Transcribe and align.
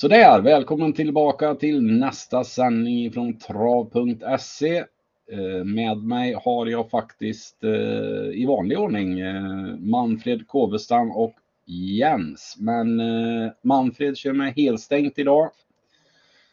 Sådär, 0.00 0.40
välkommen 0.40 0.92
tillbaka 0.92 1.54
till 1.54 1.82
nästa 1.82 2.44
sändning 2.44 3.12
från 3.12 3.38
trav.se. 3.38 4.76
Eh, 5.32 5.64
med 5.64 5.96
mig 5.96 6.36
har 6.44 6.66
jag 6.66 6.90
faktiskt 6.90 7.64
eh, 7.64 8.40
i 8.40 8.46
vanlig 8.48 8.78
ordning 8.78 9.20
eh, 9.20 9.76
Manfred 9.78 10.48
Kåvestam 10.48 11.10
och 11.10 11.34
Jens. 11.64 12.56
Men 12.58 13.00
Manfred 13.62 14.16
kör 14.16 14.32
med 14.32 14.54
helstängt 14.56 15.18
idag. 15.18 15.50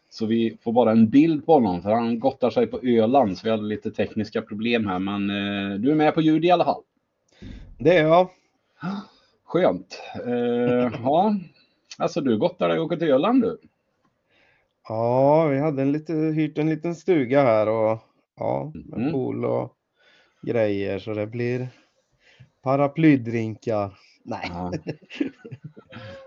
Så 0.09 0.25
vi 0.25 0.57
får 0.63 0.71
bara 0.71 0.91
en 0.91 1.09
bild 1.09 1.45
på 1.45 1.53
honom 1.53 1.81
för 1.81 1.91
han 1.91 2.19
gottar 2.19 2.49
sig 2.49 2.67
på 2.67 2.79
Öland 2.83 3.37
så 3.37 3.43
vi 3.43 3.51
hade 3.51 3.63
lite 3.63 3.91
tekniska 3.91 4.41
problem 4.41 4.87
här. 4.87 4.99
Men 4.99 5.27
du 5.81 5.91
är 5.91 5.95
med 5.95 6.13
på 6.13 6.21
ljud 6.21 6.45
i 6.45 6.51
alla 6.51 6.65
fall. 6.65 6.81
Det 7.79 7.97
är 7.97 8.03
jag. 8.03 8.29
Skönt. 9.45 10.01
ja, 11.03 11.35
Alltså 11.97 12.21
du 12.21 12.37
gottar 12.37 12.69
dig 12.69 12.79
och 12.79 12.85
åker 12.85 12.97
till 12.97 13.11
Öland 13.11 13.41
du? 13.41 13.57
Ja, 14.87 15.47
vi 15.47 15.59
hade 15.59 15.81
en 15.81 15.91
lite, 15.91 16.13
hyrt 16.13 16.57
en 16.57 16.69
liten 16.69 16.95
stuga 16.95 17.41
här 17.41 17.69
och 17.69 17.99
ja, 18.35 18.71
med 18.73 18.99
mm. 18.99 19.11
pool 19.11 19.45
och 19.45 19.73
grejer 20.41 20.99
så 20.99 21.13
det 21.13 21.27
blir 21.27 21.67
paraplydrinkar. 22.63 23.97
Nej. 24.23 24.45
Ja. 24.49 24.71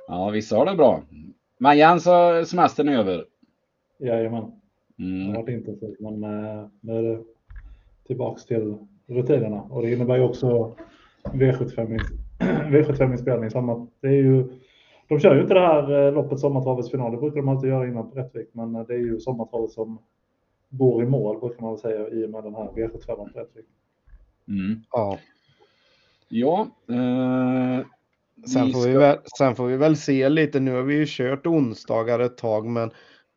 ja, 0.08 0.30
vissa 0.30 0.56
har 0.56 0.66
det 0.66 0.74
bra. 0.74 1.02
Men 1.58 1.78
Jens, 1.78 2.04
semestern 2.46 2.88
är 2.88 2.98
över? 2.98 3.24
Jajamän. 3.98 4.52
Mm. 4.98 5.18
Det 5.18 5.34
har 5.34 5.42
varit 5.42 5.54
intensivt 5.54 6.00
men 6.00 6.24
eh, 6.24 6.66
nu 6.80 6.98
är 6.98 7.02
det 7.02 7.22
tillbaks 8.06 8.46
till 8.46 8.76
rutinerna 9.06 9.62
och 9.62 9.82
det 9.82 9.92
innebär 9.92 10.16
ju 10.16 10.22
också 10.22 10.76
V75-inspelning. 11.22 12.00
V75 12.70 13.88
det 14.00 14.08
är 14.08 14.12
ju 14.12 14.59
de 15.10 15.20
kör 15.20 15.34
ju 15.34 15.40
inte 15.42 15.54
det 15.54 15.60
här 15.60 16.06
eh, 16.06 16.12
loppet 16.12 16.40
sommartravets 16.40 16.90
final. 16.90 17.10
Det 17.10 17.16
brukar 17.16 17.36
de 17.36 17.48
alltid 17.48 17.70
göra 17.70 17.86
innan 17.86 18.10
på 18.10 18.18
Rättvik, 18.18 18.48
men 18.52 18.74
eh, 18.74 18.86
det 18.86 18.94
är 18.94 18.98
ju 18.98 19.20
sommartravet 19.20 19.70
som 19.70 19.98
går 20.68 21.02
i 21.02 21.06
mål 21.06 21.40
brukar 21.40 21.60
man 21.60 21.70
väl 21.70 21.80
säga 21.80 22.08
i 22.08 22.26
och 22.26 22.30
med 22.30 22.44
den 22.44 22.54
här 22.54 22.64
V75 22.64 23.16
på 23.16 23.38
Rättvik. 23.38 23.66
Mm. 24.48 24.80
Ja. 24.92 25.18
Ja. 26.28 26.68
Eh, 26.88 27.86
sen, 28.46 28.72
får 28.72 28.80
ska... 28.80 28.90
vi 28.90 28.96
väl, 28.96 29.18
sen 29.38 29.54
får 29.54 29.66
vi 29.66 29.76
väl 29.76 29.96
se 29.96 30.28
lite. 30.28 30.60
Nu 30.60 30.72
har 30.72 30.82
vi 30.82 30.94
ju 30.94 31.04
kört 31.08 31.46
onsdagar 31.46 32.18
ett 32.18 32.36
tag, 32.36 32.66
men 32.66 32.90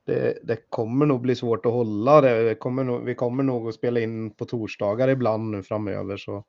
det, 0.05 0.37
det 0.43 0.69
kommer 0.69 1.05
nog 1.05 1.21
bli 1.21 1.35
svårt 1.35 1.65
att 1.65 1.71
hålla 1.71 2.21
det. 2.21 2.43
det 2.43 2.55
kommer 2.55 2.83
nog, 2.83 3.03
vi 3.03 3.15
kommer 3.15 3.43
nog 3.43 3.67
att 3.67 3.75
spela 3.75 3.99
in 3.99 4.31
på 4.31 4.45
torsdagar 4.45 5.07
ibland 5.07 5.51
nu 5.51 5.63
framöver. 5.63 6.17
Så 6.17 6.43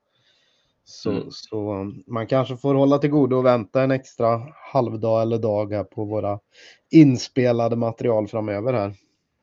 så, 0.84 1.10
mm. 1.10 1.26
så 1.30 1.92
man 2.06 2.26
kanske 2.26 2.56
får 2.56 2.74
hålla 2.74 2.98
till 2.98 3.10
godo 3.10 3.36
och 3.36 3.44
vänta 3.44 3.82
en 3.82 3.90
extra 3.90 4.40
halvdag 4.72 5.22
eller 5.22 5.38
dag 5.38 5.72
här 5.72 5.84
på 5.84 6.04
våra 6.04 6.38
inspelade 6.90 7.76
material 7.76 8.28
framöver 8.28 8.72
här. 8.72 8.94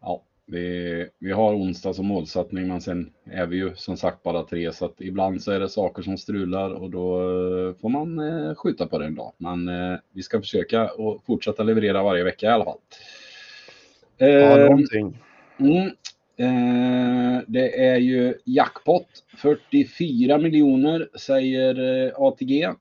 Ja, 0.02 0.24
vi, 0.46 1.08
vi 1.20 1.32
har 1.32 1.54
onsdag 1.54 1.94
som 1.94 2.06
målsättning 2.06 2.68
men 2.68 2.82
sen 2.82 3.10
är 3.26 3.46
vi 3.46 3.58
ju 3.58 3.76
som 3.76 3.98
sagt 3.98 4.24
bara 4.24 4.44
tre 4.44 4.74
så 4.74 4.86
att 4.86 5.02
ibland 5.02 5.44
så 5.44 5.52
är 5.52 5.60
det 5.60 5.70
saker 5.70 6.02
som 6.02 6.18
strular 6.18 6.70
och 6.70 6.90
då 6.90 7.20
eh, 7.20 7.76
får 7.82 7.90
man 7.90 8.20
eh, 8.20 8.56
skjuta 8.56 8.88
på 8.88 8.98
det 8.98 9.06
en 9.06 9.16
dag. 9.16 9.34
Men 9.38 9.68
eh, 9.68 10.00
vi 10.14 10.24
ska 10.24 10.40
försöka 10.40 10.92
och 10.92 11.24
fortsätta 11.26 11.64
leverera 11.64 12.04
varje 12.04 12.24
vecka 12.24 12.46
i 12.46 12.50
alla 12.50 12.66
fall. 12.66 12.80
Ja, 14.18 14.28
eh, 14.28 14.70
någonting. 14.70 15.18
Mm, 15.58 15.92
det 17.48 17.86
är 17.86 17.98
ju 17.98 18.34
jackpot. 18.46 19.08
44 19.38 20.38
miljoner 20.38 21.10
säger 21.20 22.06
eh, 22.06 22.14
ATG. 22.16 22.64
Eh, 22.64 22.76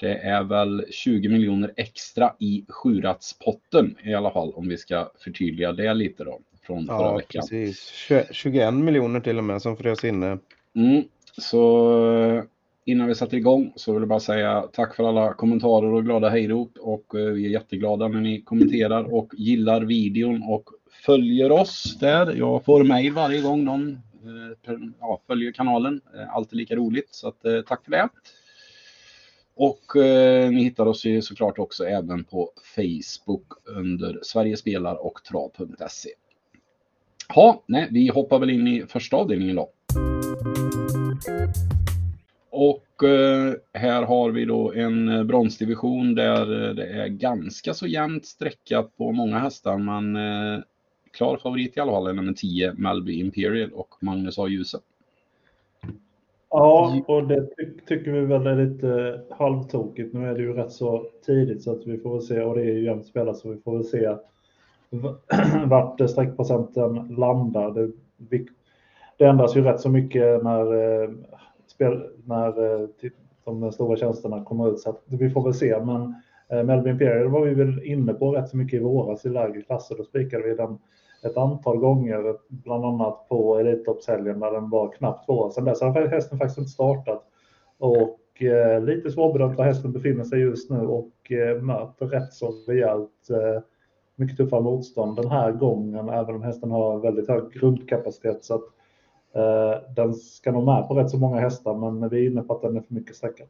det 0.00 0.18
är 0.18 0.44
väl 0.44 0.84
20 0.90 1.28
miljoner 1.28 1.72
extra 1.76 2.34
i 2.38 2.64
sjuratspotten 2.68 3.96
i 4.04 4.14
alla 4.14 4.30
fall 4.30 4.52
om 4.54 4.68
vi 4.68 4.76
ska 4.76 5.10
förtydliga 5.24 5.72
det 5.72 5.94
lite 5.94 6.24
då 6.24 6.40
från 6.66 6.84
ja, 6.88 6.98
förra 6.98 7.16
veckan. 7.16 7.42
Precis. 7.50 7.92
21 8.30 8.74
miljoner 8.74 9.20
till 9.20 9.38
och 9.38 9.44
med 9.44 9.62
som 9.62 9.76
frös 9.76 10.04
inne. 10.04 10.38
Mm, 10.74 11.02
så 11.38 12.44
innan 12.84 13.08
vi 13.08 13.14
sätter 13.14 13.36
igång 13.36 13.72
så 13.76 13.92
vill 13.92 14.02
jag 14.02 14.08
bara 14.08 14.20
säga 14.20 14.62
tack 14.72 14.96
för 14.96 15.08
alla 15.08 15.34
kommentarer 15.34 15.92
och 15.92 16.04
glada 16.04 16.28
hejrop 16.28 16.78
och 16.78 17.14
eh, 17.14 17.26
vi 17.26 17.46
är 17.46 17.50
jätteglada 17.50 18.08
när 18.08 18.20
ni 18.20 18.40
kommenterar 18.40 19.14
och 19.14 19.30
gillar 19.34 19.80
videon 19.80 20.42
och 20.42 20.70
följer 21.06 21.52
oss 21.52 21.96
där. 22.00 22.34
Jag 22.34 22.64
får 22.64 22.84
mejl 22.84 23.12
varje 23.12 23.40
gång 23.40 23.64
någon 23.64 23.92
eh, 23.92 24.76
ja, 25.00 25.20
följer 25.26 25.52
kanalen. 25.52 26.00
Eh, 26.14 26.34
alltid 26.34 26.56
lika 26.56 26.76
roligt 26.76 27.08
så 27.10 27.28
att, 27.28 27.66
tack 27.66 27.84
för 27.84 27.90
det. 27.90 28.08
Och 29.56 29.96
eh, 29.96 30.50
ni 30.50 30.62
hittar 30.62 30.86
oss 30.86 31.04
ju 31.04 31.22
såklart 31.22 31.58
också 31.58 31.84
även 31.84 32.24
på 32.24 32.50
Facebook 32.76 33.46
under 33.64 34.18
Sverige 34.22 34.56
spelar 34.56 35.06
och 35.06 35.24
trav.se. 35.24 36.10
Ja, 37.34 37.62
nej, 37.66 37.88
vi 37.90 38.08
hoppar 38.08 38.38
väl 38.38 38.50
in 38.50 38.68
i 38.68 38.86
första 38.88 39.16
avdelningen 39.16 39.56
då. 39.56 39.70
Och 42.56 43.08
eh, 43.08 43.54
här 43.72 44.02
har 44.02 44.30
vi 44.30 44.44
då 44.44 44.72
en 44.72 45.08
eh, 45.08 45.24
bronsdivision 45.24 46.14
där 46.14 46.68
eh, 46.68 46.74
det 46.74 46.86
är 46.86 47.08
ganska 47.08 47.74
så 47.74 47.86
jämnt 47.86 48.26
sträckat 48.26 48.96
på 48.96 49.12
många 49.12 49.38
hästar. 49.38 49.78
Men 49.78 50.16
eh, 50.16 50.62
klar 51.12 51.36
favorit 51.36 51.76
i 51.76 51.80
alla 51.80 51.92
fall 51.92 52.06
är 52.06 52.12
nummer 52.12 52.32
10, 52.32 52.72
Melby 52.72 53.20
Imperial 53.20 53.70
och 53.72 53.88
Magnus 54.00 54.38
A. 54.38 54.48
Djuse. 54.48 54.78
Ja, 56.50 57.02
och 57.06 57.28
det 57.28 57.46
ty 57.56 57.70
tycker 57.86 58.10
vi 58.10 58.20
väl 58.20 58.46
är 58.46 58.66
lite 58.66 59.20
halvtokigt. 59.30 60.14
Nu 60.14 60.26
är 60.26 60.34
det 60.34 60.42
ju 60.42 60.52
rätt 60.52 60.72
så 60.72 61.06
tidigt 61.26 61.62
så 61.62 61.72
att 61.72 61.86
vi 61.86 61.98
får 61.98 62.12
väl 62.12 62.22
se, 62.22 62.40
och 62.40 62.56
det 62.56 62.62
är 62.62 62.72
ju 62.72 62.84
jämnt 62.84 63.06
spelat 63.06 63.36
så 63.36 63.50
vi 63.50 63.60
får 63.60 63.72
väl 63.72 63.84
se 63.84 64.16
vart 65.66 66.10
sträckprocenten 66.10 67.16
landar. 67.16 67.70
Det, 67.70 68.44
det 69.16 69.24
ändras 69.24 69.56
ju 69.56 69.62
rätt 69.62 69.80
så 69.80 69.88
mycket 69.88 70.44
när 70.44 70.64
spel, 71.74 72.06
när 72.24 72.80
eh, 72.82 72.86
typ, 72.86 73.14
de 73.44 73.72
stora 73.72 73.96
tjänsterna 73.96 74.44
kommer 74.44 74.70
ut. 74.70 74.80
Så 74.80 74.90
att 74.90 75.02
vi 75.06 75.30
får 75.30 75.44
väl 75.44 75.54
se. 75.54 75.80
Men 75.84 76.14
eh, 76.48 76.64
Melvin 76.64 76.92
Imperial 76.92 77.28
var 77.28 77.40
vi 77.40 77.54
väl 77.54 77.82
inne 77.84 78.14
på 78.14 78.32
rätt 78.32 78.48
så 78.48 78.56
mycket 78.56 78.80
i 78.80 78.82
våras 78.82 79.26
i 79.26 79.28
lägre 79.28 79.62
klasser. 79.62 79.96
Då 79.96 80.04
spikade 80.04 80.42
vi 80.42 80.54
den 80.54 80.78
ett 81.24 81.36
antal 81.36 81.78
gånger, 81.78 82.36
bland 82.48 82.84
annat 82.84 83.28
på 83.28 83.58
Elitloppshelgen 83.58 84.38
när 84.38 84.50
den 84.50 84.70
var 84.70 84.92
knappt 84.92 85.26
två 85.26 85.32
år 85.32 85.50
Sen 85.50 85.64
dess 85.64 85.80
har 85.80 86.06
hästen 86.06 86.38
faktiskt 86.38 86.58
inte 86.58 86.70
startat. 86.70 87.24
Och 87.78 88.42
eh, 88.42 88.82
lite 88.82 89.10
svårbedömt 89.10 89.58
var 89.58 89.64
hästen 89.64 89.92
befinner 89.92 90.24
sig 90.24 90.40
just 90.40 90.70
nu 90.70 90.86
och 90.86 91.32
eh, 91.32 91.62
möter 91.62 92.06
rätt 92.06 92.32
så 92.32 92.52
rejält 92.66 93.30
eh, 93.30 93.62
mycket 94.16 94.36
tuffare 94.36 94.60
motstånd 94.60 95.16
den 95.16 95.30
här 95.30 95.52
gången, 95.52 96.08
även 96.08 96.34
om 96.34 96.42
hästen 96.42 96.70
har 96.70 96.98
väldigt 96.98 97.28
hög 97.28 97.52
grundkapacitet. 97.52 98.44
Så 98.44 98.54
att 98.54 98.64
Eh, 98.64 98.83
Eh, 99.36 99.94
den 99.94 100.14
ska 100.14 100.52
nog 100.52 100.64
med 100.64 100.88
på 100.88 100.94
rätt 100.94 101.10
så 101.10 101.18
många 101.18 101.40
hästar, 101.40 101.74
men 101.74 102.08
vi 102.08 102.26
är 102.26 102.30
inne 102.30 102.42
på 102.42 102.54
att 102.54 102.62
den 102.62 102.76
är 102.76 102.80
för 102.80 102.94
mycket 102.94 103.16
sträckad. 103.16 103.46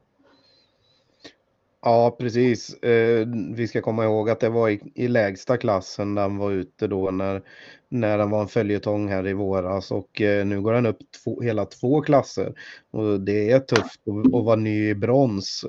Ja, 1.83 2.17
precis. 2.19 2.75
Eh, 2.83 3.28
vi 3.55 3.69
ska 3.69 3.81
komma 3.81 4.05
ihåg 4.05 4.31
att 4.31 4.41
det 4.41 4.49
var 4.49 4.69
i, 4.69 4.81
i 4.94 5.09
lägsta 5.09 5.56
klassen 5.56 6.15
den 6.15 6.37
var 6.37 6.50
ute 6.50 6.87
då 6.87 7.11
när, 7.11 7.43
när 7.89 8.19
den 8.19 8.31
var 8.31 8.41
en 8.41 8.49
följetong 8.49 9.09
här 9.09 9.27
i 9.27 9.33
våras 9.33 9.91
och 9.91 10.21
eh, 10.21 10.47
nu 10.47 10.61
går 10.61 10.73
den 10.73 10.87
upp 10.87 10.99
två, 11.25 11.41
hela 11.41 11.65
två 11.65 12.00
klasser. 12.00 12.55
Och 12.91 13.21
det 13.21 13.50
är 13.50 13.61
tufft 13.61 14.00
att, 14.09 14.34
att 14.34 14.44
vara 14.44 14.56
ny 14.56 14.89
i 14.89 14.94
brons 14.94 15.65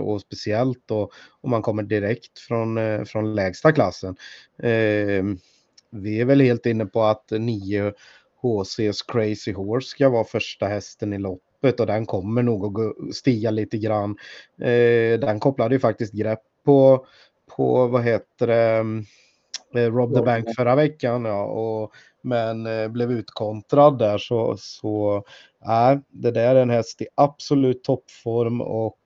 och 0.00 0.20
speciellt 0.20 0.82
då 0.86 1.10
om 1.40 1.50
man 1.50 1.62
kommer 1.62 1.82
direkt 1.82 2.38
från, 2.38 3.06
från 3.06 3.34
lägsta 3.34 3.72
klassen. 3.72 4.16
Vi 5.90 6.20
är 6.20 6.24
väl 6.24 6.40
helt 6.40 6.66
inne 6.66 6.86
på 6.86 7.02
att 7.02 7.30
nio 7.30 7.92
HCs 8.42 9.02
Crazy 9.02 9.52
Horse 9.52 9.88
ska 9.88 10.08
vara 10.08 10.24
första 10.24 10.66
hästen 10.66 11.12
i 11.12 11.18
loppet 11.18 11.80
och 11.80 11.86
den 11.86 12.06
kommer 12.06 12.42
nog 12.42 12.80
att 12.80 13.14
stiga 13.14 13.50
lite 13.50 13.78
grann. 13.78 14.16
Eh, 14.60 15.20
den 15.20 15.40
kopplade 15.40 15.74
ju 15.74 15.78
faktiskt 15.78 16.12
grepp 16.12 16.42
på, 16.64 17.06
på 17.56 17.86
vad 17.86 18.04
heter 18.04 18.46
det, 18.46 18.84
eh, 19.80 19.92
Rob 19.92 20.14
the 20.14 20.22
Bank 20.22 20.54
förra 20.56 20.74
veckan. 20.74 21.24
Ja, 21.24 21.44
och, 21.44 21.92
men 22.22 22.66
eh, 22.66 22.88
blev 22.88 23.12
utkontrad 23.12 23.98
där 23.98 24.18
så, 24.18 24.56
så 24.58 25.24
nej, 25.66 26.00
det 26.08 26.30
där 26.30 26.54
är 26.54 26.62
en 26.62 26.70
häst 26.70 27.02
i 27.02 27.06
absolut 27.14 27.84
toppform 27.84 28.60
och 28.60 28.98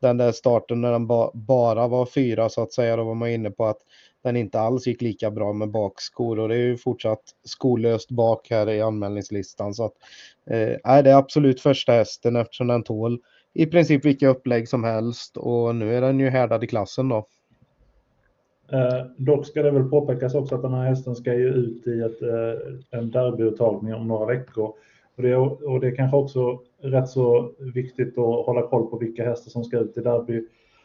den 0.00 0.16
där 0.16 0.32
starten 0.32 0.80
när 0.80 0.92
den 0.92 1.06
ba, 1.06 1.30
bara 1.34 1.88
var 1.88 2.06
fyra 2.06 2.48
så 2.48 2.62
att 2.62 2.72
säga, 2.72 2.96
då 2.96 3.04
var 3.04 3.14
man 3.14 3.30
inne 3.30 3.50
på 3.50 3.66
att 3.66 3.78
den 4.24 4.36
inte 4.36 4.60
alls 4.60 4.86
gick 4.86 5.02
lika 5.02 5.30
bra 5.30 5.52
med 5.52 5.70
bakskor 5.70 6.38
och 6.38 6.48
det 6.48 6.54
är 6.54 6.58
ju 6.58 6.76
fortsatt 6.76 7.22
skolöst 7.44 8.10
bak 8.10 8.50
här 8.50 8.70
i 8.70 8.80
anmälningslistan. 8.80 9.74
Så 9.74 9.84
att, 9.84 9.94
eh, 10.46 11.02
det 11.02 11.10
är 11.10 11.16
absolut 11.16 11.60
första 11.60 11.92
hästen 11.92 12.36
eftersom 12.36 12.66
den 12.66 12.82
tål 12.82 13.20
i 13.52 13.66
princip 13.66 14.04
vilka 14.04 14.28
upplägg 14.28 14.68
som 14.68 14.84
helst 14.84 15.36
och 15.36 15.76
nu 15.76 15.94
är 15.94 16.00
den 16.00 16.20
ju 16.20 16.28
härdad 16.30 16.64
i 16.64 16.66
klassen 16.66 17.08
då. 17.08 17.26
Eh, 18.72 19.06
dock 19.16 19.46
ska 19.46 19.62
det 19.62 19.70
väl 19.70 19.90
påpekas 19.90 20.34
också 20.34 20.54
att 20.54 20.62
den 20.62 20.74
här 20.74 20.88
hästen 20.88 21.16
ska 21.16 21.34
ju 21.34 21.48
ut 21.48 21.86
i 21.86 22.00
ett, 22.00 22.22
eh, 22.22 22.98
en 22.98 23.10
derbyuttagning 23.10 23.94
om 23.94 24.08
några 24.08 24.26
veckor. 24.26 24.72
Och 25.16 25.22
det, 25.22 25.30
är, 25.30 25.68
och 25.68 25.80
det 25.80 25.86
är 25.86 25.96
kanske 25.96 26.16
också 26.16 26.60
rätt 26.82 27.08
så 27.08 27.52
viktigt 27.58 28.18
att 28.18 28.46
hålla 28.46 28.66
koll 28.66 28.90
på 28.90 28.98
vilka 28.98 29.24
hästar 29.24 29.50
som 29.50 29.64
ska 29.64 29.78
ut 29.78 29.98
i 29.98 30.00
derby 30.00 30.44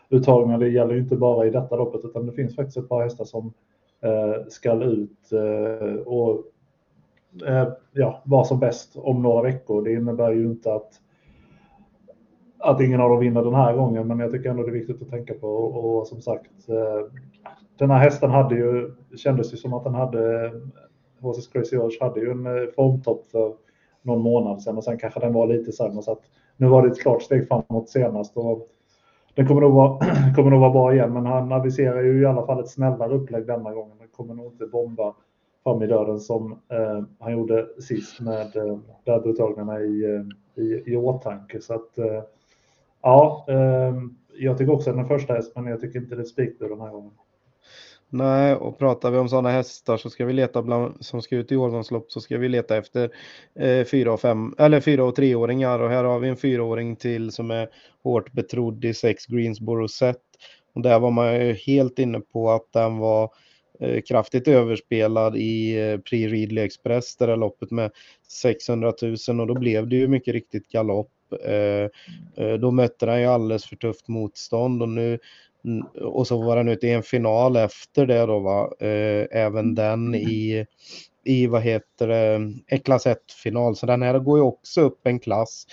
uttagningar. 0.10 0.60
Det 0.60 0.70
gäller 0.70 0.94
ju 0.94 1.00
inte 1.00 1.16
bara 1.16 1.48
i 1.48 1.50
detta 1.50 1.76
loppet 1.76 2.06
utan 2.06 2.26
det 2.26 2.32
finns 2.32 2.56
faktiskt 2.56 2.78
ett 2.78 2.90
par 2.90 3.04
hästar 3.04 3.26
som 3.26 3.54
eh, 4.02 4.48
ska 4.48 4.84
ut 4.84 5.32
eh, 5.32 5.96
och 5.96 6.44
eh, 7.48 7.68
ja, 7.92 8.22
vara 8.26 8.44
som 8.44 8.60
bäst 8.60 8.96
om 8.96 9.24
några 9.24 9.42
veckor. 9.42 9.84
Det 9.84 9.94
innebär 9.94 10.32
ju 10.32 10.46
inte 10.46 10.74
att 10.74 11.02
att 12.60 12.82
ingen 12.82 13.02
av 13.02 13.10
dem 13.10 13.20
vinner 13.20 13.44
den 13.44 13.54
här 13.54 13.76
gången, 13.76 14.08
men 14.08 14.20
jag 14.20 14.32
tycker 14.32 14.50
ändå 14.50 14.64
det 14.64 14.70
är 14.70 14.74
viktigt 14.74 15.02
att 15.02 15.10
tänka 15.10 15.34
på. 15.34 15.48
Och, 15.48 16.00
och 16.00 16.08
som 16.08 16.22
sagt, 16.22 16.70
eh, 16.70 17.12
den 17.78 17.92
här 17.92 18.00
hästen 18.00 18.30
hade 18.30 18.56
ju, 18.56 18.96
kändes 19.18 19.54
ju 19.54 19.58
som 19.58 19.74
att 19.74 19.84
den 19.84 19.94
hade, 19.94 20.52
HC 21.22 21.48
Crazy 21.52 21.76
George 21.76 21.98
hade 22.02 22.20
ju 22.20 22.32
en 22.32 22.46
eh, 22.46 22.70
formtopp 22.76 23.28
för 23.32 23.54
någon 24.02 24.22
månad 24.22 24.62
sedan 24.62 24.78
och 24.78 24.84
sen 24.84 24.98
kanske 24.98 25.20
den 25.20 25.34
var 25.34 25.48
lite 25.48 25.72
sämre. 25.72 26.02
Så 26.02 26.12
att 26.12 26.22
nu 26.58 26.68
var 26.68 26.82
det 26.82 26.88
ett 26.88 27.02
klart 27.02 27.22
steg 27.22 27.48
framåt 27.48 27.90
senast. 27.90 28.38
Och 28.38 28.68
den 29.40 29.48
kommer 29.48 29.62
nog, 29.62 29.74
vara, 29.74 30.00
kommer 30.36 30.52
nog 30.52 30.60
vara 30.60 30.72
bra 30.72 30.94
igen, 30.94 31.14
men 31.14 31.26
han 31.26 31.52
aviserar 31.52 32.02
ju 32.04 32.22
i 32.22 32.26
alla 32.26 32.46
fall 32.46 32.60
ett 32.60 32.70
snällare 32.70 33.14
upplägg 33.14 33.48
denna 33.48 33.74
gången. 33.74 33.98
Han 34.00 34.08
kommer 34.08 34.34
nog 34.34 34.54
inte 34.54 34.66
bomba 34.66 35.16
fram 35.64 35.84
i 35.84 35.88
döden 35.88 36.20
som 36.20 36.52
eh, 36.52 37.04
han 37.20 37.32
gjorde 37.32 37.68
sist 37.82 38.20
med 38.20 38.56
eh, 38.56 38.78
derbyuttagningarna 39.06 39.82
i, 39.82 40.16
eh, 40.16 40.64
i, 40.64 40.84
i 40.86 40.96
åtanke. 40.96 41.62
Så 41.62 41.74
att, 41.74 41.98
eh, 41.98 42.24
ja, 43.02 43.46
eh, 43.50 43.94
jag 44.40 44.58
tycker 44.58 44.74
också 44.74 44.90
att 44.90 44.96
den 44.96 45.08
första 45.08 45.34
häst, 45.34 45.52
men 45.56 45.66
jag 45.68 45.82
tycker 45.82 46.00
inte 46.00 46.16
det 46.16 46.22
är 46.22 46.26
spikbud 46.26 46.70
den 46.70 46.82
här 46.82 46.92
gången. 46.92 47.12
Nej, 48.12 48.56
och 48.56 48.78
pratar 48.78 49.12
vi 49.12 49.18
om 49.18 49.30
sådana 49.30 49.50
hästar 49.50 49.98
så 49.98 50.10
ska 50.10 50.26
vi 50.26 50.34
leta 50.34 50.62
bland, 50.62 51.06
som 51.06 51.22
ska 51.22 51.36
ut 51.36 51.52
i 51.52 51.56
årgångslopp 51.56 52.12
så 52.12 52.22
ska 52.22 52.38
vi 52.38 52.50
leta 52.50 52.78
efter 52.78 53.10
eh, 53.56 53.86
fyra 53.86 54.14
och 54.14 54.22
fem 54.22 54.56
eller 54.58 54.80
fyra 54.82 55.04
och 55.04 55.16
treåringar 55.16 55.80
och 55.80 55.90
här 55.90 56.04
har 56.04 56.20
vi 56.20 56.30
en 56.30 56.38
fyraåring 56.38 56.96
till 56.96 57.32
som 57.32 57.52
är 57.52 57.70
hårt 58.04 58.32
betrodd 58.32 58.86
i 58.86 58.94
sex 58.94 59.26
Greensboro 59.26 59.88
set. 59.88 60.22
Och 60.74 60.82
där 60.82 61.00
var 61.00 61.12
man 61.12 61.36
ju 61.36 61.54
helt 61.54 62.00
inne 62.00 62.20
på 62.20 62.52
att 62.52 62.74
den 62.74 62.98
var 62.98 63.30
eh, 63.80 64.02
kraftigt 64.02 64.48
överspelad 64.48 65.36
i 65.38 65.80
eh, 65.80 65.98
Prix 65.98 66.32
Ridley 66.32 66.66
Express, 66.66 67.16
det 67.16 67.26
där 67.26 67.38
loppet 67.38 67.72
med 67.72 67.92
600 68.28 68.94
000 69.28 69.40
och 69.40 69.48
då 69.48 69.60
blev 69.60 69.88
det 69.88 69.96
ju 69.96 70.08
mycket 70.08 70.34
riktigt 70.34 70.68
galopp. 70.68 71.12
Eh, 71.46 71.90
eh, 72.46 72.54
då 72.60 72.72
mötte 72.72 73.06
den 73.06 73.22
ju 73.22 73.26
alldeles 73.26 73.66
för 73.66 73.76
tufft 73.76 74.08
motstånd 74.08 74.82
och 74.82 74.90
nu 74.90 75.10
Mm, 75.10 75.20
och 76.02 76.28
så 76.28 76.42
var 76.42 76.56
den 76.56 76.70
ute 76.70 76.88
i 76.88 76.94
en 76.94 77.04
final 77.04 77.56
efter 77.56 78.06
det 78.06 78.26
då 78.26 78.40
va, 78.40 78.72
eh, 78.80 79.28
även 79.32 79.60
mm. 79.60 79.76
den 79.76 80.16
i, 80.16 80.66
i 81.24 81.48
vad 81.48 81.62
heter 81.62 82.08
det, 82.08 82.54
en 82.68 82.80
klass 82.80 83.06
1-final. 83.06 83.76
Så 83.76 83.86
den 83.86 84.02
här 84.02 84.20
går 84.20 84.40
ju 84.40 84.44
också 84.44 84.82
upp 84.82 85.08
en 85.08 85.20
klass. 85.20 85.68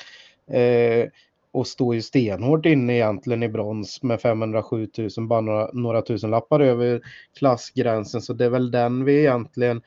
Eh, 0.50 1.08
och 1.56 1.66
står 1.66 1.94
ju 1.94 2.02
stenhårt 2.02 2.66
inne 2.66 2.94
egentligen 2.94 3.42
i 3.42 3.48
brons 3.48 4.02
med 4.02 4.20
507 4.20 4.88
000, 5.16 5.26
bara 5.28 5.40
några, 5.40 5.70
några 5.72 6.02
tusen 6.02 6.30
lappar 6.30 6.60
över 6.60 7.00
klassgränsen. 7.38 8.22
Så 8.22 8.32
det 8.32 8.44
är 8.44 8.50
väl 8.50 8.70
den 8.70 9.04
vi 9.04 9.20
egentligen 9.20 9.82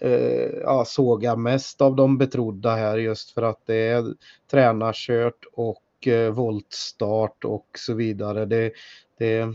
eh, 0.00 0.50
ja, 0.62 0.84
sågar 0.84 1.36
mest 1.36 1.80
av 1.80 1.96
de 1.96 2.18
betrodda 2.18 2.74
här 2.74 2.98
just 2.98 3.30
för 3.30 3.42
att 3.42 3.60
det 3.66 3.88
är 3.88 4.04
tränarkört 4.50 5.44
och 5.52 5.82
eh, 6.08 6.30
voltstart 6.30 7.44
och 7.44 7.66
så 7.78 7.94
vidare. 7.94 8.44
Det, 8.44 8.72
det, 9.18 9.48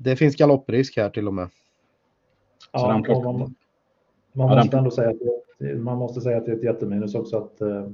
det 0.00 0.16
finns 0.16 0.36
galopprisk 0.36 0.96
här 0.96 1.10
till 1.10 1.26
och 1.26 1.34
med. 1.34 1.48
Ja, 2.72 3.02
man, 3.08 3.22
man, 3.24 3.54
man 4.32 4.48
ja, 4.48 4.56
måste 4.56 4.78
ändå 4.78 4.90
säga 4.90 5.10
att 5.10 5.16
det, 5.58 5.74
man 5.74 5.98
måste 5.98 6.20
säga 6.20 6.36
att 6.36 6.46
det 6.46 6.52
är 6.52 6.56
ett 6.56 6.64
jätteminus 6.64 7.14
också 7.14 7.36
att 7.36 7.60
eh, 7.60 7.84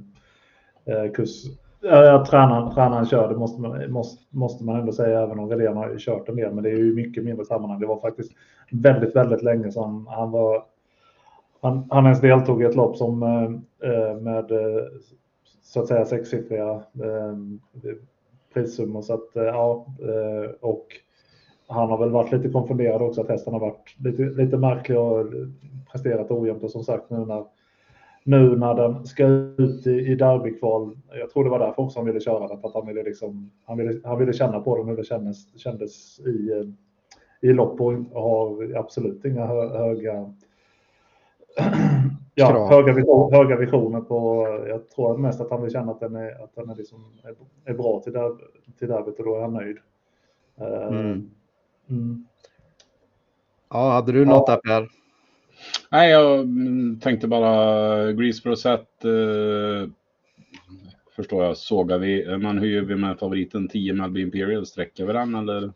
eh 0.85 1.11
kurs, 1.11 1.45
äh, 1.83 2.25
tränaren, 2.25 2.73
tränaren 2.75 3.05
kör, 3.05 3.29
det 3.29 3.35
måste 3.35 3.61
man, 3.61 3.91
måste, 3.91 4.23
måste 4.29 4.63
man 4.63 4.79
ändå 4.79 4.91
säga 4.91 5.21
även 5.21 5.39
om 5.39 5.49
Redén 5.49 5.77
har 5.77 5.97
kört 5.99 6.29
en 6.29 6.35
del, 6.35 6.53
men 6.53 6.63
det 6.63 6.69
är 6.69 6.77
ju 6.77 6.95
mycket 6.95 7.23
mindre 7.23 7.45
sammanhang. 7.45 7.79
Det 7.79 7.85
var 7.85 7.99
faktiskt 7.99 8.31
väldigt, 8.71 9.15
väldigt 9.15 9.43
länge 9.43 9.71
sedan 9.71 10.07
han 10.09 10.31
var 10.31 10.65
han, 11.61 11.87
han 11.89 12.05
ens 12.05 12.21
deltog 12.21 12.61
i 12.61 12.65
ett 12.65 12.75
lopp 12.75 12.97
som 12.97 13.23
eh, 13.23 13.89
eh 13.89 14.17
med 14.17 14.51
eh, 14.51 14.83
så 15.63 15.79
att 15.79 15.87
säga 15.87 16.05
sexsiffriga 16.05 16.83
ehm, 17.03 17.59
prissummor. 18.53 19.01
Så 19.01 19.13
att, 19.13 19.35
eh, 19.35 19.43
ja, 19.43 19.85
eh, 19.99 20.51
och 20.61 20.87
han 21.67 21.89
har 21.89 21.97
väl 21.97 22.09
varit 22.09 22.31
lite 22.31 22.49
konfunderad 22.49 23.01
också 23.01 23.21
att 23.21 23.29
hästen 23.29 23.53
har 23.53 23.59
varit 23.59 23.95
lite, 23.99 24.23
lite 24.23 24.57
märklig 24.57 24.99
och 24.99 25.25
presterat 25.91 26.31
ojämnt 26.31 26.63
och 26.63 26.71
som 26.71 26.83
sagt 26.83 27.09
nu 27.09 27.17
när, 27.17 27.45
nu 28.23 28.57
när 28.57 28.73
den 28.73 29.05
ska 29.05 29.25
ut 29.57 29.87
i, 29.87 29.91
i 29.91 30.15
derbykval, 30.15 30.97
jag 31.19 31.29
tror 31.29 31.43
det 31.43 31.49
var 31.49 31.59
därför 31.59 31.81
också 31.81 31.99
han 31.99 32.05
ville 32.05 32.19
köra 32.19 32.47
den, 32.47 32.61
för 32.61 32.67
att 32.67 32.73
han 32.73 32.87
ville, 32.87 33.03
liksom, 33.03 33.51
han 33.65 33.77
ville, 33.77 34.01
han 34.03 34.19
ville 34.19 34.33
känna 34.33 34.59
på 34.59 34.77
den 34.77 34.87
hur 34.87 34.97
det 34.97 35.03
kändes, 35.03 35.59
kändes 35.59 36.19
i, 36.19 36.51
eh, 36.51 37.49
i 37.49 37.53
lopp 37.53 37.81
och 37.81 37.93
har 38.21 38.75
absolut 38.75 39.25
inga 39.25 39.45
hö, 39.45 39.77
höga 39.77 40.33
ja, 42.35 42.67
höga, 42.69 42.93
höga 43.31 43.55
visioner 43.55 44.01
på, 44.01 44.47
jag 44.67 44.89
tror 44.89 45.17
mest 45.17 45.41
att 45.41 45.49
han 45.49 45.61
vill 45.61 45.71
känna 45.71 45.91
att 45.91 45.99
den 45.99 46.15
är, 46.15 46.43
att 46.43 46.55
den 46.55 46.69
är, 46.69 46.75
liksom, 46.75 47.05
är, 47.23 47.35
är 47.71 47.73
bra 47.73 47.99
till, 47.99 48.13
där, 48.13 48.31
till 48.79 48.87
derbyt 48.87 49.19
och 49.19 49.25
då 49.25 49.35
är 49.35 49.41
han 49.41 49.53
nöjd. 49.53 49.77
Eh, 50.57 50.87
mm. 50.87 51.31
Mm. 51.89 52.27
Ja, 53.69 53.91
hade 53.91 54.11
du 54.11 54.25
något 54.25 54.47
där 54.47 54.57
Per? 54.57 54.89
Nej, 55.91 56.11
jag 56.11 56.47
tänkte 57.01 57.27
bara 57.27 58.11
Greaseboro 58.11 58.55
set 58.55 59.05
eh, 59.05 59.89
förstår 61.15 61.45
jag, 61.45 61.57
sågar 61.57 61.97
vi. 61.97 62.37
Men 62.37 62.57
hur 62.57 62.67
gör 62.67 62.81
vi 62.81 62.95
med 62.95 63.19
favoriten 63.19 63.67
10 63.67 63.93
Melby 63.93 64.21
Imperial? 64.21 64.65
Sträcker 64.65 65.05
vi 65.05 65.13
den 65.13 65.35
eller? 65.35 65.73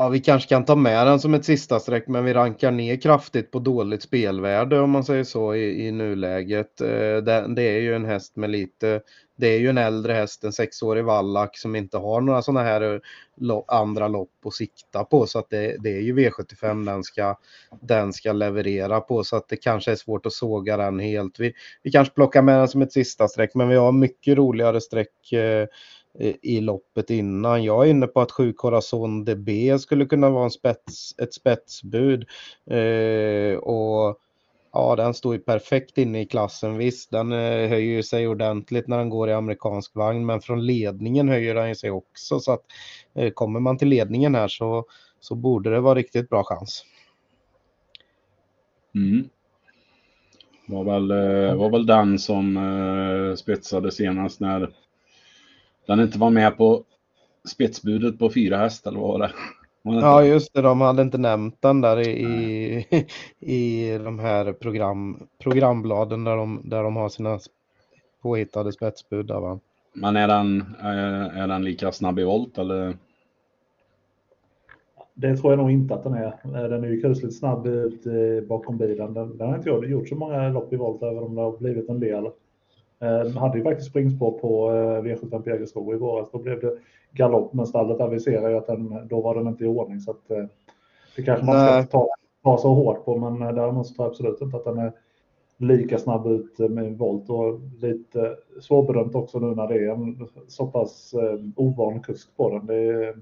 Ja, 0.00 0.08
vi 0.08 0.20
kanske 0.20 0.48
kan 0.48 0.64
ta 0.64 0.76
med 0.76 1.06
den 1.06 1.20
som 1.20 1.34
ett 1.34 1.44
sista 1.44 1.80
streck, 1.80 2.08
men 2.08 2.24
vi 2.24 2.34
rankar 2.34 2.70
ner 2.70 3.00
kraftigt 3.00 3.50
på 3.50 3.58
dåligt 3.58 4.02
spelvärde 4.02 4.80
om 4.80 4.90
man 4.90 5.04
säger 5.04 5.24
så 5.24 5.54
i, 5.54 5.86
i 5.86 5.92
nuläget. 5.92 6.80
Eh, 6.80 6.88
det, 7.16 7.54
det, 7.56 7.62
är 7.62 7.80
ju 7.80 7.94
en 7.94 8.04
häst 8.04 8.36
med 8.36 8.50
lite, 8.50 9.00
det 9.36 9.46
är 9.46 9.58
ju 9.58 9.68
en 9.68 9.78
äldre 9.78 10.12
häst, 10.12 10.44
en 10.44 10.52
sexårig 10.52 11.04
vallack 11.04 11.58
som 11.58 11.76
inte 11.76 11.98
har 11.98 12.20
några 12.20 12.42
sådana 12.42 12.62
här 12.62 12.94
eh, 12.94 13.00
andra 13.68 14.08
lopp 14.08 14.46
att 14.46 14.54
sikta 14.54 15.04
på, 15.04 15.26
så 15.26 15.38
att 15.38 15.50
det, 15.50 15.76
det, 15.78 15.90
är 15.90 16.00
ju 16.00 16.16
V75 16.16 16.86
den 16.86 17.04
ska, 17.04 17.36
den 17.80 18.12
ska 18.12 18.32
leverera 18.32 19.00
på, 19.00 19.24
så 19.24 19.36
att 19.36 19.48
det 19.48 19.56
kanske 19.56 19.92
är 19.92 19.96
svårt 19.96 20.26
att 20.26 20.32
såga 20.32 20.76
den 20.76 20.98
helt. 20.98 21.40
Vi, 21.40 21.52
vi 21.82 21.90
kanske 21.90 22.14
plockar 22.14 22.42
med 22.42 22.58
den 22.58 22.68
som 22.68 22.82
ett 22.82 22.92
sista 22.92 23.28
streck, 23.28 23.54
men 23.54 23.68
vi 23.68 23.76
har 23.76 23.92
mycket 23.92 24.36
roligare 24.38 24.80
streck 24.80 25.32
eh, 25.32 25.66
Eh, 26.18 26.34
i 26.42 26.60
loppet 26.60 27.10
innan. 27.10 27.64
Jag 27.64 27.86
är 27.86 27.90
inne 27.90 28.06
på 28.06 28.20
att 28.20 28.30
7 28.30 28.52
Corazon 28.52 29.24
DB 29.24 29.78
skulle 29.80 30.06
kunna 30.06 30.30
vara 30.30 30.44
en 30.44 30.50
spets, 30.50 31.18
ett 31.18 31.34
spetsbud. 31.34 32.28
Eh, 32.70 33.58
och 33.58 34.18
ja, 34.72 34.96
den 34.96 35.14
står 35.14 35.34
ju 35.34 35.40
perfekt 35.40 35.98
inne 35.98 36.20
i 36.20 36.26
klassen. 36.26 36.78
Visst, 36.78 37.10
den 37.10 37.32
eh, 37.32 37.68
höjer 37.68 38.02
sig 38.02 38.28
ordentligt 38.28 38.88
när 38.88 38.98
den 38.98 39.08
går 39.08 39.28
i 39.28 39.32
amerikansk 39.32 39.96
vagn, 39.96 40.26
men 40.26 40.40
från 40.40 40.66
ledningen 40.66 41.28
höjer 41.28 41.54
den 41.54 41.76
sig 41.76 41.90
också. 41.90 42.40
Så 42.40 42.52
att 42.52 42.64
eh, 43.14 43.30
kommer 43.30 43.60
man 43.60 43.78
till 43.78 43.88
ledningen 43.88 44.34
här 44.34 44.48
så, 44.48 44.84
så 45.20 45.34
borde 45.34 45.70
det 45.70 45.80
vara 45.80 45.94
riktigt 45.94 46.28
bra 46.28 46.44
chans. 46.44 46.84
Mm. 48.94 49.28
Var 50.66 50.84
väl, 50.84 51.10
eh, 51.10 51.54
var 51.54 51.70
väl 51.70 51.86
den 51.86 52.18
som 52.18 52.56
eh, 52.56 53.34
spetsade 53.34 53.92
senast 53.92 54.40
när 54.40 54.70
den 55.90 56.00
inte 56.00 56.18
var 56.18 56.30
med 56.30 56.56
på 56.56 56.84
spetsbudet 57.52 58.18
på 58.18 58.30
fyra 58.30 58.56
häst 58.56 58.86
eller 58.86 59.00
vad 59.00 59.08
var 59.08 59.18
det? 59.18 59.32
Ja 59.82 60.24
just 60.24 60.54
det, 60.54 60.62
de 60.62 60.80
hade 60.80 61.02
inte 61.02 61.18
nämnt 61.18 61.62
den 61.62 61.80
där 61.80 62.08
i, 62.08 62.10
i, 62.10 62.86
i 63.38 63.98
de 63.98 64.18
här 64.18 64.52
program, 64.52 65.26
programbladen 65.38 66.24
där 66.24 66.36
de, 66.36 66.60
där 66.64 66.82
de 66.82 66.96
har 66.96 67.08
sina 67.08 67.38
påhittade 68.22 68.72
spetsbud. 68.72 69.26
Där, 69.26 69.40
va? 69.40 69.58
Men 69.92 70.16
är 70.16 70.28
den, 70.28 70.74
är 71.34 71.48
den 71.48 71.64
lika 71.64 71.92
snabb 71.92 72.18
i 72.18 72.24
volt 72.24 72.58
eller? 72.58 72.96
Det 75.14 75.36
tror 75.36 75.52
jag 75.52 75.58
nog 75.58 75.70
inte 75.70 75.94
att 75.94 76.04
den 76.04 76.14
är. 76.14 76.68
Den 76.68 76.84
är 76.84 76.88
ju 76.88 77.00
kusligt 77.00 77.38
snabb 77.38 77.66
ut 77.66 78.04
bakom 78.48 78.78
bilen. 78.78 79.14
Den, 79.14 79.38
den 79.38 79.48
har 79.48 79.56
inte 79.56 79.70
gjort 79.70 80.08
så 80.08 80.14
många 80.14 80.48
lopp 80.48 80.72
i 80.72 80.76
volt 80.76 81.02
även 81.02 81.22
om 81.22 81.34
det 81.34 81.40
har 81.40 81.58
blivit 81.58 81.88
en 81.88 82.00
del. 82.00 82.30
Eh, 83.00 83.36
hade 83.36 83.58
ju 83.58 83.64
faktiskt 83.64 83.90
springspår 83.90 84.38
på 84.38 84.70
eh, 84.70 85.02
V75 85.02 85.42
på 85.42 85.50
Jägersro 85.50 85.94
i 85.94 85.96
våras. 85.96 86.30
Då 86.32 86.38
blev 86.38 86.60
det 86.60 86.78
galopp, 87.12 87.52
men 87.52 87.66
stallet 87.66 88.00
aviserar 88.00 88.48
ju 88.50 88.56
att 88.56 88.66
den, 88.66 89.08
då 89.08 89.20
var 89.20 89.34
den 89.34 89.46
inte 89.46 89.64
i 89.64 89.66
ordning. 89.66 90.00
Så 90.00 90.10
att, 90.10 90.30
eh, 90.30 90.44
det 91.16 91.22
kanske 91.22 91.46
man 91.46 91.82
ska 91.82 91.98
ta, 91.98 92.08
ta 92.42 92.58
så 92.58 92.74
hårt 92.74 93.04
på, 93.04 93.16
men 93.16 93.54
däremot 93.54 93.86
så 93.86 93.94
tror 93.94 94.06
jag 94.06 94.10
absolut 94.10 94.40
inte 94.40 94.56
att 94.56 94.64
den 94.64 94.78
är 94.78 94.92
lika 95.56 95.98
snabb 95.98 96.26
ut 96.26 96.58
med 96.58 96.98
volt 96.98 97.30
och 97.30 97.60
lite 97.80 98.36
svårbedömt 98.60 99.14
också 99.14 99.38
nu 99.38 99.54
när 99.54 99.68
det 99.68 99.74
är 99.74 99.88
en 99.88 100.28
så 100.48 100.66
pass 100.66 101.14
ovan 101.56 102.02
kusk 102.02 102.36
på 102.36 102.50
den. 102.50 102.66
Det 102.66 102.74
är, 102.74 103.16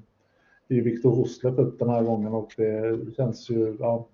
det 0.69 0.79
är 0.79 0.83
Viktor 0.83 1.11
Roslev 1.11 1.61
upp 1.61 1.79
den 1.79 1.89
här 1.89 2.03
gången 2.03 2.33
och 2.33 2.53
det 2.57 3.17
känns 3.17 3.51
ju, 3.51 3.77
ja, 3.81 4.07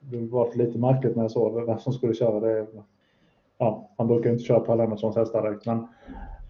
det 0.00 0.20
var 0.20 0.54
lite 0.54 0.78
märkligt 0.78 1.16
när 1.16 1.24
jag 1.24 1.30
såg 1.30 1.66
vem 1.66 1.78
som 1.78 1.92
skulle 1.92 2.14
köra 2.14 2.40
det 2.40 2.66
ja, 3.58 3.90
han 3.98 4.06
brukar 4.08 4.30
inte 4.30 4.44
köra 4.44 4.60
på 4.60 4.74
Lennartssons 4.74 5.16
hästar 5.16 5.42
direkt, 5.42 5.66
men 5.66 5.88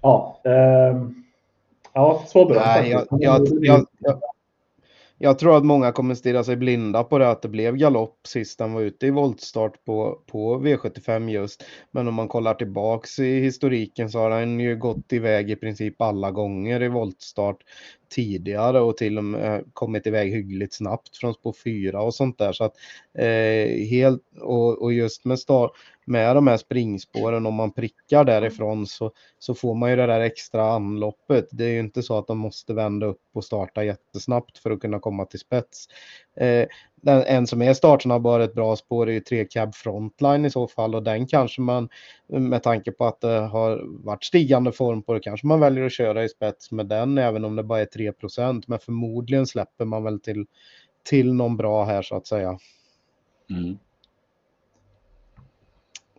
ja. 0.03 0.41
Eh, 0.45 1.09
Ja, 1.95 2.25
svårbedömt 2.27 2.67
Nej, 2.67 2.91
jag, 2.91 3.07
jag, 3.11 3.49
jag, 3.61 3.87
jag, 3.99 4.21
jag 5.19 5.39
tror 5.39 5.57
att 5.57 5.65
många 5.65 5.93
kommer 5.93 6.15
stirra 6.15 6.45
sig 6.45 6.57
blinda 6.57 7.05
på 7.05 7.19
det 7.19 7.31
att 7.31 7.43
det 7.43 7.49
blev 7.49 7.77
galopp 7.77 8.27
sist 8.27 8.61
han 8.61 8.73
var 8.73 8.81
ute 8.81 9.07
i 9.07 9.11
voltstart 9.11 9.85
på, 9.85 10.19
på 10.27 10.61
V75 10.61 11.31
just. 11.31 11.65
Men 11.91 12.09
om 12.09 12.15
man 12.15 12.29
kollar 12.29 12.55
tillbaks 12.55 13.19
i 13.19 13.41
historiken 13.41 14.11
så 14.11 14.19
har 14.19 14.31
han 14.31 14.61
ju 14.61 14.77
gått 14.77 15.13
iväg 15.13 15.51
i 15.51 15.57
princip 15.57 16.01
alla 16.03 16.31
gånger 16.31 16.83
i 16.83 16.89
voltstart 16.89 17.57
tidigare 18.15 18.81
och 18.81 18.97
till 18.97 19.19
och 19.19 19.25
med 19.25 19.65
kommit 19.73 20.07
iväg 20.07 20.33
hyggligt 20.33 20.75
snabbt 20.75 21.17
från 21.17 21.35
spår 21.35 21.55
4 21.65 22.03
och 22.03 22.15
sånt 22.15 22.39
där. 22.39 22.53
Så 22.53 22.65
att, 22.65 22.75
eh, 23.19 23.87
helt, 23.89 24.23
och, 24.41 24.83
och 24.83 24.93
just 24.93 25.25
med, 25.25 25.39
start, 25.39 25.71
med 26.05 26.37
de 26.37 26.47
här 26.47 26.57
springspåren, 26.57 27.47
om 27.47 27.55
man 27.55 27.73
prickar 27.73 28.25
därifrån 28.25 28.87
så, 28.87 29.13
så 29.39 29.55
får 29.55 29.75
man 29.75 29.91
ju 29.91 29.97
det 29.97 30.07
där 30.07 30.21
extra 30.21 30.73
anloppet. 30.73 31.49
Det 31.51 31.65
är 31.65 31.69
ju 31.69 31.81
inte 31.81 32.03
så 32.03 32.19
att 32.19 32.27
de 32.27 32.39
måste 32.39 32.75
vända 32.75 33.07
upp 33.07 33.23
och 33.35 33.45
starta 33.45 33.85
jättesnabbt 33.85 34.59
för 34.59 34.71
att 34.71 34.81
kunna 34.81 34.99
komma 34.99 35.25
till 35.25 35.41
spets. 35.41 35.87
Eh, 36.37 36.67
den, 37.05 37.23
en 37.27 37.47
som 37.47 37.63
är 37.63 37.75
startsnabb 37.75 38.27
har 38.27 38.41
ett 38.41 38.55
bra 38.55 38.77
spår 38.77 39.09
är 39.09 39.13
ju 39.13 39.21
3 39.21 39.45
cab 39.45 39.75
frontline 39.75 40.45
i 40.45 40.51
så 40.51 40.69
fall 40.69 40.95
och 40.95 41.03
den 41.03 41.27
kanske 41.27 41.61
man 41.61 41.89
med 42.29 42.63
tanke 42.63 42.93
på 42.93 43.07
att 43.07 43.21
det 43.21 43.41
har 43.41 43.83
varit 44.05 44.25
stigande 44.25 44.73
form 44.73 45.03
på 45.03 45.15
det 45.15 45.21
kanske 45.21 45.47
man 45.47 45.61
väljer 45.61 45.85
att 45.85 45.93
köra 45.93 46.25
i 46.25 46.29
spets 46.29 46.71
med 46.71 46.87
den 46.87 47.19
även 47.19 47.45
om 47.45 47.57
det 47.57 47.63
bara 47.63 47.81
är 47.81 47.87
3% 47.87 48.65
men 48.67 48.79
förmodligen 48.79 49.47
släpper 49.47 49.85
man 49.85 50.05
väl 50.05 50.21
till, 50.21 50.47
till 51.03 51.35
någon 51.35 51.57
bra 51.57 51.85
här 51.85 52.03
så 52.03 52.17
att 52.17 52.27
säga. 52.27 52.59
Mm. 53.51 53.79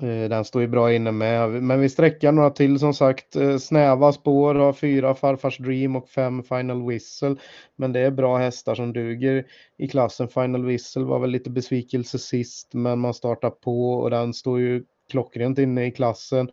Eh, 0.01 0.29
den 0.29 0.45
står 0.45 0.61
ju 0.61 0.67
bra 0.67 0.93
inne 0.93 1.11
med, 1.11 1.49
men 1.63 1.79
vi 1.79 1.89
sträcker 1.89 2.31
några 2.31 2.49
till 2.49 2.79
som 2.79 2.93
sagt. 2.93 3.35
Eh, 3.35 3.57
snäva 3.57 4.13
spår 4.13 4.55
har 4.55 4.73
fyra 4.73 5.15
Farfars 5.15 5.57
Dream 5.57 5.95
och 5.95 6.09
fem 6.09 6.43
Final 6.43 6.87
Whistle. 6.87 7.35
Men 7.75 7.93
det 7.93 7.99
är 7.99 8.11
bra 8.11 8.37
hästar 8.37 8.75
som 8.75 8.93
duger 8.93 9.45
i 9.77 9.87
klassen. 9.87 10.27
Final 10.27 10.65
Whistle 10.65 11.03
var 11.03 11.19
väl 11.19 11.29
lite 11.29 11.49
besvikelse 11.49 12.19
sist, 12.19 12.73
men 12.73 12.99
man 12.99 13.13
startar 13.13 13.49
på 13.49 13.93
och 13.93 14.09
den 14.09 14.33
står 14.33 14.59
ju 14.59 14.83
klockrent 15.09 15.59
inne 15.59 15.85
i 15.85 15.91
klassen. 15.91 16.50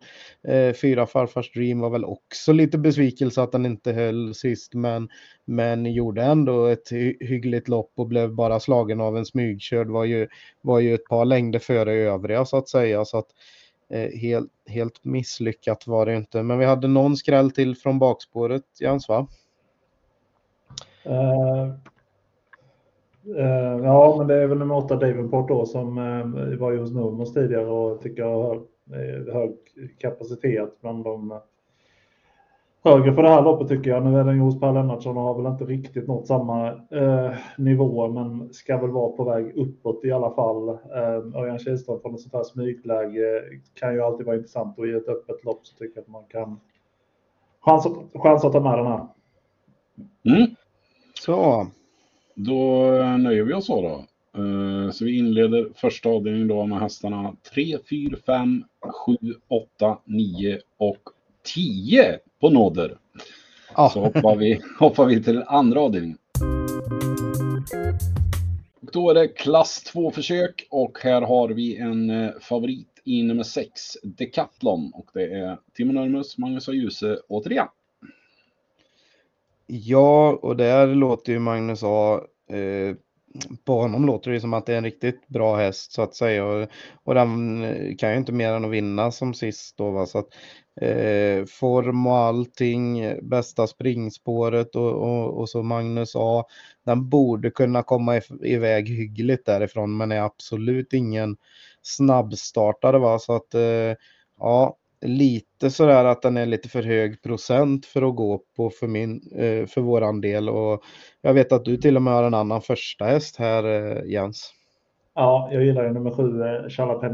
Eh, 0.47 0.73
fyra 0.73 1.05
Farfars 1.05 1.53
Dream 1.53 1.79
var 1.79 1.89
väl 1.89 2.05
också 2.05 2.51
lite 2.51 2.77
besvikelse 2.77 3.41
att 3.41 3.51
den 3.51 3.65
inte 3.65 3.93
höll 3.93 4.33
sist, 4.33 4.73
men, 4.73 5.09
men 5.45 5.93
gjorde 5.93 6.23
ändå 6.23 6.65
ett 6.65 6.91
hy 6.91 7.17
hyggligt 7.19 7.67
lopp 7.67 7.91
och 7.95 8.07
blev 8.07 8.33
bara 8.33 8.59
slagen 8.59 9.01
av 9.01 9.17
en 9.17 9.25
smygkörd. 9.25 9.87
Var 9.87 10.05
ju, 10.05 10.27
var 10.61 10.79
ju 10.79 10.93
ett 10.93 11.05
par 11.05 11.25
längder 11.25 11.59
före 11.59 11.93
övriga 11.93 12.45
så 12.45 12.57
att 12.57 12.69
säga. 12.69 13.05
Så 13.05 13.17
att, 13.17 13.27
eh, 13.89 14.19
helt, 14.19 14.51
helt 14.67 15.03
misslyckat 15.03 15.87
var 15.87 16.05
det 16.05 16.15
inte. 16.15 16.43
Men 16.43 16.59
vi 16.59 16.65
hade 16.65 16.87
någon 16.87 17.17
skräll 17.17 17.51
till 17.51 17.75
från 17.75 17.99
bakspåret, 17.99 18.63
Jens 18.79 19.09
va? 19.09 19.27
Uh, 21.05 21.75
Uh, 23.27 23.83
ja, 23.83 24.15
men 24.17 24.27
det 24.27 24.35
är 24.35 24.47
väl 24.47 24.57
nummer 24.57 24.77
åtta 24.77 24.95
Davenport 24.95 25.47
då 25.47 25.65
som 25.65 25.97
uh, 25.97 26.57
var 26.59 26.71
ju 26.71 26.79
hos 26.79 26.91
Numos 26.91 27.33
tidigare 27.33 27.65
och 27.65 28.01
tycker 28.01 28.21
jag 28.21 28.43
har 28.43 28.55
uh, 28.55 29.33
hög 29.33 29.55
kapacitet 29.99 30.81
bland 30.81 31.03
de 31.03 31.39
högre 32.83 33.13
för 33.13 33.23
det 33.23 33.29
här 33.29 33.41
loppet 33.41 33.67
tycker 33.67 33.89
jag. 33.89 34.03
Nu 34.05 34.19
är 34.19 34.23
den 34.23 34.35
ju 34.35 34.41
hos 34.41 34.59
Per 34.59 34.73
Lennartsson 34.73 35.17
och 35.17 35.23
har 35.23 35.41
väl 35.41 35.51
inte 35.51 35.65
riktigt 35.65 36.07
nått 36.07 36.27
samma 36.27 36.71
uh, 36.73 37.35
nivå 37.57 38.07
men 38.07 38.53
ska 38.53 38.77
väl 38.77 38.91
vara 38.91 39.11
på 39.11 39.23
väg 39.23 39.57
uppåt 39.57 40.05
i 40.05 40.11
alla 40.11 40.31
fall. 40.31 40.69
Uh, 40.69 41.35
Örjan 41.35 41.59
Kihlström 41.59 41.99
från 42.01 42.13
ett 42.13 42.21
sånt 42.21 42.33
här 42.33 42.43
smygläge 42.43 43.43
kan 43.73 43.93
ju 43.93 44.01
alltid 44.01 44.25
vara 44.25 44.35
intressant 44.35 44.79
och 44.79 44.87
i 44.87 44.93
ett 44.93 45.07
öppet 45.07 45.43
lopp 45.43 45.65
så 45.65 45.77
tycker 45.77 45.97
jag 45.97 46.01
att 46.01 46.07
man 46.07 46.23
kan 46.29 46.59
chansa, 47.59 47.89
chansa 48.13 48.47
att 48.47 48.53
ta 48.53 48.59
med 48.59 48.77
den 48.77 48.87
här. 48.87 49.07
Mm. 50.25 50.55
Så. 51.13 51.67
Då 52.35 52.91
nöjer 53.17 53.43
vi 53.43 53.53
oss 53.53 53.65
så 53.65 53.81
då. 53.81 54.05
Eh, 54.41 54.91
så 54.91 55.05
vi 55.05 55.17
inleder 55.17 55.67
första 55.75 56.09
avdelningen 56.09 56.47
då 56.47 56.65
med 56.65 56.79
hästarna 56.79 57.35
3, 57.53 57.77
4, 57.89 58.17
5, 58.25 58.63
7, 59.05 59.17
8, 59.47 59.97
9 60.05 60.59
och 60.77 60.99
10 61.55 62.19
på 62.39 62.49
nåder. 62.49 62.97
Ja. 63.75 63.89
Så 63.89 63.99
hoppar 63.99 64.35
vi, 64.35 64.61
hoppar 64.79 65.05
vi 65.05 65.23
till 65.23 65.43
andra 65.47 65.79
avdelningen. 65.79 66.17
Och 68.81 68.91
då 68.93 69.09
är 69.09 69.13
det 69.13 69.27
klass 69.27 69.91
2-försök 69.93 70.67
och 70.69 70.99
här 71.03 71.21
har 71.21 71.49
vi 71.49 71.77
en 71.77 72.09
eh, 72.09 72.31
favorit 72.41 73.01
i 73.03 73.23
nummer 73.23 73.43
6, 73.43 73.71
Decathlon. 74.03 74.91
Och 74.93 75.09
det 75.13 75.33
är 75.33 75.57
Timo 75.73 75.93
Nurmus, 75.93 76.37
Magnus 76.37 76.67
och 76.67 76.75
Djuse 76.75 77.19
återigen. 77.27 77.67
Ja, 79.67 80.39
och 80.41 80.57
där 80.57 80.87
låter 80.87 81.33
ju 81.33 81.39
Magnus 81.39 81.83
A. 81.83 82.21
Eh, 82.49 82.95
på 83.65 83.81
honom 83.81 84.05
låter 84.05 84.31
det 84.31 84.41
som 84.41 84.53
att 84.53 84.65
det 84.65 84.73
är 84.73 84.77
en 84.77 84.83
riktigt 84.83 85.27
bra 85.27 85.55
häst 85.55 85.91
så 85.91 86.01
att 86.01 86.15
säga. 86.15 86.45
Och, 86.45 86.67
och 87.03 87.13
den 87.15 87.63
eh, 87.63 87.95
kan 87.95 88.11
ju 88.11 88.17
inte 88.17 88.31
mer 88.31 88.53
än 88.53 88.65
att 88.65 88.71
vinna 88.71 89.11
som 89.11 89.33
sist 89.33 89.77
då. 89.77 89.91
Va? 89.91 90.05
Så 90.05 90.19
att, 90.19 90.27
eh, 90.81 91.45
form 91.45 92.07
och 92.07 92.17
allting, 92.17 93.15
bästa 93.29 93.67
springspåret 93.67 94.75
och, 94.75 94.91
och, 94.91 95.39
och, 95.39 95.49
så 95.49 95.63
Magnus 95.63 96.13
A. 96.15 96.45
Den 96.85 97.09
borde 97.09 97.51
kunna 97.51 97.83
komma 97.83 98.21
iväg 98.43 98.89
hyggligt 98.89 99.45
därifrån 99.45 99.97
men 99.97 100.11
är 100.11 100.21
absolut 100.21 100.93
ingen 100.93 101.37
snabbstartare. 101.81 102.99
Va? 102.99 103.19
Så 103.19 103.35
att 103.35 103.53
eh, 103.53 103.95
ja, 104.39 104.77
lite 105.03 105.69
sådär 105.69 106.05
att 106.05 106.21
den 106.21 106.37
är 106.37 106.45
lite 106.45 106.69
för 106.69 106.83
hög 106.83 107.21
procent 107.21 107.85
för 107.85 108.01
att 108.09 108.15
gå 108.15 108.41
på 108.55 108.69
för, 108.69 108.87
min, 108.87 109.21
eh, 109.35 109.65
för 109.65 109.81
våran 109.81 110.21
del. 110.21 110.49
Och 110.49 110.83
jag 111.21 111.33
vet 111.33 111.51
att 111.51 111.65
du 111.65 111.77
till 111.77 111.95
och 111.95 112.01
med 112.01 112.13
har 112.13 112.23
en 112.23 112.33
annan 112.33 112.61
första 112.61 113.05
häst 113.05 113.37
här 113.39 113.63
eh, 113.63 114.11
Jens. 114.11 114.53
Ja, 115.15 115.49
jag 115.51 115.63
gillar 115.63 115.83
ju 115.83 115.93
nummer 115.93 116.11
sju, 116.11 116.41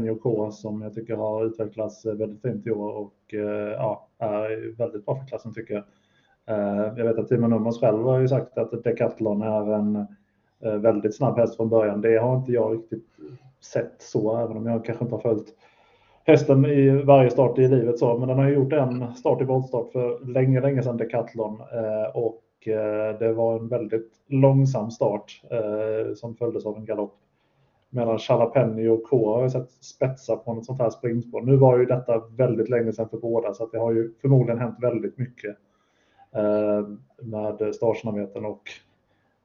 eh, 0.08 0.16
K, 0.16 0.50
som 0.50 0.82
jag 0.82 0.94
tycker 0.94 1.16
har 1.16 1.46
utvecklats 1.46 2.04
eh, 2.04 2.14
väldigt 2.14 2.42
fint 2.42 2.66
i 2.66 2.70
år 2.70 2.92
och 2.92 3.14
ja, 3.76 4.08
är 4.18 4.76
väldigt 4.76 5.04
bra 5.04 5.16
för 5.16 5.26
klassen 5.26 5.54
tycker 5.54 5.74
jag. 5.74 5.84
Jag 6.98 7.04
vet 7.04 7.18
att 7.18 7.28
Timo 7.28 7.46
Nummers 7.46 7.80
själv 7.80 8.04
har 8.04 8.20
ju 8.20 8.28
sagt 8.28 8.58
att 8.58 8.84
Decathlon 8.84 9.42
är 9.42 9.74
en 9.74 10.06
väldigt 10.82 11.16
snabb 11.16 11.38
häst 11.38 11.56
från 11.56 11.68
början. 11.68 12.00
Det 12.00 12.16
har 12.16 12.36
inte 12.36 12.52
jag 12.52 12.74
riktigt 12.74 13.06
sett 13.60 13.94
så, 13.98 14.36
även 14.36 14.56
om 14.56 14.66
jag 14.66 14.84
kanske 14.84 15.04
inte 15.04 15.14
har 15.14 15.22
följt 15.22 15.54
hästen 16.30 16.66
i 16.66 16.90
varje 16.90 17.30
start 17.30 17.58
i 17.58 17.68
livet 17.68 17.98
så, 17.98 18.18
men 18.18 18.28
den 18.28 18.38
har 18.38 18.48
gjort 18.48 18.72
en 18.72 19.14
start 19.14 19.40
i 19.40 19.44
voltstart 19.44 19.92
för 19.92 20.26
länge, 20.26 20.60
länge 20.60 20.82
sedan 20.82 20.96
Decathlon 20.96 21.60
eh, 21.60 22.16
och 22.16 22.68
eh, 22.68 23.18
det 23.18 23.32
var 23.32 23.58
en 23.58 23.68
väldigt 23.68 24.12
långsam 24.26 24.90
start 24.90 25.42
eh, 25.50 26.14
som 26.14 26.34
följdes 26.34 26.66
av 26.66 26.76
en 26.76 26.84
galopp. 26.84 27.16
Medan 27.90 28.18
Jalapeno 28.28 28.92
och 28.92 29.02
K 29.10 29.34
har 29.34 29.42
jag 29.42 29.52
sett 29.52 29.70
spetsa 29.70 30.36
på 30.36 30.54
något 30.54 30.66
sånt 30.66 30.80
här 30.80 30.90
springspår. 30.90 31.42
Nu 31.42 31.56
var 31.56 31.78
ju 31.78 31.86
detta 31.86 32.22
väldigt 32.36 32.68
länge 32.68 32.92
sedan 32.92 33.08
för 33.08 33.18
båda 33.18 33.54
så 33.54 33.64
att 33.64 33.72
det 33.72 33.78
har 33.78 33.92
ju 33.92 34.12
förmodligen 34.20 34.60
hänt 34.60 34.76
väldigt 34.80 35.18
mycket 35.18 35.56
eh, 36.34 36.88
med 37.22 37.74
startsnabbheten 37.74 38.44
och 38.44 38.62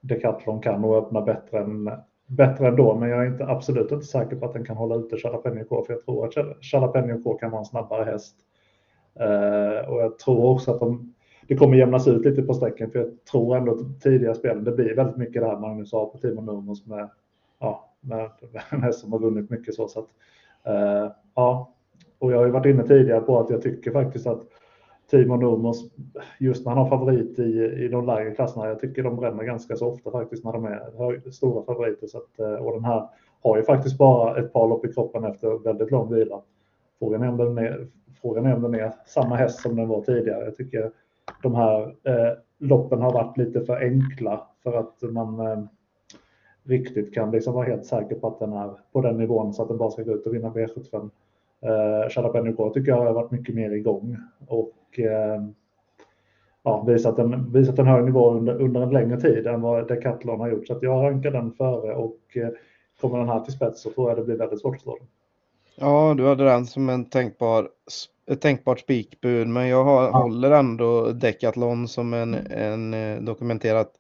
Decathlon 0.02 0.62
kan 0.62 0.82
nog 0.82 0.96
öppna 0.96 1.22
bättre 1.22 1.60
än 1.60 1.92
bättre 2.28 2.68
ändå, 2.68 2.96
men 2.96 3.10
jag 3.10 3.22
är 3.22 3.28
inte, 3.28 3.46
absolut 3.46 3.92
inte 3.92 4.06
säker 4.06 4.36
på 4.36 4.46
att 4.46 4.54
den 4.54 4.66
kan 4.66 4.78
hålla 4.78 4.96
ute 4.96 5.18
Jalapeno 5.24 5.64
K, 5.64 5.84
för 5.84 5.94
jag 5.94 6.06
tror 6.06 6.26
att 6.26 6.74
Jalapeno 6.74 7.24
K 7.24 7.34
kan 7.34 7.52
vara 7.52 7.60
en 7.60 7.66
snabbare 7.66 8.04
häst. 8.04 8.36
Eh, 9.20 9.90
och 9.90 10.02
jag 10.02 10.20
tror 10.20 10.46
också 10.46 10.72
att 10.72 10.80
de, 10.80 11.14
det 11.48 11.56
kommer 11.56 11.78
jämnas 11.78 12.08
ut 12.08 12.26
lite 12.26 12.42
på 12.42 12.54
sträckan, 12.54 12.92
för 12.92 13.00
jag 13.00 13.26
tror 13.32 13.58
ändå 13.58 13.72
att 13.72 14.02
tidiga 14.02 14.34
spelen, 14.34 14.64
det 14.64 14.72
blir 14.72 14.96
väldigt 14.96 15.18
mycket 15.18 15.42
det 15.42 15.48
här 15.48 15.60
Magnus 15.60 15.92
har 15.92 16.06
på 16.06 16.18
Timo 16.18 16.42
Nurmos 16.42 16.86
med, 16.86 17.10
ja, 17.60 17.94
med 18.02 18.30
en 18.70 18.82
häst 18.82 19.00
som 19.00 19.12
har 19.12 19.20
vunnit 19.20 19.50
mycket 19.50 19.76
så. 19.76 19.88
så 19.88 20.00
att, 20.00 20.10
eh, 20.64 21.12
ja, 21.36 21.74
och 22.20 22.32
jag 22.32 22.38
har 22.38 22.46
ju 22.46 22.52
varit 22.52 22.66
inne 22.66 22.88
tidigare 22.88 23.22
på 23.22 23.40
att 23.40 23.50
jag 23.50 23.62
tycker 23.62 23.92
faktiskt 23.92 24.28
att 24.28 24.42
Timo 25.10 25.36
Nurmos, 25.36 25.92
just 26.40 26.66
när 26.66 26.74
han 26.74 26.84
har 26.84 26.90
favorit 26.90 27.40
i, 27.40 27.64
i 27.86 27.88
de 27.88 28.06
lägre 28.06 28.36
klasserna, 28.36 28.68
jag 28.68 28.80
tycker 28.80 29.04
de 29.04 29.16
bränner 29.16 29.44
ganska 29.44 29.76
så 29.76 29.88
ofta 29.88 30.12
faktiskt 30.12 30.44
när 30.44 30.54
de 30.54 30.66
är 30.66 31.32
stora 31.32 31.64
favoriter. 31.64 32.08
Så 32.08 32.18
att, 32.18 32.40
eh, 32.40 32.54
och 32.54 32.74
den 32.74 32.86
här 32.86 33.10
har 33.42 33.58
ju 33.58 33.64
faktiskt 33.64 33.98
bara 33.98 34.40
ett 34.40 34.54
par 34.54 34.68
lopp 34.68 34.86
i 34.86 34.94
kroppen 34.94 35.24
efter 35.24 35.64
väldigt 35.64 35.92
lång 35.92 36.14
vila. 36.14 36.42
Frågan 37.00 37.24
är 37.24 37.30
om 37.30 37.38
den 37.38 37.58
är, 37.58 37.88
frågan 38.22 38.46
är, 38.46 38.56
om 38.56 38.62
den 38.62 38.76
är 38.76 38.94
samma 39.06 39.36
häst 39.36 39.62
som 39.62 39.76
den 39.76 39.88
var 39.88 40.02
tidigare. 40.02 40.46
Jag 40.46 40.56
tycker 40.56 40.92
de 41.44 41.56
här 41.56 41.82
eh, 41.84 42.38
loppen 42.60 43.02
har 43.02 43.14
varit 43.14 43.38
lite 43.38 43.62
för 43.62 43.76
enkla 43.76 44.48
för 44.64 44.74
att 44.74 45.02
man 45.02 45.40
eh, 45.40 45.64
riktigt 46.64 47.14
kan 47.14 47.32
liksom 47.32 47.54
vara 47.54 47.66
helt 47.66 47.86
säker 47.86 48.16
på 48.16 48.28
att 48.28 48.40
den 48.40 48.54
är 48.54 48.72
på 48.92 49.02
den 49.02 49.18
nivån 49.18 49.54
så 49.54 49.62
att 49.62 49.68
den 49.68 49.78
bara 49.78 49.92
ska 49.92 50.04
gå 50.04 50.14
ut 50.14 50.28
och 50.28 50.34
vinna 50.34 50.50
V75. 50.50 51.10
Eh, 51.62 52.12
Jalapeno 52.16 52.70
tycker 52.70 52.92
jag 52.92 52.98
har 52.98 53.14
varit 53.14 53.32
mycket 53.32 53.56
mer 53.56 53.72
igång 53.72 54.18
och 54.48 54.72
Eh, 55.00 55.44
ja, 56.64 56.84
visat, 56.88 57.20
en, 57.20 57.52
visat 57.52 57.80
en 57.80 57.88
hög 57.88 58.06
nivå 58.06 58.32
under, 58.32 58.62
under 58.62 58.82
en 58.82 58.90
längre 58.90 59.22
tid 59.22 59.48
än 59.48 59.62
vad 59.62 59.88
Decathlon 59.88 60.40
har 60.40 60.50
gjort. 60.50 60.68
Så 60.68 60.74
att 60.74 60.84
jag 60.84 61.04
rankar 61.04 61.32
den 61.32 61.52
före 61.52 61.96
och 61.96 62.20
eh, 62.36 62.50
kommer 63.02 63.18
den 63.18 63.30
här 63.30 63.40
till 63.40 63.54
spets 63.54 63.82
så 63.82 63.90
tror 63.90 64.10
jag 64.10 64.18
det 64.18 64.24
blir 64.24 64.36
väldigt 64.36 64.62
svårt 64.62 64.76
att 64.76 64.82
slå 64.82 64.98
den. 64.98 65.08
Ja, 65.76 66.14
du 66.18 66.28
hade 66.28 66.44
den 66.44 66.66
som 66.66 66.90
en 66.90 67.06
tänkbar 67.06 67.70
ett 68.32 68.42
tänkbart 68.42 68.80
spikbud, 68.80 69.48
men 69.48 69.68
jag 69.68 69.84
har, 69.84 70.04
ja. 70.04 70.18
håller 70.18 70.52
ändå 70.52 71.12
Decathlon 71.12 71.88
som 71.88 72.14
en, 72.14 72.34
en 72.52 72.94
eh, 72.94 73.22
dokumenterat 73.22 73.92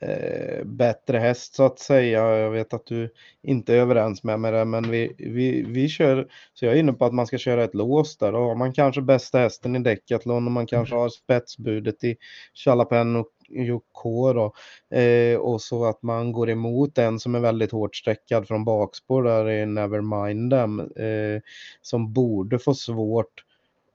eh, 0.00 0.64
bättre 0.64 1.18
häst 1.18 1.54
så 1.54 1.64
att 1.64 1.78
säga. 1.78 2.36
Jag 2.36 2.50
vet 2.50 2.74
att 2.74 2.86
du 2.86 3.12
inte 3.42 3.74
är 3.74 3.78
överens 3.78 4.24
med 4.24 4.40
mig 4.40 4.52
där, 4.52 4.64
men 4.64 4.90
vi, 4.90 5.14
vi, 5.18 5.62
vi 5.62 5.88
kör, 5.88 6.28
så 6.54 6.64
jag 6.64 6.74
är 6.74 6.78
inne 6.78 6.92
på 6.92 7.04
att 7.04 7.14
man 7.14 7.26
ska 7.26 7.38
köra 7.38 7.64
ett 7.64 7.74
lås 7.74 8.16
där. 8.16 8.32
Då 8.32 8.38
har 8.38 8.54
man 8.54 8.72
kanske 8.72 9.02
bästa 9.02 9.38
hästen 9.38 9.76
i 9.76 9.78
Decathlon 9.78 10.46
och 10.46 10.52
man 10.52 10.66
kanske 10.66 10.94
har 10.94 11.08
spetsbudet 11.08 12.04
i 12.04 12.16
Chalapen 12.54 13.16
och 13.16 13.28
Joko 13.48 14.32
då. 14.32 14.52
Eh, 14.98 15.38
och 15.38 15.62
så 15.62 15.84
att 15.84 16.02
man 16.02 16.32
går 16.32 16.50
emot 16.50 16.94
den 16.94 17.20
som 17.20 17.34
är 17.34 17.40
väldigt 17.40 17.72
hårt 17.72 17.96
sträckad 17.96 18.48
från 18.48 18.64
bakspår 18.64 19.22
där 19.22 19.50
i 19.50 19.66
Nevermind 19.66 20.50
Them. 20.50 20.80
Eh, 20.80 21.40
som 21.82 22.12
borde 22.12 22.58
få 22.58 22.74
svårt 22.74 23.44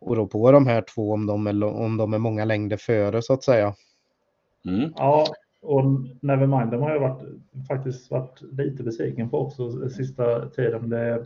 att 0.06 0.18
rå 0.18 0.28
på 0.28 0.52
de 0.52 0.68
här 0.68 0.82
två 0.96 1.14
om 1.14 1.26
de 1.26 1.48
är, 1.48 1.64
om 1.64 1.98
de 1.98 2.14
är 2.14 2.18
många 2.18 2.46
längder 2.46 2.78
före 2.78 3.22
så 3.22 3.34
att 3.34 3.44
säga. 3.44 3.76
Mm. 4.66 4.94
Ja, 4.96 5.28
och 5.62 5.84
Nevermind 6.22 6.72
de 6.72 6.82
har 6.82 6.92
jag 6.92 7.00
varit, 7.00 7.24
faktiskt 7.68 8.12
varit 8.12 8.42
lite 8.42 8.84
besviken 8.84 9.30
på 9.30 9.40
också 9.40 9.90
sista 9.90 10.50
tiden. 10.50 10.90
Det, 10.90 11.26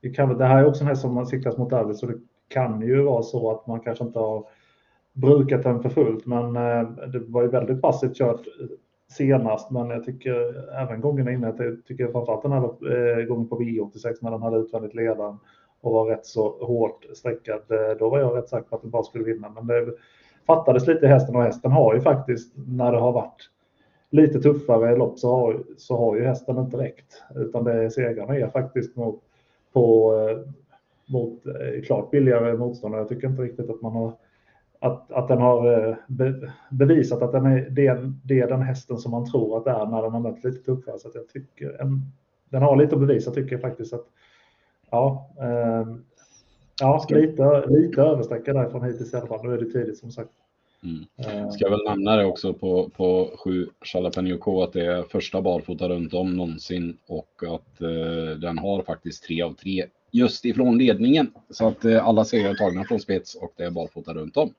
det, 0.00 0.10
kan, 0.10 0.38
det 0.38 0.44
här 0.44 0.58
är 0.58 0.66
också 0.66 0.82
en 0.82 0.88
häst 0.88 1.02
som 1.02 1.14
man 1.14 1.26
siktas 1.26 1.58
mot 1.58 1.72
Arvid. 1.72 1.96
så 1.96 2.06
det 2.06 2.18
kan 2.48 2.80
ju 2.80 3.02
vara 3.02 3.22
så 3.22 3.50
att 3.50 3.66
man 3.66 3.80
kanske 3.80 4.04
inte 4.04 4.18
har 4.18 4.46
brukat 5.12 5.62
den 5.62 5.82
för 5.82 5.88
fullt, 5.88 6.26
men 6.26 6.56
eh, 6.56 6.90
det 7.12 7.18
var 7.18 7.42
ju 7.42 7.48
väldigt 7.48 7.82
passivt 7.82 8.16
kört 8.16 8.46
eh, 8.46 8.66
senast, 9.10 9.70
men 9.70 9.90
jag 9.90 10.04
tycker 10.04 10.34
även 10.82 11.00
gången 11.00 11.28
innan, 11.28 11.56
jag 11.56 11.84
tycker 11.84 12.12
framförallt 12.12 12.42
den 12.42 12.52
här 12.52 12.64
eh, 13.18 13.24
gången 13.24 13.48
på 13.48 13.60
V86 13.60 14.14
när 14.20 14.30
den 14.30 14.42
hade 14.42 14.56
utvändigt 14.56 14.94
ledaren 14.94 15.38
och 15.80 15.92
var 15.92 16.06
rätt 16.06 16.26
så 16.26 16.66
hårt 16.66 17.04
sträckad, 17.14 17.60
då 17.98 18.10
var 18.10 18.18
jag 18.18 18.36
rätt 18.36 18.48
säker 18.48 18.68
på 18.68 18.76
att 18.76 18.82
den 18.82 18.90
bara 18.90 19.02
skulle 19.02 19.24
vinna, 19.24 19.48
men 19.48 19.66
det 19.66 19.94
fattades 20.46 20.86
lite 20.86 21.06
i 21.06 21.08
hästen 21.08 21.36
och 21.36 21.42
hästen 21.42 21.72
har 21.72 21.94
ju 21.94 22.00
faktiskt, 22.00 22.52
när 22.56 22.92
det 22.92 22.98
har 22.98 23.12
varit 23.12 23.50
lite 24.10 24.40
tuffare 24.40 24.96
lopp 24.96 25.18
så 25.18 25.36
har, 25.36 25.62
så 25.76 25.96
har 25.96 26.16
ju 26.16 26.24
hästen 26.24 26.58
inte 26.58 26.76
räckt, 26.76 27.22
utan 27.34 27.64
det 27.64 27.90
segrarna 27.90 28.36
är 28.36 28.48
faktiskt 28.48 28.96
mot, 28.96 29.22
på, 29.72 30.14
eh, 30.14 30.38
mot 31.12 31.46
eh, 31.46 31.82
klart 31.86 32.10
billigare 32.10 32.56
motståndare. 32.56 33.00
Jag 33.00 33.08
tycker 33.08 33.28
inte 33.28 33.42
riktigt 33.42 33.70
att 33.70 33.82
man 33.82 33.92
har 33.92 34.12
att, 34.84 35.12
att 35.12 35.28
den 35.28 35.38
har 35.38 35.88
eh, 35.88 35.96
be, 36.06 36.52
bevisat 36.70 37.22
att 37.22 37.32
den 37.32 37.46
är, 37.46 37.70
det, 37.70 38.12
det 38.24 38.40
är 38.40 38.48
den 38.48 38.62
hästen 38.62 38.98
som 38.98 39.10
man 39.10 39.30
tror 39.30 39.58
att 39.58 39.64
det 39.64 39.70
är 39.70 39.86
när 39.86 40.02
den 40.02 40.12
har 40.12 40.20
mött 40.20 40.44
lite 40.44 40.64
tuffare. 40.64 40.98
Så 40.98 41.10
jag 41.14 41.28
tycker 41.28 41.80
en, 41.80 42.02
den 42.48 42.62
har 42.62 42.76
lite 42.76 42.94
att 42.94 43.00
bevisa 43.00 43.30
tycker 43.30 43.52
jag 43.52 43.60
faktiskt 43.60 43.92
att 43.92 44.06
ja, 44.90 45.30
eh, 45.38 45.86
ja 46.80 47.06
lite, 47.08 47.66
lite 47.68 48.02
översträcka 48.02 48.52
därifrån 48.52 48.84
hittills 48.84 49.14
i 49.14 49.16
alla 49.16 49.26
fall. 49.26 49.46
Nu 49.46 49.54
är 49.54 49.58
det 49.58 49.70
tidigt 49.70 49.98
som 49.98 50.10
sagt. 50.12 50.30
Mm. 50.84 51.04
Eh. 51.16 51.50
Ska 51.50 51.70
väl 51.70 51.84
nämna 51.84 52.16
det 52.16 52.24
också 52.24 52.54
på, 52.54 52.90
på 52.96 53.30
7 53.44 53.68
Jalapeno 53.94 54.38
K 54.38 54.62
att 54.62 54.72
det 54.72 54.86
är 54.86 55.02
första 55.02 55.42
barfota 55.42 55.88
runt 55.88 56.14
om 56.14 56.36
någonsin 56.36 56.96
och 57.06 57.42
att 57.42 57.80
eh, 57.80 58.38
den 58.38 58.58
har 58.58 58.82
faktiskt 58.82 59.24
tre 59.24 59.42
av 59.42 59.54
tre 59.54 59.86
just 60.10 60.44
ifrån 60.44 60.78
ledningen. 60.78 61.30
Så 61.50 61.68
att 61.68 61.84
eh, 61.84 62.06
alla 62.06 62.24
segrar 62.24 62.50
är 62.50 62.54
tagna 62.54 62.84
från 62.84 63.00
spets 63.00 63.34
och 63.34 63.52
det 63.56 63.64
är 63.64 63.70
barfota 63.70 64.14
runt 64.14 64.36
om. 64.36 64.54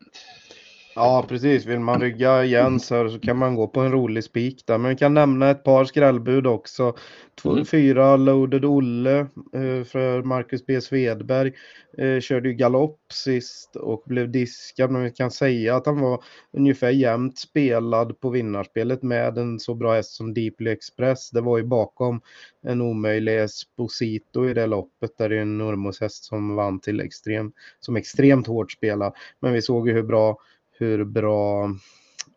Ja, 0.97 1.25
precis. 1.29 1.65
Vill 1.65 1.79
man 1.79 2.01
rygga 2.01 2.43
igen 2.43 2.79
så, 2.79 3.09
så 3.09 3.19
kan 3.19 3.37
man 3.37 3.55
gå 3.55 3.67
på 3.67 3.79
en 3.79 3.91
rolig 3.91 4.23
spik 4.23 4.63
där. 4.65 4.77
Men 4.77 4.89
vi 4.89 4.95
kan 4.95 5.13
nämna 5.13 5.49
ett 5.49 5.63
par 5.63 5.85
skrällbud 5.85 6.47
också. 6.47 6.95
Två, 7.41 7.51
mm. 7.51 7.65
Fyra 7.65 8.17
Loaded 8.17 8.65
Olle 8.65 9.19
eh, 9.53 9.83
för 9.85 10.23
Marcus 10.23 10.65
B. 10.65 10.81
Svedberg. 10.81 11.53
Eh, 11.97 12.19
körde 12.19 12.49
ju 12.49 12.55
galopp 12.55 12.99
sist 13.13 13.75
och 13.75 14.03
blev 14.05 14.31
diskad. 14.31 14.91
Men 14.91 15.03
vi 15.03 15.11
kan 15.11 15.31
säga 15.31 15.75
att 15.75 15.85
han 15.85 15.99
var 15.99 16.23
ungefär 16.51 16.89
jämnt 16.89 17.37
spelad 17.37 18.19
på 18.19 18.29
vinnarspelet 18.29 19.03
med 19.03 19.37
en 19.37 19.59
så 19.59 19.75
bra 19.75 19.93
häst 19.93 20.11
som 20.11 20.33
Deeply 20.33 20.71
Express. 20.71 21.29
Det 21.29 21.41
var 21.41 21.57
ju 21.57 21.63
bakom 21.63 22.21
en 22.63 22.81
omöjlig 22.81 23.41
Esposito 23.41 24.49
i 24.49 24.53
det 24.53 24.67
loppet. 24.67 25.17
Där 25.17 25.29
det 25.29 25.37
är 25.37 25.41
en 25.41 25.57
Normos 25.57 26.01
häst 26.01 26.23
som 26.23 26.55
vann 26.55 26.79
till 26.79 26.99
extrem, 26.99 27.51
som 27.79 27.95
extremt 27.95 28.47
hårt 28.47 28.71
spelad. 28.71 29.13
Men 29.39 29.53
vi 29.53 29.61
såg 29.61 29.87
ju 29.87 29.93
hur 29.93 30.03
bra 30.03 30.37
hur 30.77 31.03
bra 31.03 31.69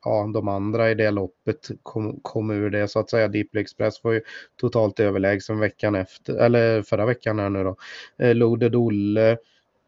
ja, 0.05 0.31
de 0.35 0.49
andra 0.49 0.91
i 0.91 0.95
det 0.95 1.11
loppet 1.11 1.71
kom, 1.83 2.21
kom 2.23 2.51
ur 2.51 2.71
det 2.71 2.89
så 2.89 2.99
att 2.99 3.11
säga. 3.11 3.29
Deeply 3.29 3.61
Express 3.61 4.05
var 4.05 4.13
ju 4.13 4.21
totalt 4.61 5.01
överlägsen 5.01 5.59
veckan 5.59 5.95
efter, 5.95 6.35
eller 6.35 6.83
förra 6.83 7.07
veckan 7.07 7.39
här 7.39 7.51
nu 7.51 7.65
då. 7.65 7.77
Eh, 8.19 8.35
Loaded 8.35 8.75
Olle. 8.75 9.39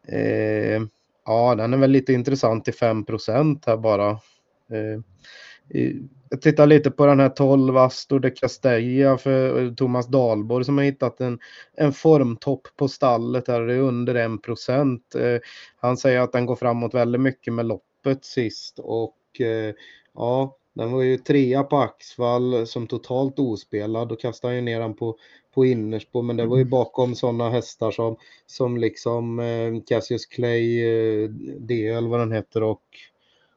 Eh, 0.07 0.81
ja, 1.25 1.55
den 1.55 1.73
är 1.73 1.77
väl 1.77 1.91
lite 1.91 2.13
intressant 2.13 2.65
till 2.65 2.73
5 2.73 3.05
här 3.65 3.77
bara. 3.77 4.09
Eh, 4.71 4.99
jag 6.29 6.41
tittar 6.41 6.67
lite 6.67 6.91
på 6.91 7.05
den 7.05 7.19
här 7.19 7.29
12 7.29 7.77
Astor 7.77 8.19
de 8.19 8.31
Castella 8.31 9.17
för 9.17 9.63
eh, 9.63 9.73
Thomas 9.73 10.07
Dahlborg 10.07 10.65
som 10.65 10.77
har 10.77 10.85
hittat 10.85 11.21
en, 11.21 11.39
en 11.77 11.93
formtopp 11.93 12.67
på 12.75 12.87
stallet 12.87 13.47
här. 13.47 13.61
Det 13.61 13.73
är 13.73 13.79
under 13.79 14.15
1 14.15 14.41
procent. 14.41 15.15
Eh, 15.15 15.39
han 15.79 15.97
säger 15.97 16.19
att 16.19 16.31
den 16.31 16.45
går 16.45 16.55
framåt 16.55 16.93
väldigt 16.93 17.21
mycket 17.21 17.53
med 17.53 17.65
lopp 17.65 17.83
loppet 18.03 18.25
sist 18.25 18.79
och 18.79 19.41
eh, 19.41 19.73
ja, 20.13 20.57
den 20.73 20.91
var 20.91 21.01
ju 21.01 21.17
trea 21.17 21.63
på 21.63 21.77
Axvall 21.77 22.67
som 22.67 22.87
totalt 22.87 23.39
ospelad. 23.39 24.07
Då 24.07 24.15
kastade 24.15 24.51
han 24.51 24.55
ju 24.55 24.61
ner 24.61 24.79
den 24.79 24.93
på, 24.93 25.17
på 25.53 25.65
innerspår. 25.65 26.21
Men 26.21 26.37
det 26.37 26.45
var 26.45 26.57
ju 26.57 26.61
mm. 26.61 26.69
bakom 26.69 27.15
sådana 27.15 27.49
hästar 27.49 27.91
som, 27.91 28.17
som 28.45 28.77
liksom 28.77 29.39
eh, 29.39 29.83
Cassius 29.87 30.25
Clay, 30.25 30.83
eh, 30.83 31.29
DL 31.59 32.07
vad 32.07 32.19
den 32.19 32.31
heter 32.31 32.63
och 32.63 32.83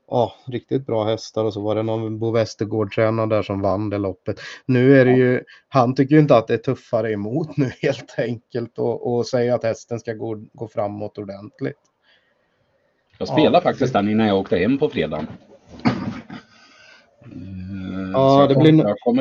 ja, 0.09 0.33
riktigt 0.46 0.87
bra 0.87 1.04
hästar 1.04 1.44
och 1.44 1.52
så 1.52 1.61
var 1.61 1.74
det 1.74 1.83
någon 1.83 2.18
Bo 2.18 2.30
Westergård-tränare 2.30 3.26
där 3.26 3.42
som 3.42 3.61
vann 3.61 3.90
det 3.90 3.98
loppet. 3.98 4.40
Nu 4.66 5.00
är 5.00 5.04
det 5.04 5.12
ju, 5.12 5.42
han 5.68 5.94
tycker 5.94 6.14
ju 6.14 6.20
inte 6.20 6.37
att 6.37 6.46
det 6.46 6.54
är 6.54 6.59
tuffare 6.59 7.12
emot 7.12 7.57
nu 7.57 7.72
helt 7.83 8.14
enkelt 8.18 8.78
och, 8.78 9.14
och 9.14 9.26
säger 9.26 9.52
att 9.52 9.64
hästen 9.64 10.00
ska 10.00 10.12
gå, 10.12 10.44
gå 10.52 10.68
framåt 10.68 11.18
ordentligt. 11.18 11.93
Jag 13.18 13.29
spelade 13.29 13.57
ja. 13.57 13.61
faktiskt 13.61 13.92
den 13.92 14.09
innan 14.09 14.27
jag 14.27 14.38
åkte 14.38 14.57
hem 14.57 14.79
på 14.79 14.88
fredagen. 14.88 15.27
Ja, 18.12 18.46
det, 18.48 18.55
blir, 18.55 18.72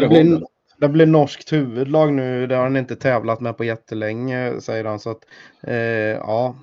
det, 0.01 0.07
blir, 0.07 0.41
det 0.79 0.89
blir 0.89 1.05
norskt 1.05 1.53
huvudlag 1.53 2.13
nu. 2.13 2.47
Det 2.47 2.55
har 2.55 2.63
han 2.63 2.77
inte 2.77 2.95
tävlat 2.95 3.39
med 3.39 3.57
på 3.57 3.63
jättelänge, 3.63 4.61
säger 4.61 4.85
han. 4.85 4.99
Så 4.99 5.09
att, 5.09 5.25
eh, 5.61 5.75
ja. 5.75 6.55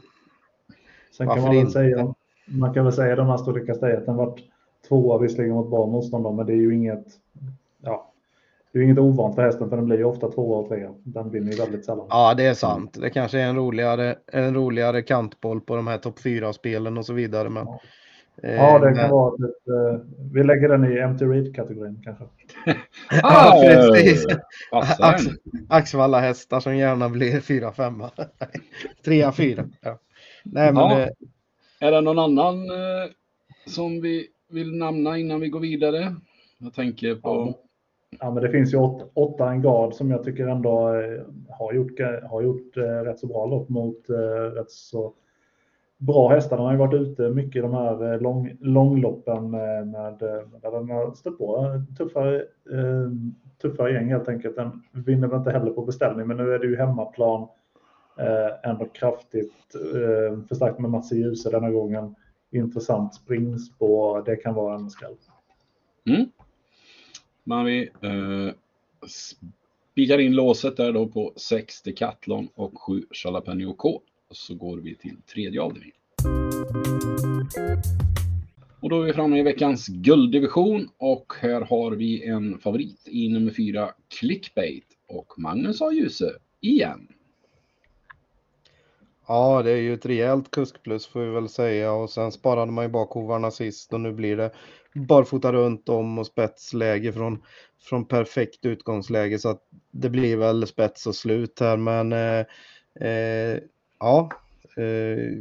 Sen 1.16 1.28
kan 1.28 1.42
man 1.42 1.56
väl 1.56 1.70
säga, 1.70 2.14
man 2.46 2.74
kan 2.74 2.84
väl 2.84 2.92
säga 2.92 3.16
de 3.16 3.26
här 3.26 3.36
stora 3.36 3.66
kastejen 3.66 4.16
varit 4.16 4.40
tvåa 4.88 5.18
visserligen 5.18 5.54
mot 5.54 5.70
bra 5.70 5.86
motstånd, 5.86 6.36
men 6.36 6.46
det 6.46 6.52
är 6.52 6.56
ju 6.56 6.74
inget, 6.74 7.06
det 8.72 8.78
är 8.78 8.82
inget 8.82 8.98
ovant 8.98 9.34
för 9.34 9.42
hästen 9.42 9.68
för 9.68 9.76
den 9.76 9.86
blir 9.86 9.98
ju 9.98 10.04
ofta 10.04 10.30
tvåa 10.30 10.58
och 10.58 10.68
trea. 10.68 10.94
Den 11.04 11.30
vinner 11.30 11.52
ju 11.52 11.58
väldigt 11.58 11.84
sällan. 11.84 12.06
Ja, 12.10 12.34
det 12.34 12.46
är 12.46 12.54
sant. 12.54 12.98
Det 13.00 13.10
kanske 13.10 13.40
är 13.40 13.46
en 13.46 13.56
roligare, 13.56 14.16
en 14.32 14.54
roligare 14.54 15.02
kantboll 15.02 15.60
på 15.60 15.76
de 15.76 15.86
här 15.86 15.98
topp 15.98 16.18
4-spelen 16.18 16.98
och 16.98 17.06
så 17.06 17.12
vidare. 17.12 17.48
Men, 17.48 17.66
ja. 17.66 17.80
Eh, 18.42 18.54
ja, 18.54 18.78
det 18.78 18.94
kan 18.94 19.10
vara 19.10 19.34
ett, 19.34 19.68
eh, 19.68 20.06
vi 20.32 20.44
lägger 20.44 20.68
den 20.68 20.92
i 20.92 20.98
empty 20.98 21.24
read-kategorin 21.24 22.02
kanske. 22.04 22.24
ja, 23.22 23.62
precis. 23.64 24.26
Ax, 25.00 25.22
Axvalla 25.68 26.20
hästar 26.20 26.60
som 26.60 26.76
gärna 26.76 27.08
blir 27.08 27.40
4-5. 27.40 28.10
3-4. 29.04 29.70
Ja. 29.80 29.98
Nej, 30.44 30.72
men, 30.72 30.82
ja. 30.82 30.96
det... 30.98 31.86
Är 31.86 31.92
det 31.92 32.00
någon 32.00 32.18
annan 32.18 32.70
eh, 32.70 33.10
som 33.66 34.00
vi 34.00 34.26
vill 34.50 34.78
nämna 34.78 35.18
innan 35.18 35.40
vi 35.40 35.48
går 35.48 35.60
vidare? 35.60 36.16
Jag 36.58 36.74
tänker 36.74 37.14
på... 37.14 37.54
Ja. 38.18 38.30
Men 38.30 38.42
det 38.42 38.50
finns 38.50 38.74
ju 38.74 38.78
åt, 38.78 39.10
åtta 39.14 39.44
Engard 39.44 39.94
som 39.94 40.10
jag 40.10 40.24
tycker 40.24 40.46
ändå 40.46 40.94
eh, 40.94 41.22
har 41.48 41.72
gjort, 41.72 42.00
har 42.30 42.42
gjort 42.42 42.76
eh, 42.76 42.82
rätt 42.82 43.18
så 43.18 43.26
bra 43.26 43.46
lopp 43.46 43.68
mot 43.68 44.10
eh, 44.10 44.54
rätt 44.54 44.70
så 44.70 45.14
bra 45.98 46.28
hästar. 46.28 46.56
Den 46.56 46.66
har 46.66 46.72
ju 46.72 46.78
varit 46.78 47.00
ute 47.00 47.28
mycket 47.28 47.56
i 47.56 47.60
de 47.60 47.74
här 47.74 48.12
eh, 48.12 48.20
lång, 48.20 48.56
långloppen 48.60 49.36
eh, 49.36 49.84
med, 49.84 50.16
där 50.62 50.70
den 50.70 50.90
har 50.90 51.14
stött 51.14 51.38
på 51.38 51.82
tuffare, 51.98 52.44
tuffare 53.62 53.92
gäng 53.92 54.08
helt 54.08 54.28
enkelt. 54.28 54.56
Den 54.56 54.82
vinner 54.92 55.28
väl 55.28 55.38
inte 55.38 55.50
heller 55.50 55.70
på 55.70 55.82
beställning, 55.84 56.26
men 56.26 56.36
nu 56.36 56.54
är 56.54 56.58
det 56.58 56.66
ju 56.66 56.76
hemmaplan. 56.76 57.48
Ändå 58.62 58.84
kraftigt 58.84 59.76
förstärkt 60.48 60.78
med 60.78 60.90
Mats 60.90 61.12
Djuse 61.12 61.50
denna 61.50 61.70
gången. 61.70 62.14
Intressant 62.50 63.14
springspår. 63.14 64.22
Det 64.22 64.36
kan 64.36 64.54
vara 64.54 64.74
en 64.74 64.90
skall. 64.90 65.16
Mm. 66.06 66.26
Men 67.44 67.64
vi 67.64 67.90
eh, 68.02 68.54
spikar 69.92 70.18
in 70.18 70.32
låset 70.32 70.76
där 70.76 70.92
då 70.92 71.06
på 71.06 71.32
6 71.36 71.82
Decathlon 71.82 72.48
och 72.54 72.82
7 72.82 73.04
Jalapeno 73.24 73.74
K. 73.74 74.02
Så 74.30 74.54
går 74.54 74.76
vi 74.78 74.94
till 74.94 75.16
tredje 75.22 75.62
avdelningen. 75.62 75.96
Och 78.80 78.90
då 78.90 79.02
är 79.02 79.06
vi 79.06 79.12
framme 79.12 79.38
i 79.38 79.42
veckans 79.42 79.86
gulddivision 79.86 80.88
och 80.98 81.32
här 81.40 81.60
har 81.60 81.92
vi 81.92 82.24
en 82.24 82.58
favorit 82.58 83.08
i 83.08 83.28
nummer 83.28 83.50
4 83.50 83.90
Clickbait 84.20 84.86
och 85.06 85.34
Magnus 85.36 85.82
A. 85.82 85.92
Djuse 85.92 86.32
igen. 86.60 87.08
Ja, 89.26 89.62
det 89.62 89.70
är 89.70 89.76
ju 89.76 89.94
ett 89.94 90.06
rejält 90.06 90.50
kuskplus 90.50 91.06
får 91.06 91.20
vi 91.20 91.30
väl 91.30 91.48
säga 91.48 91.92
och 91.92 92.10
sen 92.10 92.32
sparade 92.32 92.72
man 92.72 92.84
ju 92.84 92.90
bakhovarna 92.90 93.50
sist 93.50 93.92
och 93.92 94.00
nu 94.00 94.12
blir 94.12 94.36
det 94.36 94.50
barfota 94.94 95.52
runt 95.52 95.88
om 95.88 96.18
och 96.18 96.26
spetsläge 96.26 97.12
från, 97.12 97.42
från 97.82 98.04
perfekt 98.04 98.66
utgångsläge 98.66 99.38
så 99.38 99.48
att 99.48 99.62
det 99.90 100.10
blir 100.10 100.36
väl 100.36 100.66
spets 100.66 101.06
och 101.06 101.14
slut 101.14 101.60
här 101.60 101.76
men 101.76 102.12
eh, 102.12 102.46
eh, 103.08 103.58
ja, 103.98 104.30
eh, 104.76 105.38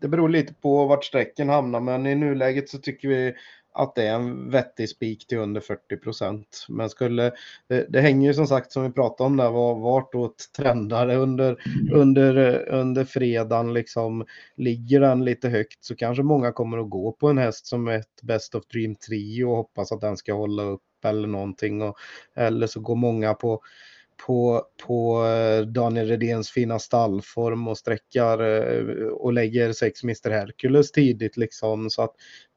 det 0.00 0.08
beror 0.08 0.28
lite 0.28 0.54
på 0.54 0.86
vart 0.86 1.04
sträcken 1.04 1.48
hamnar 1.48 1.80
men 1.80 2.06
i 2.06 2.14
nuläget 2.14 2.68
så 2.68 2.78
tycker 2.78 3.08
vi 3.08 3.34
att 3.74 3.94
det 3.94 4.06
är 4.06 4.14
en 4.14 4.50
vettig 4.50 4.88
spik 4.88 5.26
till 5.26 5.38
under 5.38 5.60
40 5.60 5.96
procent. 5.96 6.66
Men 6.68 6.90
skulle, 6.90 7.32
det, 7.68 7.86
det, 7.88 8.00
hänger 8.00 8.28
ju 8.28 8.34
som 8.34 8.46
sagt 8.46 8.72
som 8.72 8.82
vi 8.82 8.90
pratade 8.90 9.26
om 9.26 9.36
där, 9.36 9.50
var, 9.50 9.74
vartåt 9.74 10.50
trendar 10.56 11.06
det 11.06 11.16
under, 11.16 11.56
under, 11.92 12.58
under 12.68 13.04
fredagen 13.04 13.74
liksom. 13.74 14.26
Ligger 14.56 15.00
den 15.00 15.24
lite 15.24 15.48
högt 15.48 15.84
så 15.84 15.96
kanske 15.96 16.22
många 16.22 16.52
kommer 16.52 16.78
att 16.78 16.90
gå 16.90 17.12
på 17.12 17.28
en 17.28 17.38
häst 17.38 17.66
som 17.66 17.88
ett 17.88 18.22
Best 18.22 18.54
of 18.54 18.66
Dream 18.66 18.94
Trio 18.94 19.44
och 19.44 19.56
hoppas 19.56 19.92
att 19.92 20.00
den 20.00 20.16
ska 20.16 20.34
hålla 20.34 20.62
upp 20.62 21.04
eller 21.04 21.28
någonting. 21.28 21.82
Och, 21.82 21.96
eller 22.36 22.66
så 22.66 22.80
går 22.80 22.96
många 22.96 23.34
på 23.34 23.60
på, 24.26 24.62
på 24.86 25.26
eh, 25.26 25.66
Daniel 25.66 26.08
Redéns 26.08 26.50
fina 26.50 26.78
stallform 26.78 27.68
och 27.68 27.78
sträckar 27.78 28.38
eh, 28.38 29.06
och 29.06 29.32
lägger 29.32 29.72
sex 29.72 30.04
Mr 30.04 30.30
Hercules 30.30 30.92
tidigt 30.92 31.36
liksom. 31.36 31.90
Så 31.90 32.02
att 32.02 32.14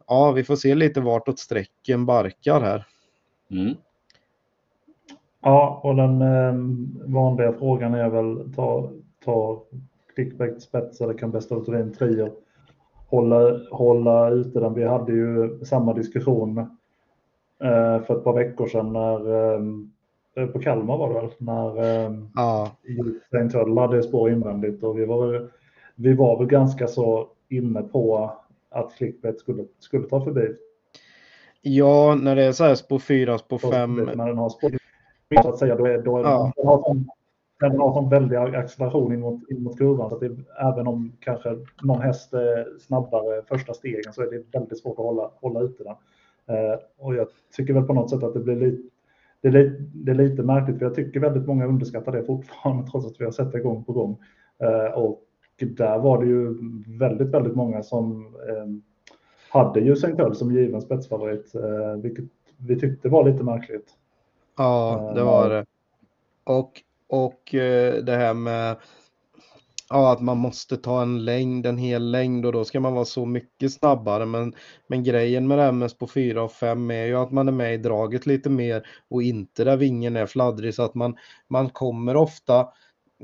ja, 0.08 0.32
vi 0.32 0.44
får 0.44 0.56
se 0.56 0.76
lite 0.76 1.02
vartåt 1.02 1.40
sträcken 1.40 2.06
barkar 2.06 2.62
här. 2.62 2.86
Mm. 3.52 3.76
Ja, 5.42 5.80
och 5.84 5.96
den 5.96 6.22
eh, 6.22 6.54
vanliga 7.14 7.54
frågan 7.54 7.94
är 7.94 8.10
väl 8.10 8.54
ta, 8.56 8.92
ta 9.26 9.64
clickbait 10.16 10.62
spets 10.62 11.02
eller 11.02 11.14
kan 11.14 11.32
bästa 11.32 11.56
av 11.56 11.76
en 11.76 11.94
trio 11.94 12.32
hålla, 13.08 13.60
hålla 13.72 14.30
ute 14.30 14.60
den. 14.60 14.74
Vi 14.74 14.84
hade 14.84 15.12
ju 15.12 15.60
samma 15.66 15.94
diskussion 15.94 16.58
eh, 17.64 18.02
för 18.04 18.18
ett 18.18 18.24
par 18.24 18.34
veckor 18.34 18.68
sedan 18.68 18.94
när 18.94 19.54
eh, 20.36 20.48
på 20.48 20.60
Kalmar 20.60 20.98
var 20.98 21.14
det 21.14 21.22
väl, 21.22 21.30
när 21.38 21.78
eh, 21.80 22.14
ja. 22.36 22.72
St. 23.32 23.58
hade 23.58 24.04
spår 24.04 24.32
invändigt 24.32 24.84
och 24.84 25.00
vi 25.00 25.06
var, 25.06 25.50
vi 25.96 26.14
var 26.14 26.38
väl 26.38 26.48
ganska 26.48 26.88
så 26.88 27.28
inne 27.50 27.82
på 27.82 28.32
att 28.76 28.96
clickbait 28.96 29.40
skulle, 29.40 29.66
skulle 29.80 30.08
ta 30.08 30.24
förbi. 30.24 30.56
Ja, 31.62 32.16
när 32.22 32.36
det 32.36 32.44
är 32.44 32.52
så 32.52 32.64
här 32.64 32.76
spår 32.76 33.00
4, 33.00 33.38
spår 33.38 33.58
5. 33.58 33.96
När 33.96 34.28
den 34.28 34.38
har 34.38 34.50
spår 34.50 34.72
så 35.42 35.50
att 35.50 35.58
säga, 35.58 35.76
då 35.76 35.86
är, 35.86 36.02
då 36.02 36.18
är 36.18 36.24
ja. 36.24 36.52
den, 36.56 36.68
har 36.68 36.82
sån, 36.82 37.08
den 37.60 37.80
har 37.80 37.94
sån 37.94 38.10
väldig 38.10 38.36
acceleration 38.36 39.14
in 39.14 39.20
mot, 39.20 39.52
in 39.52 39.64
mot 39.64 39.78
kurvan. 39.78 40.10
Så 40.10 40.16
att 40.16 40.22
det, 40.22 40.36
även 40.60 40.88
om 40.88 41.18
kanske 41.20 41.58
någon 41.84 42.02
häst 42.02 42.34
är 42.34 42.80
snabbare 42.80 43.42
första 43.48 43.74
stegen 43.74 44.14
så 44.14 44.22
är 44.22 44.32
det 44.32 44.60
väldigt 44.60 44.80
svårt 44.80 45.00
att 45.00 45.06
hålla, 45.06 45.32
hålla 45.42 45.62
ute 45.62 45.84
den. 45.84 45.96
Eh, 46.58 46.80
och 46.98 47.16
jag 47.16 47.28
tycker 47.58 47.74
väl 47.74 47.84
på 47.84 47.94
något 47.94 48.10
sätt 48.10 48.24
att 48.24 48.34
det 48.34 48.40
blir 48.40 48.56
lite 48.56 48.90
det 49.42 49.48
är, 49.50 49.52
lite, 49.52 49.84
det 49.94 50.12
är 50.12 50.16
lite 50.16 50.44
märkligt, 50.44 50.78
för 50.78 50.86
jag 50.86 50.96
tycker 50.96 51.20
väldigt 51.20 51.48
många 51.48 51.66
underskattar 51.66 52.12
det 52.12 52.24
fortfarande, 52.24 52.88
trots 52.92 53.06
att 53.06 53.22
vi 53.22 53.26
har 53.26 53.32
sett 53.32 53.52
det 53.52 53.60
gång 53.60 53.84
på 53.84 53.94
gång. 53.94 54.18
Eh, 54.60 54.94
och 54.94 55.22
där 55.60 56.00
var 56.00 56.24
det 56.24 56.30
ju 56.30 56.56
väldigt, 57.00 57.30
väldigt 57.30 57.56
många 57.56 57.84
som 57.84 58.36
eh, 58.50 58.66
hade 59.50 59.80
ju 59.80 59.94
St. 59.94 60.34
som 60.34 60.52
given 60.52 60.82
spetsfavorit, 60.82 61.56
eh, 61.56 62.02
vilket 62.02 62.26
vi 62.58 62.80
tyckte 62.80 63.10
var 63.10 63.30
lite 63.30 63.44
märkligt. 63.44 63.90
Ja, 64.58 65.12
det 65.16 65.24
var 65.24 65.50
det. 65.50 65.66
Och, 66.44 66.82
och 67.08 67.56
eh, 67.56 68.04
det 68.04 68.16
här 68.16 68.34
med 68.34 68.76
ja, 69.90 70.12
att 70.12 70.22
man 70.22 70.38
måste 70.38 70.78
ta 70.78 71.02
en 71.02 71.26
längd, 71.26 71.66
en 71.66 71.78
hel 71.78 72.12
längd 72.12 72.46
och 72.46 72.52
då 72.52 72.66
ska 72.66 72.80
man 72.80 72.94
vara 72.94 73.06
så 73.06 73.26
mycket 73.26 73.74
snabbare. 73.74 74.26
Men, 74.26 74.54
men 74.88 75.04
grejen 75.04 75.48
med 75.48 75.70
MS 75.70 75.98
på 75.98 76.08
4 76.08 76.44
och 76.44 76.52
5 76.52 76.92
är 76.92 77.06
ju 77.06 77.16
att 77.16 77.32
man 77.32 77.48
är 77.48 77.52
med 77.52 77.74
i 77.74 77.78
draget 77.78 78.26
lite 78.26 78.50
mer 78.50 78.88
och 79.10 79.24
inte 79.24 79.64
där 79.64 79.78
vingen 79.78 80.16
är 80.16 80.26
fladdrig 80.26 80.74
så 80.74 80.84
att 80.84 80.96
man, 80.96 81.16
man 81.48 81.70
kommer 81.70 82.16
ofta 82.16 82.68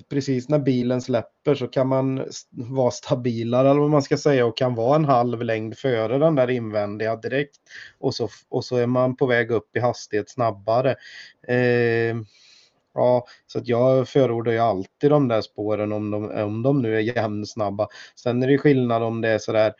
precis 0.10 0.50
när 0.50 0.60
bilen 0.60 1.02
släpper 1.02 1.56
så 1.56 1.68
kan 1.68 1.88
man 1.88 2.26
vara 2.52 2.92
stabilare 2.92 3.70
eller 3.70 3.82
vad 3.82 3.90
man 3.90 4.02
ska 4.02 4.18
säga 4.18 4.46
och 4.46 4.58
kan 4.58 4.76
vara 4.76 4.96
en 4.96 5.06
halv 5.06 5.44
längd 5.44 5.78
före 5.78 6.18
den 6.18 6.36
där 6.36 6.50
invändiga 6.50 7.16
direkt 7.16 7.60
och 8.00 8.14
så, 8.16 8.30
och 8.50 8.66
så 8.66 8.78
är 8.78 8.88
man 8.88 9.16
på 9.16 9.26
väg 9.26 9.52
upp 9.52 9.76
i 9.76 9.80
hastighet 9.80 10.30
snabbare. 10.30 10.96
Eh, 11.48 12.16
ja, 12.94 13.26
så 13.48 13.60
att 13.60 13.68
jag 13.68 14.10
förordar 14.10 14.52
ju 14.52 14.60
alltid 14.60 15.10
de 15.10 15.28
där 15.28 15.42
spåren 15.42 15.92
om 15.92 16.12
de, 16.12 16.32
om 16.44 16.64
de 16.64 16.82
nu 16.82 16.96
är 16.96 17.00
jämnsnabba. 17.00 17.88
Sen 18.16 18.44
är 18.44 18.48
det 18.48 18.58
skillnad 18.58 19.04
om 19.04 19.22
det 19.22 19.30
är 19.30 19.40
sådär 19.40 19.74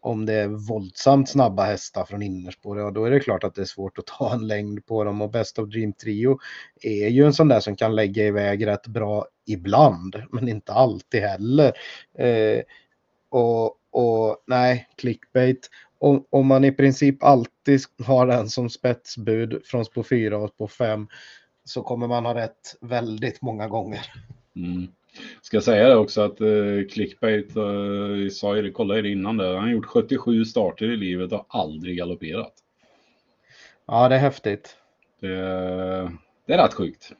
om 0.00 0.26
det 0.26 0.34
är 0.34 0.48
våldsamt 0.48 1.28
snabba 1.28 1.64
hästar 1.64 2.04
från 2.04 2.22
innerspår, 2.22 2.78
ja 2.78 2.90
då 2.90 3.04
är 3.04 3.10
det 3.10 3.20
klart 3.20 3.44
att 3.44 3.54
det 3.54 3.60
är 3.60 3.66
svårt 3.66 3.98
att 3.98 4.06
ta 4.06 4.32
en 4.32 4.46
längd 4.46 4.86
på 4.86 5.04
dem. 5.04 5.22
Och 5.22 5.30
Best 5.30 5.58
of 5.58 5.68
Dream 5.68 5.92
Trio 5.92 6.38
är 6.82 7.08
ju 7.08 7.26
en 7.26 7.32
sån 7.32 7.48
där 7.48 7.60
som 7.60 7.76
kan 7.76 7.94
lägga 7.94 8.26
iväg 8.26 8.66
rätt 8.66 8.86
bra 8.86 9.26
ibland, 9.46 10.22
men 10.30 10.48
inte 10.48 10.72
alltid 10.72 11.22
heller. 11.22 11.72
Eh, 12.18 12.62
och, 13.28 13.66
och 13.90 14.44
nej, 14.46 14.88
clickbait. 14.96 15.70
Om, 15.98 16.24
om 16.30 16.46
man 16.46 16.64
i 16.64 16.72
princip 16.72 17.22
alltid 17.22 17.80
har 18.04 18.26
den 18.26 18.48
som 18.48 18.70
spetsbud 18.70 19.60
från 19.64 19.84
spår 19.84 20.02
4 20.02 20.38
och 20.38 20.50
spår 20.50 20.68
5 20.68 21.06
så 21.64 21.82
kommer 21.82 22.08
man 22.08 22.24
ha 22.24 22.34
rätt 22.34 22.76
väldigt 22.80 23.42
många 23.42 23.68
gånger. 23.68 24.12
Mm. 24.56 24.88
Ska 25.42 25.60
säga 25.60 25.88
det 25.88 25.96
också 25.96 26.20
att 26.20 26.40
eh, 26.40 26.88
Clickbait, 26.90 27.56
eh, 27.56 28.28
sa 28.30 28.56
ju 28.56 28.62
det, 28.62 28.70
kollade 28.70 29.02
det 29.02 29.08
innan 29.08 29.36
där, 29.36 29.54
han 29.54 29.62
har 29.64 29.70
gjort 29.70 29.86
77 29.86 30.44
starter 30.44 30.90
i 30.90 30.96
livet 30.96 31.32
och 31.32 31.46
aldrig 31.48 31.96
galopperat. 31.96 32.52
Ja, 33.86 34.08
det 34.08 34.14
är 34.14 34.18
häftigt. 34.18 34.76
Det, 35.20 35.28
det 36.46 36.52
är 36.54 36.62
rätt 36.62 36.74
sjukt. 36.74 37.12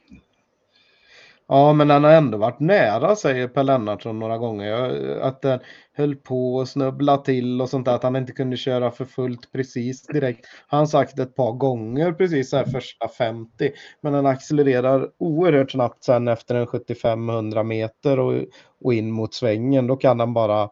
Ja, 1.51 1.73
men 1.73 1.87
den 1.87 2.03
har 2.03 2.11
ändå 2.11 2.37
varit 2.37 2.59
nära, 2.59 3.15
säger 3.15 3.47
Per 3.47 3.63
Lennartsson 3.63 4.19
några 4.19 4.37
gånger. 4.37 5.19
Att 5.21 5.41
den 5.41 5.59
höll 5.93 6.15
på 6.15 6.61
att 6.61 6.69
snubbla 6.69 7.17
till 7.17 7.61
och 7.61 7.69
sånt 7.69 7.85
där. 7.85 7.95
Att 7.95 8.03
han 8.03 8.15
inte 8.15 8.31
kunde 8.31 8.57
köra 8.57 8.91
för 8.91 9.05
fullt 9.05 9.51
precis 9.51 10.07
direkt. 10.07 10.45
Han 10.67 10.87
sagt 10.87 11.19
ett 11.19 11.35
par 11.35 11.51
gånger 11.51 12.11
precis 12.11 12.49
så 12.49 12.57
här 12.57 12.65
första 12.65 13.07
50. 13.07 13.71
Men 14.01 14.13
den 14.13 14.25
accelererar 14.25 15.09
oerhört 15.17 15.71
snabbt 15.71 16.03
sen 16.03 16.27
efter 16.27 16.55
en 16.55 16.67
75-100 16.67 17.63
meter 17.63 18.19
och, 18.19 18.43
och 18.83 18.93
in 18.93 19.11
mot 19.11 19.33
svängen. 19.33 19.87
Då 19.87 19.95
kan 19.95 20.17
den 20.17 20.33
bara 20.33 20.69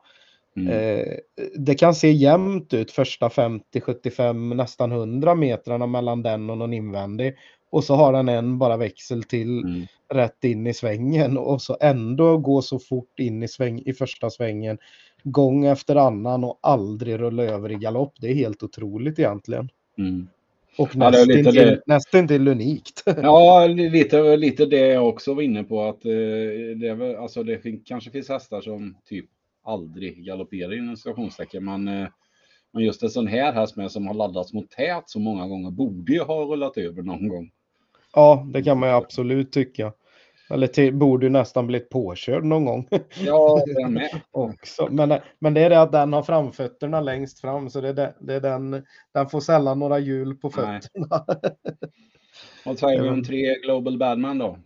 Mm. 0.58 0.74
Eh, 0.74 1.14
det 1.56 1.76
kan 1.76 1.96
se 1.96 2.12
jämnt 2.12 2.74
ut 2.74 2.92
första 2.92 3.30
50, 3.30 3.82
75, 3.82 4.50
nästan 4.50 4.92
100 4.92 5.36
metrarna 5.36 5.88
mellan 5.88 6.24
den 6.24 6.50
och 6.50 6.58
någon 6.58 6.74
invändig. 6.74 7.36
Och 7.70 7.84
så 7.84 7.96
har 7.96 8.14
han 8.14 8.30
en 8.30 8.58
bara 8.58 8.78
växel 8.78 9.24
till 9.24 9.60
mm. 9.60 9.86
rätt 10.14 10.44
in 10.44 10.68
i 10.68 10.74
svängen 10.74 11.38
och 11.38 11.62
så 11.62 11.78
ändå 11.82 12.38
gå 12.38 12.62
så 12.62 12.80
fort 12.80 13.20
in 13.20 13.44
i, 13.44 13.48
sväng, 13.48 13.82
i 13.86 13.94
första 13.94 14.30
svängen 14.30 14.78
gång 15.24 15.66
efter 15.66 15.96
annan 15.96 16.44
och 16.44 16.60
aldrig 16.62 17.20
rulla 17.20 17.44
över 17.44 17.72
i 17.72 17.76
galopp. 17.76 18.14
Det 18.20 18.28
är 18.28 18.36
helt 18.36 18.64
otroligt 18.64 19.20
egentligen. 19.20 19.70
Mm. 19.98 20.28
Och 20.78 20.90
ja, 20.94 21.10
nästintill 21.10 21.82
nästan 21.86 22.28
till 22.28 22.48
unikt. 22.48 23.04
ja, 23.24 23.68
lite, 23.68 24.38
lite 24.38 24.66
det 24.66 24.88
jag 24.88 25.08
också 25.08 25.34
var 25.34 25.42
inne 25.42 25.64
på. 25.64 25.84
att 25.84 26.06
eh, 26.06 26.12
det, 26.76 26.88
är, 26.88 27.16
alltså, 27.16 27.44
det 27.44 27.62
kanske 27.86 28.12
finns 28.12 28.30
hästar 28.30 28.62
som 28.62 28.98
typ 29.06 29.26
aldrig 29.64 30.26
galopperar 30.26 30.78
inom 30.78 30.98
stationstecken. 30.98 31.66
Men, 31.66 31.88
eh, 31.88 32.08
men 32.74 32.84
just 32.84 33.04
en 33.04 33.10
sån 33.10 33.28
här 33.28 33.54
häst 33.54 33.76
med 33.76 33.92
som 33.92 34.08
har 34.08 34.14
laddats 34.14 34.54
mot 34.54 34.70
tät 34.70 35.04
så 35.06 35.20
många 35.20 35.48
gånger 35.48 35.72
borde 35.72 36.14
ju 36.14 36.20
ha 36.20 36.44
rullat 36.44 36.78
över 36.78 37.02
någon 37.02 37.28
gång. 37.28 37.52
Ja, 38.18 38.46
det 38.54 38.64
kan 38.64 38.80
man 38.80 38.90
ju 38.90 38.96
absolut 38.96 39.52
tycka. 39.52 39.94
Eller 40.50 40.68
till, 40.68 40.96
borde 40.96 41.26
ju 41.26 41.30
nästan 41.30 41.68
blivit 41.68 41.90
påkörd 41.90 42.44
någon 42.44 42.66
gång. 42.66 42.88
Ja, 43.26 43.64
jag 43.66 43.92
med. 43.92 44.22
Också. 44.32 44.88
Men, 44.92 45.20
men 45.40 45.54
det 45.54 45.62
är 45.62 45.70
det 45.70 45.82
att 45.82 45.92
den 45.92 46.14
har 46.14 46.24
framfötterna 46.24 47.02
längst 47.02 47.42
fram 47.42 47.70
så 47.70 47.82
det 47.82 47.90
är, 47.90 47.94
det, 47.94 48.14
det 48.20 48.34
är 48.34 48.42
den, 48.42 48.84
den 49.14 49.30
får 49.30 49.40
sällan 49.40 49.80
några 49.80 50.00
hjul 50.00 50.36
på 50.36 50.50
fötterna. 50.50 51.26
Vi 53.02 53.10
om 53.10 53.24
tre 53.24 53.56
Global 53.56 53.98
Badman 53.98 54.38
då? 54.38 54.58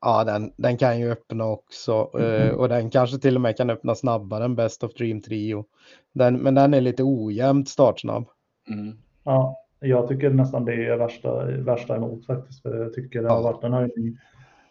Ja, 0.00 0.24
den, 0.24 0.52
den 0.56 0.76
kan 0.76 1.00
ju 1.00 1.10
öppna 1.10 1.46
också 1.46 2.10
mm. 2.14 2.56
och 2.56 2.68
den 2.68 2.90
kanske 2.90 3.18
till 3.18 3.34
och 3.34 3.40
med 3.40 3.56
kan 3.56 3.70
öppna 3.70 3.94
snabbare 3.94 4.44
än 4.44 4.56
Best 4.56 4.84
of 4.84 4.94
Dream 4.94 5.22
Trio. 5.22 5.64
Den, 6.12 6.36
men 6.36 6.54
den 6.54 6.74
är 6.74 6.80
lite 6.80 7.02
ojämnt 7.02 7.68
startsnabb. 7.68 8.28
Mm. 8.68 8.98
Ja, 9.24 9.59
jag 9.80 10.08
tycker 10.08 10.30
nästan 10.30 10.64
det 10.64 10.86
är 10.86 10.96
värsta, 10.96 11.44
värsta 11.44 11.96
emot 11.96 12.26
faktiskt. 12.26 12.62
För 12.62 12.82
jag 12.82 12.92
tycker 12.92 13.22
det 13.22 13.30
har 13.30 13.42
varit 13.42 13.64
en 13.64 13.72
höjning, 13.72 14.18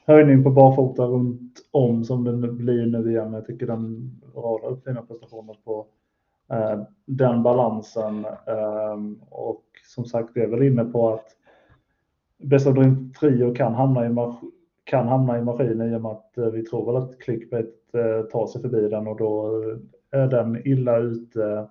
höjning 0.05 0.43
på 0.43 0.49
barfota 0.49 1.03
runt 1.03 1.53
om 1.71 2.03
som 2.03 2.23
den 2.23 2.57
blir 2.57 2.85
nu 2.85 3.11
igen. 3.11 3.33
Jag 3.33 3.45
tycker 3.45 3.67
den 3.67 4.11
radar 4.35 4.69
upp 4.69 4.83
fina 4.83 5.01
prestationer 5.01 5.55
på 5.63 5.85
eh, 6.51 6.81
den 7.05 7.43
balansen. 7.43 8.25
Eh, 8.25 8.97
och 9.29 9.63
som 9.87 10.05
sagt, 10.05 10.29
vi 10.33 10.41
är 10.41 10.47
väl 10.47 10.63
inne 10.63 10.85
på 10.85 11.13
att 11.13 11.25
Best 12.37 12.67
of 12.67 12.75
Dream 12.75 13.13
Trio 13.19 13.55
kan 13.55 13.73
hamna 13.73 14.05
i 14.05 14.15
kan 14.83 15.07
hamna 15.07 15.37
i 15.37 15.41
maskinen 15.41 15.93
i 15.93 15.95
och 15.95 16.01
med 16.01 16.11
att 16.11 16.37
eh, 16.37 16.45
vi 16.45 16.63
tror 16.63 16.85
väl 16.85 17.03
att 17.03 17.19
clickbait 17.19 17.75
tar 18.31 18.47
sig 18.47 18.61
förbi 18.61 18.89
den 18.89 19.07
och 19.07 19.17
då 19.17 19.63
är 20.11 20.27
den 20.27 20.67
illa 20.67 20.97
ute. 20.97 21.67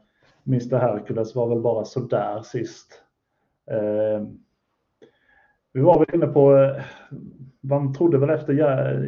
Mr 0.46 0.78
Hercules 0.78 1.34
var 1.34 1.48
väl 1.48 1.60
bara 1.60 1.84
sådär 1.84 2.42
sist. 2.42 3.02
Ehm, 3.70 4.38
vi 5.72 5.80
var 5.80 5.98
väl 5.98 6.14
inne 6.14 6.26
på, 6.26 6.72
man 7.60 7.94
trodde 7.94 8.18
väl 8.18 8.30
efter 8.30 8.52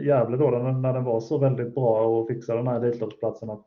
Gävle 0.05 0.37
då 0.37 0.51
när 0.51 0.93
den 0.93 1.05
var 1.05 1.21
så 1.21 1.39
väldigt 1.39 1.75
bra 1.75 2.07
och 2.07 2.29
fixade 2.29 2.59
den 2.59 2.69
här 2.69 2.81
Elitloppsplatsen 2.81 3.51
att 3.51 3.67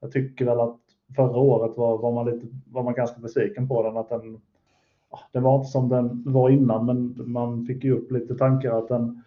jag 0.00 0.12
tycker 0.12 0.44
väl 0.44 0.60
att 0.60 0.80
förra 1.16 1.36
året 1.36 1.76
var, 1.76 1.98
var, 1.98 2.12
man, 2.12 2.26
lite, 2.26 2.46
var 2.66 2.82
man 2.82 2.94
ganska 2.94 3.20
besviken 3.20 3.68
på 3.68 3.82
den. 3.82 3.96
Att 3.96 4.08
den, 4.08 4.40
den 5.32 5.42
var 5.42 5.56
inte 5.56 5.68
som 5.68 5.88
den 5.88 6.32
var 6.32 6.50
innan, 6.50 6.86
men 6.86 7.14
man 7.32 7.66
fick 7.66 7.84
ju 7.84 7.92
upp 7.92 8.12
lite 8.12 8.34
tankar 8.34 8.78
att 8.78 8.88
den, 8.88 9.22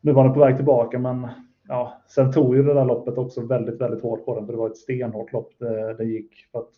nu 0.00 0.12
var 0.12 0.24
den 0.24 0.32
på 0.32 0.40
väg 0.40 0.56
tillbaka, 0.56 0.98
men 0.98 1.28
ja, 1.68 2.02
sen 2.08 2.32
tog 2.32 2.56
ju 2.56 2.62
det 2.62 2.74
där 2.74 2.84
loppet 2.84 3.18
också 3.18 3.40
väldigt, 3.40 3.80
väldigt 3.80 4.02
hårt 4.02 4.24
på 4.24 4.34
den, 4.34 4.46
för 4.46 4.52
det 4.52 4.58
var 4.58 4.70
ett 4.70 4.76
stenhårt 4.76 5.32
lopp 5.32 5.52
det, 5.58 5.94
det 5.94 6.04
gick 6.04 6.34
för 6.52 6.58
att 6.58 6.72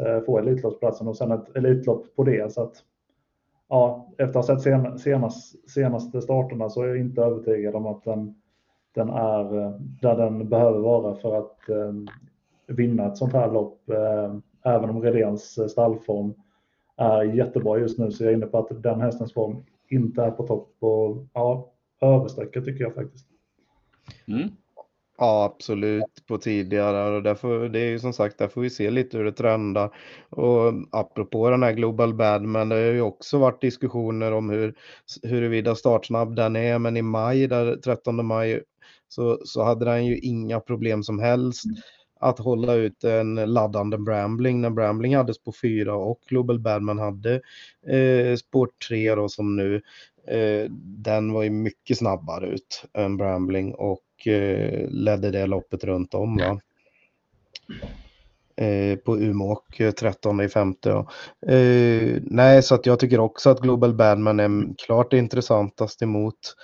Eh, 0.00 0.20
få 0.20 0.38
Elitloppsplatsen 0.38 1.08
och 1.08 1.16
sen 1.16 1.32
ett 1.32 1.56
Elitlopp 1.56 2.16
på 2.16 2.24
det. 2.24 2.52
Så 2.52 2.62
att, 2.62 2.74
ja, 3.68 4.12
efter 4.18 4.40
att 4.40 4.48
ha 4.48 4.56
sett 4.56 4.62
sen, 4.62 4.98
senast, 4.98 5.70
senaste 5.70 6.20
starterna 6.20 6.68
så 6.68 6.82
är 6.82 6.86
jag 6.86 6.98
inte 6.98 7.22
övertygad 7.22 7.74
om 7.74 7.86
att 7.86 8.04
den, 8.04 8.34
den 8.94 9.08
är 9.08 9.62
eh, 9.62 9.70
där 10.02 10.16
den 10.16 10.48
behöver 10.48 10.78
vara 10.78 11.14
för 11.14 11.38
att 11.38 11.68
eh, 11.68 11.92
vinna 12.66 13.06
ett 13.06 13.16
sånt 13.16 13.32
här 13.32 13.52
lopp. 13.52 13.90
Eh, 13.90 14.36
även 14.64 14.90
om 14.90 15.02
Redéns 15.02 15.58
eh, 15.58 15.66
stallform 15.66 16.34
är 16.96 17.22
jättebra 17.22 17.78
just 17.78 17.98
nu 17.98 18.10
så 18.10 18.24
jag 18.24 18.32
är 18.32 18.36
inne 18.36 18.46
på 18.46 18.58
att 18.58 18.82
den 18.82 19.00
hästens 19.00 19.32
form 19.32 19.64
inte 19.88 20.22
är 20.22 20.30
på 20.30 20.46
topp 20.46 20.76
och 20.78 21.26
ja, 21.32 21.72
översträcka 22.00 22.60
tycker 22.60 22.84
jag 22.84 22.94
faktiskt. 22.94 23.26
Mm. 24.28 24.48
Ja, 25.18 25.44
absolut 25.44 26.26
på 26.26 26.38
tidigare 26.38 27.16
och 27.16 27.22
därför, 27.22 27.68
det 27.68 27.78
är 27.80 27.88
ju 27.88 27.98
som 27.98 28.12
sagt, 28.12 28.38
där 28.38 28.48
får 28.48 28.60
vi 28.60 28.70
se 28.70 28.90
lite 28.90 29.16
hur 29.16 29.24
det 29.24 29.32
trendar. 29.32 29.90
Och 30.30 30.72
apropå 30.92 31.50
den 31.50 31.62
här 31.62 31.72
Global 31.72 32.14
Badman, 32.14 32.68
det 32.68 32.74
har 32.74 32.82
ju 32.82 33.00
också 33.00 33.38
varit 33.38 33.60
diskussioner 33.60 34.32
om 34.32 34.50
hur, 34.50 34.74
huruvida 35.22 35.74
startsnabb 35.74 36.36
den 36.36 36.56
är, 36.56 36.78
men 36.78 36.96
i 36.96 37.02
maj, 37.02 37.46
där 37.46 37.76
13 37.76 38.26
maj, 38.26 38.62
så, 39.08 39.38
så 39.44 39.62
hade 39.62 39.84
den 39.84 40.06
ju 40.06 40.18
inga 40.18 40.60
problem 40.60 41.02
som 41.02 41.18
helst 41.18 41.64
att 42.20 42.38
hålla 42.38 42.74
ut 42.74 43.04
en 43.04 43.34
laddande 43.34 43.98
Brambling 43.98 44.60
när 44.60 44.70
Brambling 44.70 45.16
hade 45.16 45.34
spår 45.34 45.54
4 45.62 45.94
och 45.94 46.20
Global 46.28 46.58
Badman 46.58 46.98
hade 46.98 47.34
eh, 47.86 48.36
spår 48.36 48.68
3 48.88 49.14
då 49.14 49.28
som 49.28 49.56
nu. 49.56 49.82
Eh, 50.28 50.70
den 50.80 51.32
var 51.32 51.42
ju 51.42 51.50
mycket 51.50 51.98
snabbare 51.98 52.46
ut 52.46 52.84
än 52.94 53.16
Brambling 53.16 53.74
och 53.74 54.00
Eh, 54.24 54.88
ledde 54.90 55.30
det 55.30 55.46
loppet 55.46 55.84
runt 55.84 56.14
om. 56.14 56.36
Va? 56.36 56.60
Eh, 58.56 58.98
på 58.98 59.18
Umeåk 59.18 59.80
13 60.00 60.40
eh, 60.40 60.46
i 60.46 60.48
femte. 60.48 60.88
Ja. 60.88 61.08
Eh, 61.52 62.22
nej, 62.22 62.62
så 62.62 62.74
att 62.74 62.86
jag 62.86 62.98
tycker 62.98 63.20
också 63.20 63.50
att 63.50 63.60
Global 63.60 63.94
Badman 63.94 64.40
är 64.40 64.76
klart 64.86 65.12
intressantast 65.12 66.02
emot. 66.02 66.54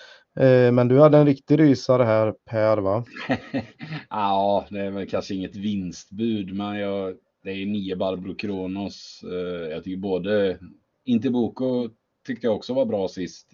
Eh, 0.40 0.72
men 0.72 0.88
du 0.88 1.00
hade 1.00 1.18
en 1.18 1.26
riktig 1.26 1.60
rysare 1.60 2.04
här 2.04 2.34
Per 2.50 2.78
va? 2.78 3.04
ja, 4.10 4.66
det 4.70 4.80
är 4.80 4.90
väl 4.90 5.08
kanske 5.08 5.34
inget 5.34 5.56
vinstbud, 5.56 6.54
men 6.54 6.78
jag, 6.78 7.14
det 7.44 7.50
är 7.50 7.66
nio 7.66 7.96
Barbro 7.96 8.34
Kronos. 8.34 9.24
Eh, 9.24 9.70
jag 9.70 9.84
tycker 9.84 10.00
både 10.00 10.58
Intiboko 11.04 11.88
tyckte 12.26 12.46
jag 12.46 12.56
också 12.56 12.74
var 12.74 12.84
bra 12.84 13.08
sist 13.08 13.50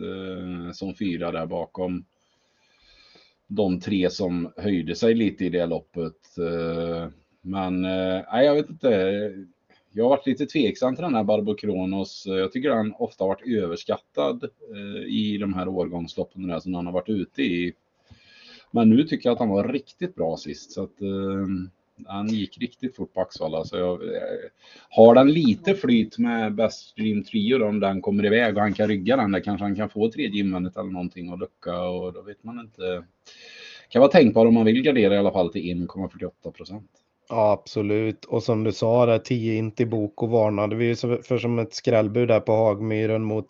som 0.73 0.95
fyra 0.95 1.33
där 1.33 1.47
bakom 1.47 2.05
de 3.49 3.81
tre 3.81 4.11
som 4.11 4.53
höjde 4.57 4.95
sig 4.95 5.15
lite 5.15 5.45
i 5.45 5.49
det 5.49 5.67
loppet. 5.67 6.39
Eh, 6.39 7.09
men 7.41 7.85
eh, 7.85 8.23
nej, 8.33 8.47
jag 8.47 8.55
vet 8.55 8.71
inte 8.71 9.33
jag 9.93 10.05
har 10.05 10.11
varit 10.11 10.27
lite 10.27 10.47
tveksam 10.47 10.95
till 10.95 11.03
den 11.03 11.15
här 11.15 11.25
Barbo 11.25 11.55
Kronos. 11.55 12.27
Eh, 12.27 12.35
jag 12.35 12.53
tycker 12.53 12.71
han 12.71 12.95
ofta 12.99 13.25
har 13.25 13.29
varit 13.29 13.47
överskattad 13.47 14.45
i 15.07 15.39
de 15.39 15.55
här 15.55 15.69
årgångsloppen 15.69 16.61
som 16.61 16.75
han 16.75 16.87
har 16.87 16.93
varit 16.93 17.09
ute 17.09 17.43
i. 17.43 17.73
Men 18.71 18.91
nu 18.91 19.05
tycker 19.05 19.29
jag 19.29 19.33
att 19.33 19.39
han 19.39 19.49
var 19.49 19.69
riktigt 19.69 20.15
bra 20.15 20.37
sist. 20.37 20.73
Så 20.73 20.83
att, 20.83 20.97
han 22.07 22.29
gick 22.29 22.59
riktigt 22.59 22.97
fort 22.97 23.15
på 23.15 23.21
Axvalla. 23.21 23.65
Så 23.65 23.77
jag, 23.77 24.03
eh, 24.03 24.51
har 24.91 25.15
den 25.15 25.33
lite 25.33 25.75
flyt 25.75 26.19
med 26.19 26.55
Best 26.55 26.97
Dream 26.97 27.25
Trio 27.25 27.59
då, 27.59 27.67
om 27.67 27.81
den 27.81 28.03
kommer 28.03 28.27
iväg 28.27 28.57
och 28.57 28.63
han 28.63 28.75
kan 28.75 28.89
rygga 28.89 29.17
den 29.17 29.33
där 29.33 29.41
kanske 29.41 29.65
han 29.65 29.77
kan 29.77 29.91
få 29.91 30.11
tredje 30.11 30.41
invändigt 30.41 30.77
eller 30.77 30.91
någonting 30.91 31.33
och 31.33 31.39
lucka 31.39 31.81
och 31.81 32.13
då 32.13 32.23
vet 32.23 32.45
man 32.45 32.61
inte. 32.61 33.05
Kan 33.89 34.01
vara 34.01 34.11
tänkbar 34.11 34.47
om 34.47 34.55
man 34.55 34.65
vill 34.65 34.83
gardera 34.83 35.15
i 35.15 35.19
alla 35.19 35.33
fall 35.33 35.53
till 35.53 35.63
1,48 35.63 36.51
procent. 36.53 36.91
Ja, 37.31 37.53
absolut. 37.53 38.25
Och 38.25 38.43
som 38.43 38.65
du 38.65 38.73
sa, 38.73 39.07
där 39.07 39.19
10 39.19 39.55
in 39.55 39.73
till 39.73 39.89
bok 39.89 40.23
och 40.23 40.29
varnade 40.31 40.77
vi 40.77 40.97
för 40.97 41.39
som 41.39 41.59
ett 41.59 41.75
skrällbud 41.75 42.29
där 42.29 42.41
på 42.41 42.53
Hagmyren 42.53 43.23
mot, 43.23 43.47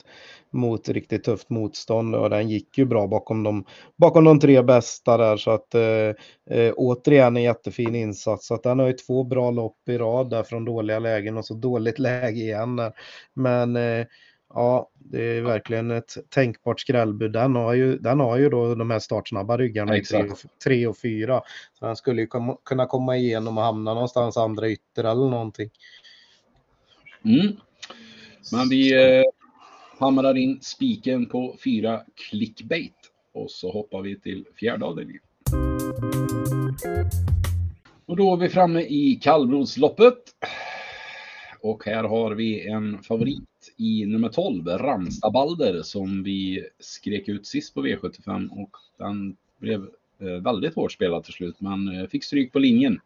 mot 0.50 0.88
riktigt 0.88 1.24
tufft 1.24 1.50
motstånd 1.50 2.14
och 2.14 2.30
den 2.30 2.48
gick 2.48 2.78
ju 2.78 2.84
bra 2.84 3.06
bakom 3.06 3.42
de, 3.42 3.64
bakom 3.96 4.24
de 4.24 4.40
tre 4.40 4.62
bästa 4.62 5.16
där 5.16 5.36
så 5.36 5.50
att 5.50 5.74
eh, 5.74 6.14
eh 6.50 6.72
återigen 6.76 7.36
en 7.36 7.42
jättefin 7.42 7.94
insats. 7.94 8.46
Så 8.46 8.54
att 8.54 8.62
den 8.62 8.78
har 8.78 8.86
ju 8.86 8.92
två 8.92 9.24
bra 9.24 9.50
lopp 9.50 9.88
i 9.88 9.98
rad 9.98 10.30
där 10.30 10.42
från 10.42 10.64
dåliga 10.64 10.98
lägen 10.98 11.36
och 11.36 11.44
så 11.44 11.54
dåligt 11.54 11.98
läge 11.98 12.40
igen 12.40 12.76
där. 12.76 12.92
Men 13.34 13.76
eh, 13.76 14.06
Ja, 14.54 14.90
det 14.98 15.22
är 15.22 15.42
verkligen 15.42 15.90
ett 15.90 16.16
tänkbart 16.28 16.80
skrällbud. 16.80 17.32
Den 17.32 17.54
har 17.54 17.74
ju, 17.74 17.98
den 17.98 18.20
har 18.20 18.38
ju 18.38 18.48
då 18.48 18.74
de 18.74 18.90
här 18.90 18.98
startsnabba 18.98 19.58
ryggarna 19.58 19.96
i 19.96 20.02
3 20.64 20.86
och 20.86 20.98
4. 20.98 21.42
Så 21.78 21.86
den 21.86 21.96
skulle 21.96 22.20
ju 22.20 22.26
kom, 22.26 22.56
kunna 22.64 22.86
komma 22.86 23.16
igenom 23.16 23.58
och 23.58 23.64
hamna 23.64 23.94
någonstans 23.94 24.36
andra 24.36 24.68
ytter 24.68 25.04
eller 25.04 25.30
någonting. 25.30 25.70
Mm. 27.24 27.56
Men 28.52 28.68
vi 28.68 28.94
eh, 29.18 29.24
hamrar 29.98 30.36
in 30.36 30.58
spiken 30.62 31.26
på 31.26 31.56
fyra 31.64 32.02
clickbait 32.30 32.94
och 33.34 33.50
så 33.50 33.72
hoppar 33.72 34.02
vi 34.02 34.20
till 34.20 34.44
fjärde 34.60 34.84
avdelningen. 34.84 35.22
Och 38.06 38.16
då 38.16 38.32
är 38.32 38.36
vi 38.36 38.48
framme 38.48 38.80
i 38.80 39.20
kallblodsloppet. 39.22 40.18
Och 41.60 41.84
här 41.84 42.04
har 42.04 42.34
vi 42.34 42.68
en 42.68 43.02
favorit 43.02 43.48
i 43.78 44.06
nummer 44.06 44.28
12, 44.28 44.68
Ramsta 44.68 45.30
Balder, 45.30 45.82
som 45.82 46.22
vi 46.22 46.64
skrek 46.78 47.28
ut 47.28 47.46
sist 47.46 47.74
på 47.74 47.86
V75 47.86 48.48
och 48.50 48.70
den 48.98 49.36
blev 49.58 49.86
eh, 50.20 50.42
väldigt 50.42 50.74
hårt 50.74 50.92
spelad 50.92 51.24
till 51.24 51.32
slut, 51.32 51.56
men 51.58 51.88
eh, 51.88 52.06
fick 52.06 52.24
stryk 52.24 52.52
på 52.52 52.58
linjen. 52.58 53.00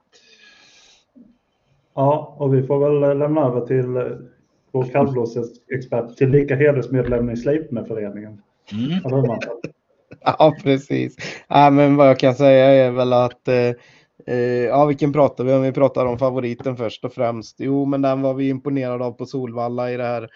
Ja, 1.94 2.36
och 2.38 2.54
vi 2.54 2.62
får 2.62 2.78
väl 2.78 3.18
lämna 3.18 3.40
över 3.40 3.66
till 3.66 3.96
eh, 3.96 4.18
vår 4.70 4.84
kallblåsexpert, 4.84 6.16
tillika 6.16 6.56
hedersmedlem 6.56 7.30
i 7.30 7.36
Sleipner-föreningen. 7.36 8.42
Mm. 8.72 9.38
Ja, 10.24 10.56
precis. 10.62 11.16
Ja, 11.48 11.70
men 11.70 11.96
vad 11.96 12.08
jag 12.08 12.18
kan 12.18 12.34
säga 12.34 12.64
är 12.64 12.90
väl 12.90 13.12
att 13.12 13.48
eh, 13.48 14.36
ja, 14.68 14.86
vilken 14.86 15.12
pratar 15.12 15.44
vi 15.44 15.52
om? 15.52 15.62
Vi 15.62 15.72
pratar 15.72 16.06
om 16.06 16.18
favoriten 16.18 16.76
först 16.76 17.04
och 17.04 17.12
främst. 17.12 17.56
Jo, 17.60 17.84
men 17.84 18.02
den 18.02 18.22
var 18.22 18.34
vi 18.34 18.48
imponerade 18.48 19.04
av 19.04 19.12
på 19.12 19.26
Solvalla 19.26 19.92
i 19.92 19.96
det 19.96 20.04
här 20.04 20.28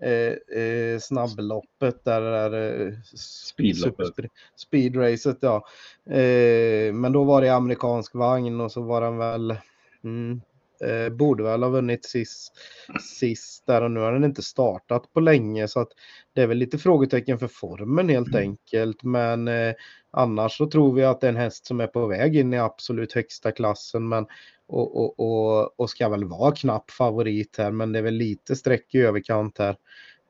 eh, 0.00 0.58
eh, 0.62 0.98
snabbloppet 0.98 2.04
där 2.04 2.20
det 2.20 2.30
där 2.30 2.86
eh, 2.86 2.92
speedloppet. 3.16 4.30
Speedracet 4.56 5.38
ja. 5.40 5.64
Eh, 6.10 6.92
men 6.92 7.12
då 7.12 7.24
var 7.24 7.42
det 7.42 7.48
amerikansk 7.48 8.14
vagn 8.14 8.60
och 8.60 8.72
så 8.72 8.80
var 8.82 9.00
den 9.00 9.16
väl 9.16 9.56
mm, 10.04 10.40
eh, 10.80 11.08
borde 11.08 11.42
väl 11.42 11.62
ha 11.62 11.70
vunnit 11.70 12.04
sist, 12.04 12.52
sist 13.00 13.66
där 13.66 13.82
och 13.82 13.90
nu 13.90 14.00
har 14.00 14.12
den 14.12 14.24
inte 14.24 14.42
startat 14.42 15.12
på 15.12 15.20
länge 15.20 15.68
så 15.68 15.80
att 15.80 15.88
det 16.34 16.42
är 16.42 16.46
väl 16.46 16.58
lite 16.58 16.78
frågetecken 16.78 17.38
för 17.38 17.48
formen 17.48 18.08
helt 18.08 18.28
mm. 18.28 18.40
enkelt 18.40 19.02
men 19.02 19.48
eh, 19.48 19.74
annars 20.10 20.56
så 20.56 20.66
tror 20.66 20.94
vi 20.94 21.04
att 21.04 21.20
det 21.20 21.26
är 21.26 21.32
en 21.32 21.36
häst 21.36 21.66
som 21.66 21.80
är 21.80 21.86
på 21.86 22.06
väg 22.06 22.36
in 22.36 22.54
i 22.54 22.58
absolut 22.58 23.12
högsta 23.12 23.52
klassen 23.52 24.08
men 24.08 24.26
och, 24.66 24.96
och, 24.96 25.20
och, 25.20 25.80
och 25.80 25.90
ska 25.90 26.08
väl 26.08 26.24
vara 26.24 26.54
knapp 26.54 26.90
favorit 26.90 27.56
här, 27.58 27.70
men 27.70 27.92
det 27.92 27.98
är 27.98 28.02
väl 28.02 28.14
lite 28.14 28.56
streck 28.56 28.94
i 28.94 28.98
överkant 28.98 29.58
här 29.58 29.76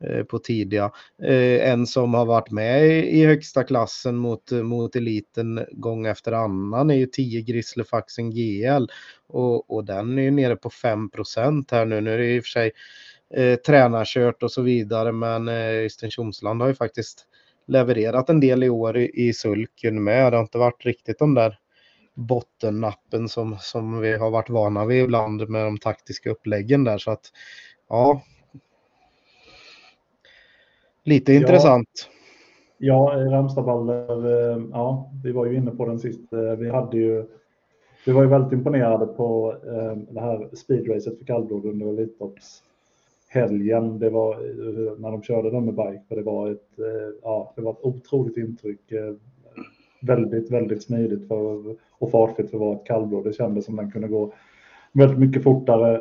Eh, 0.04 0.24
på 0.24 0.38
tidiga. 0.38 0.90
Eh, 1.22 1.70
en 1.70 1.86
som 1.86 2.14
har 2.14 2.26
varit 2.26 2.50
med 2.50 2.88
i 3.08 3.24
högsta 3.26 3.64
klassen 3.64 4.16
mot, 4.16 4.50
mot 4.50 4.96
eliten 4.96 5.64
gång 5.72 6.06
efter 6.06 6.32
annan 6.32 6.90
är 6.90 6.94
ju 6.94 7.06
10 7.06 7.42
Grizzlyfaxen 7.42 8.30
GL 8.30 8.86
och, 9.26 9.70
och 9.70 9.84
den 9.84 10.18
är 10.18 10.22
ju 10.22 10.30
nere 10.30 10.56
på 10.56 10.68
5% 10.68 11.64
här 11.70 11.86
nu. 11.86 12.00
Nu 12.00 12.14
är 12.14 12.18
det 12.18 12.34
i 12.34 12.40
och 12.40 12.44
för 12.44 12.48
sig 12.48 12.72
eh, 13.34 13.56
tränarkört 13.56 14.42
och 14.42 14.52
så 14.52 14.62
vidare, 14.62 15.12
men 15.12 15.48
eh, 15.48 15.86
Östen 15.86 16.10
Tjomsland 16.10 16.60
har 16.60 16.68
ju 16.68 16.74
faktiskt 16.74 17.26
levererat 17.66 18.28
en 18.30 18.40
del 18.40 18.62
i 18.62 18.68
år 18.68 18.96
i, 18.96 19.28
i 19.28 19.32
sulken 19.32 20.04
med. 20.04 20.32
Det 20.32 20.36
har 20.36 20.42
inte 20.42 20.58
varit 20.58 20.84
riktigt 20.84 21.18
de 21.18 21.34
där 21.34 21.58
bottennappen 22.14 23.28
som, 23.28 23.56
som 23.60 24.00
vi 24.00 24.16
har 24.16 24.30
varit 24.30 24.50
vana 24.50 24.84
vid 24.84 25.04
ibland 25.04 25.48
med 25.48 25.64
de 25.64 25.78
taktiska 25.78 26.30
uppläggen 26.30 26.84
där. 26.84 26.98
Så 26.98 27.10
att 27.10 27.26
ja, 27.88 28.22
lite 31.08 31.34
intressant. 31.34 31.88
Ja, 32.78 33.12
Ramstaballer, 33.16 34.52
eh, 34.52 34.62
ja, 34.72 35.10
vi 35.24 35.32
var 35.32 35.46
ju 35.46 35.56
inne 35.56 35.70
på 35.70 35.86
den 35.86 35.98
sist. 35.98 36.32
Eh, 36.32 36.52
vi 36.58 36.70
hade 36.70 36.96
ju, 36.96 37.24
vi 38.06 38.12
var 38.12 38.22
ju 38.22 38.28
väldigt 38.28 38.52
imponerade 38.52 39.06
på 39.06 39.54
eh, 39.66 39.96
det 40.10 40.20
här 40.20 40.48
speedracet 40.56 41.18
för 41.18 41.24
kallblod 41.24 41.64
under 41.64 41.88
Elitloppshelgen. 41.88 43.98
Det 43.98 44.10
var 44.10 44.36
när 44.98 45.10
de 45.10 45.22
körde 45.22 45.50
den 45.50 45.64
med 45.64 45.74
bike, 45.74 46.02
för 46.08 46.16
det 46.16 46.22
var 46.22 46.50
ett, 46.50 46.68
ja, 47.22 47.52
det 47.56 47.62
var 47.62 47.72
ett 47.72 47.84
otroligt 47.84 48.36
intryck. 48.36 48.92
Väldigt, 50.02 50.50
väldigt 50.50 50.82
smidigt 50.82 51.28
för, 51.28 51.76
och 51.98 52.10
fartfritt 52.10 52.50
för 52.50 52.56
att 52.56 52.60
vara 52.60 52.76
ett 52.76 52.86
kallblod. 52.86 53.24
Det 53.24 53.32
kändes 53.32 53.64
som 53.64 53.76
den 53.76 53.90
kunde 53.90 54.08
gå 54.08 54.32
väldigt 54.92 55.18
mycket 55.18 55.42
fortare 55.42 56.00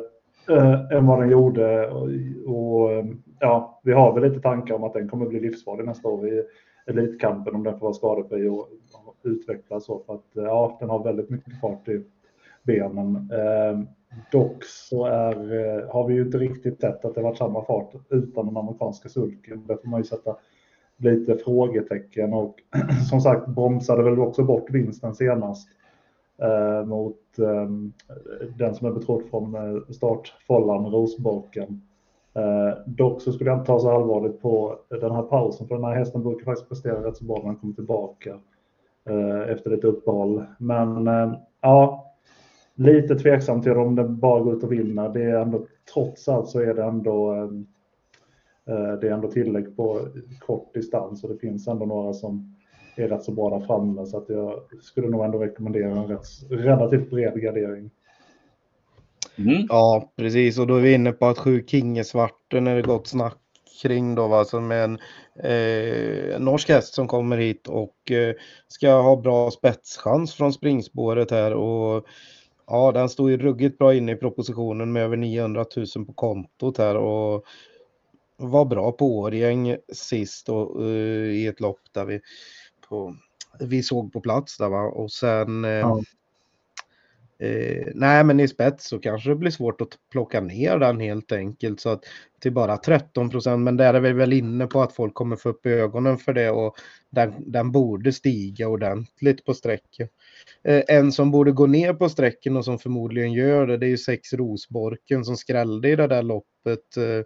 eh, 0.50 0.96
än 0.96 1.06
vad 1.06 1.20
den 1.20 1.30
gjorde. 1.30 1.90
Och, 1.90 2.08
och, 2.46 3.04
ja, 3.40 3.80
vi 3.84 3.92
har 3.92 4.12
väl 4.14 4.30
lite 4.30 4.40
tankar 4.40 4.74
om 4.74 4.84
att 4.84 4.92
den 4.92 5.08
kommer 5.08 5.26
bli 5.26 5.40
livsfarlig 5.40 5.84
nästa 5.84 6.08
år 6.08 6.28
i 6.28 6.42
Elitkampen 6.86 7.54
om 7.54 7.62
den 7.62 7.78
får 7.78 7.86
vara 7.86 7.94
skadefri 7.94 8.48
och, 8.48 8.68
och 8.92 9.16
utvecklas 9.22 9.84
så. 9.84 10.02
För 10.06 10.14
att 10.14 10.36
eh, 10.36 10.44
ja, 10.44 10.76
den 10.80 10.88
har 10.88 11.04
väldigt 11.04 11.30
mycket 11.30 11.60
fart 11.60 11.88
i 11.88 12.04
benen. 12.62 13.30
Eh, 13.32 13.80
dock 14.32 14.64
så 14.64 15.06
är, 15.06 15.32
eh, 15.32 15.90
har 15.90 16.08
vi 16.08 16.14
ju 16.14 16.22
inte 16.22 16.38
riktigt 16.38 16.80
sett 16.80 17.04
att 17.04 17.14
det 17.14 17.22
varit 17.22 17.38
samma 17.38 17.64
fart 17.64 17.92
utan 18.10 18.46
den 18.46 18.56
amerikanska 18.56 19.08
sulken. 19.08 19.66
Där 19.66 19.76
får 19.76 19.88
man 19.88 20.00
ju 20.00 20.04
sätta 20.04 20.36
lite 20.96 21.36
frågetecken 21.36 22.32
och 22.32 22.54
som 23.10 23.20
sagt 23.20 23.46
bromsade 23.46 24.02
väl 24.02 24.18
också 24.18 24.44
bort 24.44 24.70
vinsten 24.70 25.14
senast 25.14 25.68
Eh, 26.42 26.86
mot 26.86 27.38
eh, 27.38 27.68
den 28.58 28.74
som 28.74 28.86
är 28.86 28.92
betrodd 28.92 29.22
från 29.30 29.54
eh, 29.54 29.82
startfållan 29.90 30.86
Rosborken. 30.86 31.82
Eh, 32.34 32.78
dock 32.86 33.22
så 33.22 33.32
skulle 33.32 33.50
jag 33.50 33.58
inte 33.58 33.66
ta 33.66 33.80
så 33.80 33.90
allvarligt 33.90 34.42
på 34.42 34.78
den 34.88 35.14
här 35.14 35.22
pausen 35.22 35.68
för 35.68 35.74
den 35.74 35.84
här 35.84 35.94
hästen 35.94 36.22
brukar 36.22 36.44
faktiskt 36.44 36.68
prestera 36.68 37.06
rätt 37.06 37.16
så 37.16 37.24
bra 37.24 37.36
när 37.36 37.44
den 37.44 37.56
kommer 37.56 37.74
tillbaka 37.74 38.40
eh, 39.08 39.50
efter 39.50 39.70
lite 39.70 39.86
uppehåll. 39.86 40.44
Men 40.58 41.08
eh, 41.08 41.32
ja, 41.60 42.12
lite 42.74 43.14
tveksam 43.14 43.62
till 43.62 43.72
om 43.72 43.94
den 43.94 44.18
bara 44.18 44.40
går 44.40 44.56
ut 44.56 44.64
och 44.64 44.72
vinner. 44.72 45.08
Det 45.08 45.22
är 45.22 45.40
ändå, 45.40 45.66
trots 45.94 46.28
allt 46.28 46.48
så 46.48 46.60
är 46.60 46.74
det 46.74 46.84
ändå 46.84 47.32
ehm, 47.32 47.66
eh, 48.66 48.92
det 49.00 49.08
är 49.08 49.12
ändå 49.12 49.30
tillägg 49.30 49.76
på 49.76 50.00
kort 50.40 50.74
distans 50.74 51.24
och 51.24 51.30
det 51.30 51.38
finns 51.38 51.68
ändå 51.68 51.86
några 51.86 52.12
som 52.12 52.54
är 53.02 53.08
rätt 53.08 53.24
så 53.24 53.32
bra 53.32 53.58
där 53.58 53.66
framme 53.66 54.06
så 54.06 54.16
att 54.18 54.28
jag 54.28 54.60
skulle 54.82 55.08
nog 55.08 55.24
ändå 55.24 55.38
rekommendera 55.38 55.90
en 55.90 56.08
rätt, 56.08 56.26
relativt 56.50 57.10
bred 57.10 57.40
gardering. 57.42 57.90
Mm. 59.38 59.66
Ja, 59.68 60.12
precis. 60.16 60.58
Och 60.58 60.66
då 60.66 60.76
är 60.76 60.80
vi 60.80 60.94
inne 60.94 61.12
på 61.12 61.26
att 61.26 61.38
sju 61.38 61.64
Kingesvarten 61.66 62.66
är 62.66 62.76
det 62.76 62.82
gott 62.82 63.06
snack 63.06 63.38
kring 63.82 64.14
då, 64.14 64.28
va? 64.28 64.44
som 64.44 64.70
är 64.70 64.84
en 64.84 64.98
eh, 65.42 66.40
norsk 66.40 66.68
häst 66.68 66.94
som 66.94 67.08
kommer 67.08 67.36
hit 67.36 67.68
och 67.68 68.10
eh, 68.10 68.34
ska 68.68 69.00
ha 69.00 69.16
bra 69.16 69.50
spetschans 69.50 70.34
från 70.34 70.52
springspåret 70.52 71.30
här. 71.30 71.54
Och 71.54 72.06
ja, 72.66 72.92
den 72.92 73.08
står 73.08 73.30
ju 73.30 73.36
ruggigt 73.38 73.78
bra 73.78 73.94
inne 73.94 74.12
i 74.12 74.16
propositionen 74.16 74.92
med 74.92 75.02
över 75.02 75.16
900 75.16 75.64
000 75.96 76.06
på 76.06 76.12
kontot 76.12 76.78
här 76.78 76.96
och 76.96 77.44
var 78.36 78.64
bra 78.64 78.92
på 78.92 79.18
Årgäng 79.18 79.76
sist 79.92 80.48
och, 80.48 80.82
uh, 80.82 81.30
i 81.30 81.46
ett 81.46 81.60
lopp 81.60 81.80
där 81.92 82.04
vi, 82.04 82.20
på, 82.88 83.16
vi 83.60 83.82
såg 83.82 84.12
på 84.12 84.20
plats 84.20 84.58
där 84.58 84.68
va. 84.68 84.82
Och 84.82 85.12
sen 85.12 85.64
uh, 85.64 85.70
ja. 85.70 86.02
Eh, 87.40 87.86
nej, 87.94 88.24
men 88.24 88.40
i 88.40 88.48
spets 88.48 88.88
så 88.88 88.98
kanske 88.98 89.28
det 89.28 89.36
blir 89.36 89.50
svårt 89.50 89.80
att 89.80 89.98
plocka 90.12 90.40
ner 90.40 90.78
den 90.78 91.00
helt 91.00 91.32
enkelt 91.32 91.80
så 91.80 91.88
att 91.88 92.04
till 92.40 92.52
bara 92.52 92.76
13 92.76 93.30
procent. 93.30 93.62
Men 93.62 93.76
där 93.76 93.94
är 93.94 94.00
vi 94.00 94.12
väl 94.12 94.32
inne 94.32 94.66
på 94.66 94.82
att 94.82 94.92
folk 94.92 95.14
kommer 95.14 95.36
få 95.36 95.48
upp 95.48 95.66
ögonen 95.66 96.18
för 96.18 96.32
det 96.32 96.50
och 96.50 96.76
den, 97.10 97.52
den 97.52 97.72
borde 97.72 98.12
stiga 98.12 98.68
ordentligt 98.68 99.44
på 99.44 99.54
sträcken. 99.54 100.08
Eh, 100.64 100.82
en 100.88 101.12
som 101.12 101.30
borde 101.30 101.52
gå 101.52 101.66
ner 101.66 101.94
på 101.94 102.08
sträcken 102.08 102.56
och 102.56 102.64
som 102.64 102.78
förmodligen 102.78 103.32
gör 103.32 103.66
det, 103.66 103.76
det 103.76 103.86
är 103.86 103.90
ju 103.90 103.98
sex 103.98 104.32
Rosborken 104.32 105.24
som 105.24 105.36
skrällde 105.36 105.88
i 105.88 105.96
det 105.96 106.06
där 106.06 106.22
loppet 106.22 106.96
eh, 106.96 107.24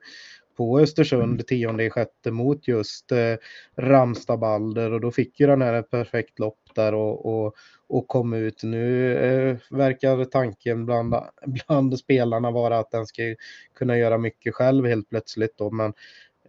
på 0.57 0.81
Östersund 0.81 1.47
10 1.47 1.69
mm. 1.69 1.91
sjätte 1.91 2.31
mot 2.31 2.69
just 2.69 3.13
eh, 3.13 3.35
Ramstabalder 3.77 4.93
och 4.93 5.01
då 5.01 5.11
fick 5.11 5.41
ju 5.41 5.47
den 5.47 5.63
här 5.63 5.75
ett 5.75 5.91
perfekt 5.91 6.39
lopp 6.39 6.61
där 6.75 6.95
och, 6.95 7.27
och, 7.27 7.55
och 7.89 8.09
kom 8.09 8.33
ut. 8.33 8.63
Nu 8.63 9.17
eh, 9.17 9.57
verkar 9.71 10.25
tanken 10.25 10.87
bland, 10.87 11.15
bland 11.47 11.99
spelarna 11.99 12.51
vara 12.51 12.79
att 12.79 12.91
den 12.91 13.07
ska 13.07 13.23
kunna 13.75 13.99
göra 13.99 14.19
mycket 14.19 14.55
själv 14.55 14.87
helt 14.87 15.09
plötsligt 15.09 15.59
då 15.59 15.71
men 15.71 15.93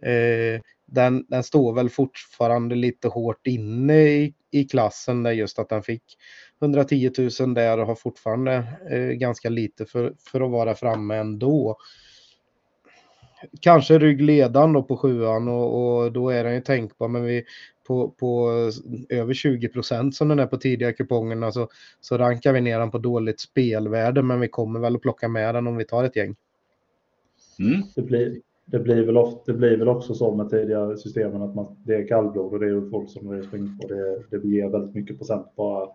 eh, 0.02 0.60
den, 0.86 1.26
den 1.28 1.42
står 1.42 1.72
väl 1.72 1.90
fortfarande 1.90 2.74
lite 2.74 3.08
hårt 3.08 3.46
inne 3.46 4.02
i, 4.02 4.34
i 4.50 4.64
klassen 4.64 5.22
där 5.22 5.32
just 5.32 5.58
att 5.58 5.68
den 5.68 5.82
fick 5.82 6.02
110 6.62 7.12
000 7.40 7.54
där 7.54 7.78
och 7.78 7.86
har 7.86 7.94
fortfarande 7.94 8.64
eh, 8.90 8.98
ganska 8.98 9.48
lite 9.48 9.86
för, 9.86 10.14
för 10.18 10.40
att 10.40 10.50
vara 10.50 10.74
framme 10.74 11.16
ändå 11.16 11.76
kanske 13.60 13.98
ryggledan 13.98 14.72
då 14.72 14.82
på 14.82 14.96
sjuan 14.96 15.48
och, 15.48 15.98
och, 15.98 16.12
då 16.12 16.30
är 16.30 16.44
den 16.44 16.54
ju 16.54 16.60
tänkbar. 16.60 17.08
Men 17.08 17.24
vi, 17.24 17.44
på, 17.86 18.10
på 18.10 18.50
över 19.08 19.34
20 19.34 19.68
procent 19.68 20.14
som 20.14 20.28
den 20.28 20.38
är 20.38 20.46
på 20.46 20.56
tidiga 20.56 20.92
kupongerna 20.92 21.52
så, 21.52 21.68
så 22.00 22.18
rankar 22.18 22.52
vi 22.52 22.60
ner 22.60 22.78
den 22.78 22.90
på 22.90 22.98
dåligt 22.98 23.40
spelvärde. 23.40 24.22
Men 24.22 24.40
vi 24.40 24.48
kommer 24.48 24.80
väl 24.80 24.96
att 24.96 25.02
plocka 25.02 25.28
med 25.28 25.54
den 25.54 25.66
om 25.66 25.76
vi 25.76 25.84
tar 25.84 26.04
ett 26.04 26.16
gäng. 26.16 26.36
Mm. 27.58 27.82
Det, 27.94 28.02
blir, 28.02 28.40
det, 28.64 28.78
blir 28.78 29.06
väl 29.06 29.16
ofta, 29.16 29.52
det 29.52 29.58
blir 29.58 29.76
väl 29.76 29.88
också 29.88 30.14
så 30.14 30.34
med 30.34 30.50
tidigare 30.50 30.96
systemen 30.96 31.42
att 31.42 31.54
man, 31.54 31.76
det 31.84 31.94
är 31.94 32.08
kallblod 32.08 32.52
och 32.52 32.60
det 32.60 32.66
är 32.66 32.72
Ulf 32.72 32.94
Olsson 32.94 33.26
och 33.26 33.32
det 33.32 33.38
är 33.38 33.42
springspår. 33.42 33.88
Det, 33.88 34.38
det 34.38 34.48
ger 34.48 34.68
väldigt 34.68 34.94
mycket 34.94 35.18
procent 35.18 35.46
bara, 35.56 35.88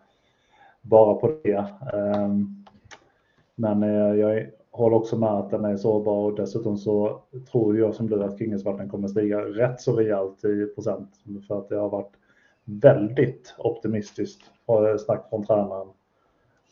bara 0.81 1.13
på 1.13 1.39
det. 1.43 1.65
Um, 1.93 2.65
men 3.55 3.83
eh, 3.83 4.19
jag 4.19 4.37
är 4.37 4.51
håller 4.71 4.95
också 4.95 5.17
med 5.17 5.29
att 5.29 5.49
den 5.49 5.65
är 5.65 5.77
sårbar 5.77 6.25
och 6.25 6.35
dessutom 6.35 6.77
så 6.77 7.21
tror 7.51 7.77
jag 7.77 7.95
som 7.95 8.07
du 8.09 8.23
att 8.23 8.37
Kingesvarten 8.37 8.89
kommer 8.89 9.07
stiga 9.07 9.41
rätt 9.41 9.81
så 9.81 9.95
rejält 9.95 10.45
i 10.45 10.65
procent 10.75 11.09
för 11.47 11.59
att 11.59 11.69
det 11.69 11.75
har 11.75 11.89
varit 11.89 12.13
väldigt 12.65 13.55
optimistiskt 13.57 14.41
snack 15.05 15.29
från 15.29 15.45
tränaren. 15.45 15.87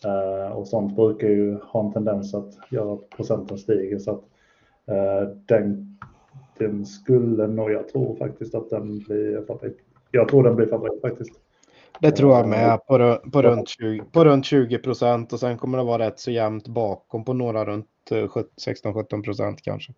Eh, 0.05 0.51
och 0.51 0.67
sånt 0.67 0.95
brukar 0.95 1.27
ju 1.27 1.57
ha 1.63 1.85
en 1.85 1.93
tendens 1.93 2.33
att 2.33 2.57
göra 2.71 2.93
att 2.93 3.09
procenten 3.09 3.57
stiger 3.57 3.99
så 3.99 4.11
att 4.11 4.23
eh, 4.85 5.29
den, 5.45 5.97
den 6.57 6.85
skulle 6.85 7.47
nog, 7.47 7.71
jag 7.71 7.87
tror 7.87 8.15
faktiskt 8.15 8.55
att 8.55 8.69
den 8.69 8.99
blir 8.99 9.41
favorit. 9.41 9.77
Jag 10.11 10.29
tror 10.29 10.43
den 10.43 10.55
blir 10.55 10.67
favorit 10.67 11.01
faktiskt. 11.01 11.31
Det 12.01 12.11
tror 12.11 12.33
jag 12.33 12.47
med 12.47 12.79
på, 12.87 13.17
på, 13.31 13.41
runt 13.41 13.69
20, 13.69 14.03
på 14.11 14.25
runt 14.25 14.45
20 14.45 14.77
procent 14.77 15.33
och 15.33 15.39
sen 15.39 15.57
kommer 15.57 15.77
det 15.77 15.83
vara 15.83 16.07
rätt 16.07 16.19
så 16.19 16.31
jämnt 16.31 16.67
bakom 16.67 17.25
på 17.25 17.33
några 17.33 17.65
runt 17.65 17.87
16-17 18.09 19.13
eh, 19.13 19.21
procent 19.21 19.61
kanske. 19.61 19.93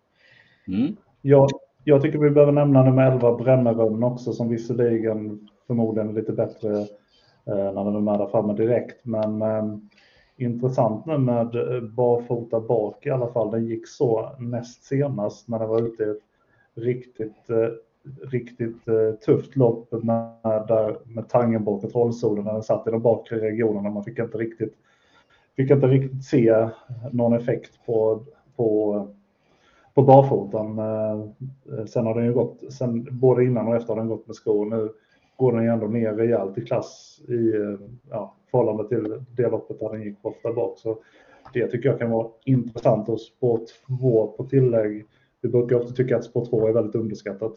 Mm. 0.68 0.96
Ja, 1.22 1.48
jag 1.84 2.02
tycker 2.02 2.18
vi 2.18 2.30
behöver 2.30 2.52
nämna 2.52 2.84
nummer 2.84 3.12
11 3.12 3.36
Brännerön 3.36 4.02
också 4.02 4.32
som 4.32 4.48
visserligen 4.48 5.48
förmodligen 5.66 6.08
är 6.08 6.12
lite 6.12 6.32
bättre 6.32 6.78
eh, 7.46 7.72
när 7.72 7.84
den 7.84 7.96
är 7.96 8.00
med 8.00 8.18
där 8.18 8.26
framme 8.26 8.54
direkt. 8.54 9.04
Men 9.04 9.42
eh, 9.42 9.64
intressant 10.36 11.06
nu 11.06 11.18
med 11.18 11.54
eh, 11.54 11.80
barfota 11.80 12.60
bak 12.60 13.06
i 13.06 13.10
alla 13.10 13.32
fall. 13.32 13.50
Den 13.50 13.66
gick 13.66 13.88
så 13.88 14.36
näst 14.38 14.84
senast 14.84 15.48
när 15.48 15.58
den 15.58 15.68
var 15.68 15.82
ute 15.82 16.02
i 16.02 16.10
ett 16.10 16.22
riktigt 16.74 17.50
eh, 17.50 17.68
riktigt 18.22 18.88
eh, 18.88 19.12
tufft 19.26 19.56
lopp 19.56 19.92
med, 19.92 20.34
där, 20.42 20.96
med 21.04 21.28
Tangenborg 21.28 21.84
och 21.84 21.92
Trollsolen 21.92 22.44
när 22.44 22.52
den 22.52 22.62
satt 22.62 22.86
i 22.86 22.90
de 22.90 23.02
bakre 23.02 23.40
regionerna. 23.40 23.90
Man 23.90 24.04
fick 24.04 24.18
inte 24.18 24.38
riktigt, 24.38 24.74
fick 25.56 25.70
inte 25.70 25.86
riktigt 25.86 26.24
se 26.24 26.68
någon 27.12 27.32
effekt 27.32 27.86
på, 27.86 28.24
på, 28.56 29.08
på 29.94 30.02
barfotan. 30.02 30.78
Eh, 30.78 31.84
sen 31.86 32.06
har 32.06 32.14
den 32.14 32.24
ju 32.24 32.32
gått, 32.32 32.72
sen, 32.72 33.08
både 33.10 33.44
innan 33.44 33.68
och 33.68 33.76
efter 33.76 33.88
har 33.88 34.00
den 34.00 34.08
gått 34.08 34.26
med 34.26 34.36
skor. 34.36 34.66
Nu 34.66 34.88
går 35.36 35.52
den 35.52 35.62
ju 35.62 35.70
ändå 35.70 35.86
ner 35.86 36.12
rejält 36.12 36.58
i 36.58 36.60
klass 36.60 37.20
i 37.28 37.56
eh, 37.56 37.88
ja, 38.10 38.34
förhållande 38.50 38.88
till 38.88 39.24
det 39.36 39.50
loppet 39.50 39.80
där 39.80 39.92
den 39.92 40.02
gick 40.02 40.16
ofta 40.22 40.52
bak. 40.52 40.78
Så 40.78 40.98
det 41.52 41.66
tycker 41.66 41.88
jag 41.88 41.98
kan 41.98 42.10
vara 42.10 42.28
intressant 42.44 43.08
och 43.08 43.20
spår 43.20 43.60
2 44.00 44.26
på 44.26 44.44
tillägg. 44.44 45.06
Vi 45.40 45.48
brukar 45.48 45.76
ofta 45.76 45.92
tycka 45.92 46.16
att 46.16 46.24
spår 46.24 46.44
2 46.44 46.68
är 46.68 46.72
väldigt 46.72 46.94
underskattat. 46.94 47.52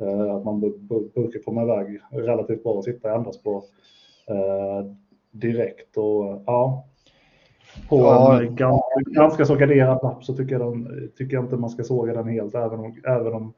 Eh, 0.00 0.34
att 0.34 0.44
man 0.44 0.60
brukar 1.14 1.42
komma 1.44 1.62
iväg 1.62 2.00
relativt 2.10 2.62
bra 2.62 2.72
och 2.72 2.84
sitta 2.84 3.08
i 3.08 3.12
andra 3.12 3.32
spår 3.32 3.64
eh, 4.26 4.86
direkt. 5.30 5.96
Och, 5.96 6.42
ja, 6.46 6.86
på 7.88 7.98
ja. 7.98 8.42
en 8.42 8.56
ganska, 8.56 9.00
ganska 9.06 9.44
så 9.44 9.54
garderad 9.54 9.98
lapp 10.02 10.24
så 10.24 10.36
tycker 10.36 10.58
jag, 10.58 10.72
den, 10.72 11.10
tycker 11.16 11.34
jag 11.34 11.44
inte 11.44 11.56
man 11.56 11.70
ska 11.70 11.82
såga 11.82 12.12
den 12.12 12.28
helt, 12.28 12.54
även 12.54 12.80
om, 12.80 13.00
även 13.04 13.32
om 13.32 13.52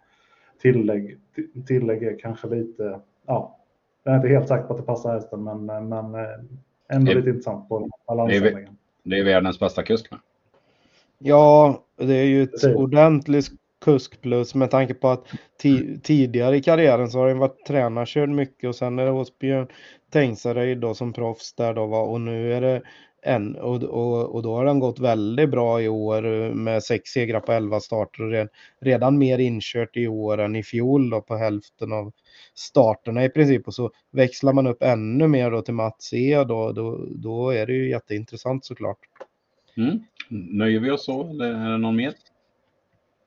tillägg, 0.63 1.19
tillägg 1.67 2.03
är 2.03 2.19
kanske 2.19 2.49
lite, 2.49 3.01
ja, 3.27 3.59
jag 4.05 4.13
är 4.13 4.17
inte 4.17 4.29
helt 4.29 4.49
säker 4.49 4.65
på 4.65 4.73
att 4.73 4.81
det 4.81 4.87
passar 4.87 5.15
hästen, 5.15 5.45
men, 5.45 5.67
men 5.67 6.15
eh, 6.15 6.21
ändå 6.89 7.11
det, 7.13 7.15
lite 7.15 7.29
intressant 7.29 7.69
på 7.69 7.91
balansändringen. 8.07 8.77
Det 9.03 9.19
är 9.19 9.25
världens 9.25 9.61
bästa 9.61 9.83
kusk. 9.83 10.13
Ja, 11.19 11.83
det 11.97 12.15
är 12.15 12.25
ju 12.25 12.43
ett 12.43 12.77
ordentligt 12.77 13.62
kusk 13.83 14.21
plus 14.21 14.55
med 14.55 14.71
tanke 14.71 14.95
på 14.95 15.09
att 15.09 15.27
tidigare 16.03 16.57
i 16.57 16.63
karriären 16.63 17.11
så 17.11 17.19
har 17.19 17.29
han 17.29 17.39
varit 17.39 17.67
tränarkörd 17.67 18.29
mycket 18.29 18.69
och 18.69 18.77
sen 18.77 18.99
är 18.99 19.05
det 19.05 19.11
hos 19.11 19.39
Björn 19.39 19.69
Tengsareid 20.13 20.79
då 20.79 20.95
som 20.95 21.13
proffs 21.13 21.55
där 21.55 21.75
då 21.75 21.87
va 21.87 22.01
och 22.01 22.21
nu 22.21 22.53
är 22.53 22.61
det 22.61 22.83
en 23.23 23.57
och, 23.57 23.83
och, 23.83 24.35
och 24.35 24.43
då 24.43 24.55
har 24.55 24.67
han 24.67 24.79
gått 24.79 24.99
väldigt 24.99 25.51
bra 25.51 25.83
i 25.83 25.89
år 25.89 26.23
med 26.55 26.83
sex 26.83 27.11
segrar 27.11 27.41
på 27.41 27.53
elva 27.53 27.81
starter 27.81 28.23
och 28.25 28.31
redan, 28.31 28.49
redan 28.81 29.19
mer 29.19 29.39
inkört 29.39 29.97
i 29.97 30.09
år 30.09 30.41
än 30.41 30.57
i 30.57 30.63
fjol 30.63 31.11
då 31.11 31.21
på 31.21 31.37
hälften 31.37 31.93
av 31.93 32.13
starterna 32.55 33.25
i 33.25 33.29
princip 33.29 33.67
och 33.67 33.75
så 33.75 33.91
växlar 34.11 34.53
man 34.53 34.67
upp 34.67 34.83
ännu 34.83 35.29
mer 35.29 35.51
då 35.51 35.63
till 35.63 35.75
Mats 35.75 36.13
E 36.13 36.45
då, 36.45 36.73
då, 36.73 37.07
då 37.11 37.51
är 37.51 37.67
det 37.67 37.73
ju 37.73 37.91
jätteintressant 37.91 38.65
såklart. 38.65 38.99
Mm. 39.77 40.01
Nöjer 40.29 40.81
vi 40.81 40.91
oss 40.91 41.05
så 41.05 41.31
eller 41.31 41.47
är 41.47 41.71
det 41.71 41.79
någon 41.79 41.97
mer? 41.97 42.13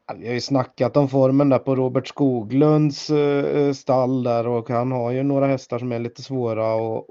Alltså, 0.07 0.21
vi 0.21 0.27
har 0.27 0.33
ju 0.33 0.41
snackat 0.41 0.97
om 0.97 1.09
formen 1.09 1.49
där 1.49 1.59
på 1.59 1.75
Robert 1.75 2.07
Skoglunds 2.07 3.09
eh, 3.09 3.45
eh, 3.45 3.73
stall 3.73 4.23
där 4.23 4.47
och 4.47 4.69
han 4.69 4.91
har 4.91 5.11
ju 5.11 5.23
några 5.23 5.47
hästar 5.47 5.79
som 5.79 5.91
är 5.91 5.99
lite 5.99 6.23
svåra 6.23 6.73
att, 6.73 7.09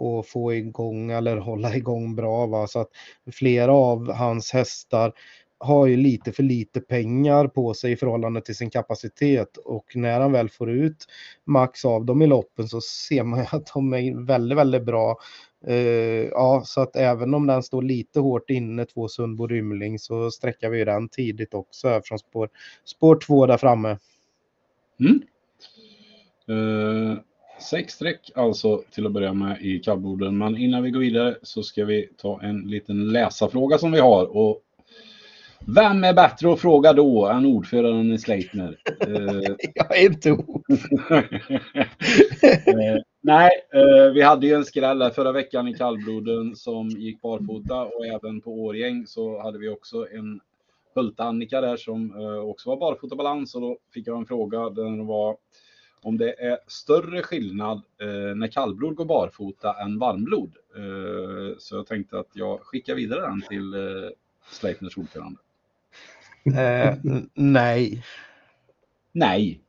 att 0.00 0.26
få 0.26 0.54
igång 0.54 1.10
eller 1.10 1.36
hålla 1.36 1.76
igång 1.76 2.14
bra. 2.14 2.46
Va? 2.46 2.66
Så 2.66 2.80
att 2.80 2.88
flera 3.32 3.72
av 3.72 4.12
hans 4.12 4.52
hästar 4.52 5.12
har 5.58 5.86
ju 5.86 5.96
lite 5.96 6.32
för 6.32 6.42
lite 6.42 6.80
pengar 6.80 7.48
på 7.48 7.74
sig 7.74 7.92
i 7.92 7.96
förhållande 7.96 8.40
till 8.40 8.56
sin 8.56 8.70
kapacitet 8.70 9.56
och 9.56 9.86
när 9.94 10.20
han 10.20 10.32
väl 10.32 10.48
får 10.48 10.70
ut 10.70 11.06
max 11.46 11.84
av 11.84 12.04
dem 12.04 12.22
i 12.22 12.26
loppen 12.26 12.68
så 12.68 12.80
ser 12.80 13.22
man 13.22 13.38
ju 13.38 13.46
att 13.50 13.70
de 13.74 13.94
är 13.94 14.26
väldigt, 14.26 14.58
väldigt 14.58 14.84
bra 14.84 15.16
Uh, 15.68 16.28
ja, 16.30 16.62
så 16.66 16.80
att 16.80 16.96
även 16.96 17.34
om 17.34 17.46
den 17.46 17.62
står 17.62 17.82
lite 17.82 18.20
hårt 18.20 18.50
inne, 18.50 18.84
två 18.84 19.08
Sundbo 19.08 19.46
Rymling, 19.46 19.98
så 19.98 20.30
sträcker 20.30 20.70
vi 20.70 20.84
den 20.84 21.08
tidigt 21.08 21.54
också 21.54 21.88
här 21.88 22.02
från 22.04 22.18
spår, 22.18 22.48
spår 22.84 23.16
två 23.26 23.46
där 23.46 23.56
framme. 23.56 23.98
Mm. 25.00 25.22
Uh, 26.50 27.18
sex 27.60 27.94
streck 27.94 28.30
alltså 28.34 28.82
till 28.90 29.06
att 29.06 29.12
börja 29.12 29.32
med 29.32 29.62
i 29.62 29.78
kallborden. 29.78 30.38
Men 30.38 30.56
innan 30.56 30.82
vi 30.82 30.90
går 30.90 31.00
vidare 31.00 31.36
så 31.42 31.62
ska 31.62 31.84
vi 31.84 32.08
ta 32.16 32.42
en 32.42 32.60
liten 32.60 33.12
läsarfråga 33.12 33.78
som 33.78 33.92
vi 33.92 34.00
har. 34.00 34.36
Och 34.36 34.62
vem 35.66 36.04
är 36.04 36.14
bättre 36.14 36.52
att 36.52 36.60
fråga 36.60 36.92
då 36.92 37.26
än 37.26 37.46
ordföranden 37.46 38.12
i 38.12 38.18
Sleipner? 38.18 38.78
Jag 39.74 39.98
är 39.98 40.06
inte 40.06 40.36
Nej, 43.20 43.50
eh, 43.74 44.12
vi 44.14 44.22
hade 44.22 44.46
ju 44.46 44.54
en 44.54 44.64
skräll 44.64 45.10
förra 45.10 45.32
veckan 45.32 45.68
i 45.68 45.74
kallbloden 45.74 46.56
som 46.56 46.88
gick 46.88 47.22
barfota 47.22 47.82
och 47.82 48.06
även 48.06 48.40
på 48.40 48.50
Årgäng 48.50 49.06
så 49.06 49.42
hade 49.42 49.58
vi 49.58 49.68
också 49.68 50.06
en 50.12 50.40
Hulta-Annika 50.94 51.60
där 51.60 51.76
som 51.76 52.20
eh, 52.20 52.38
också 52.38 52.68
var 52.70 52.76
barfotabalans 52.76 53.54
och 53.54 53.60
då 53.60 53.78
fick 53.94 54.06
jag 54.06 54.18
en 54.18 54.26
fråga 54.26 54.70
den 54.70 55.06
var 55.06 55.36
om 56.02 56.18
det 56.18 56.40
är 56.40 56.58
större 56.66 57.22
skillnad 57.22 57.82
eh, 58.00 58.36
när 58.36 58.48
kallblod 58.48 58.94
går 58.94 59.04
barfota 59.04 59.74
än 59.82 59.98
varmblod. 59.98 60.56
Eh, 60.76 61.58
så 61.58 61.76
jag 61.76 61.86
tänkte 61.86 62.18
att 62.18 62.30
jag 62.32 62.60
skickar 62.60 62.94
vidare 62.94 63.20
den 63.20 63.42
till 63.48 63.74
eh, 63.74 64.10
Sleipners 64.50 64.98
ordförande. 64.98 65.38
Eh, 66.44 66.94
nej. 67.34 68.02
Nej. 69.12 69.60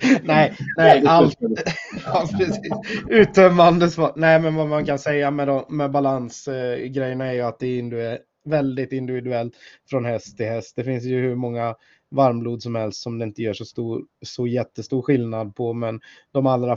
nej, 0.22 0.56
nej, 0.76 1.02
allt. 1.06 1.38
ja, 2.04 2.28
precis. 2.38 2.72
Uttömmande 3.08 3.90
svar. 3.90 4.12
Nej, 4.16 4.40
men 4.40 4.54
vad 4.54 4.68
man 4.68 4.86
kan 4.86 4.98
säga 4.98 5.30
med, 5.30 5.64
med 5.68 5.90
balansgrejerna 5.90 7.26
är 7.26 7.32
ju 7.32 7.40
att 7.40 7.58
det 7.58 7.66
är 7.66 8.18
väldigt 8.44 8.92
individuellt 8.92 9.54
från 9.90 10.04
häst 10.04 10.36
till 10.36 10.46
häst. 10.46 10.76
Det 10.76 10.84
finns 10.84 11.04
ju 11.04 11.20
hur 11.20 11.34
många 11.34 11.74
varmblod 12.10 12.62
som 12.62 12.74
helst 12.74 13.02
som 13.02 13.18
det 13.18 13.24
inte 13.24 13.42
gör 13.42 13.52
så, 13.52 13.64
stor, 13.64 14.04
så 14.26 14.46
jättestor 14.46 15.02
skillnad 15.02 15.54
på. 15.54 15.72
Men 15.72 16.00
de 16.32 16.46
allra 16.46 16.76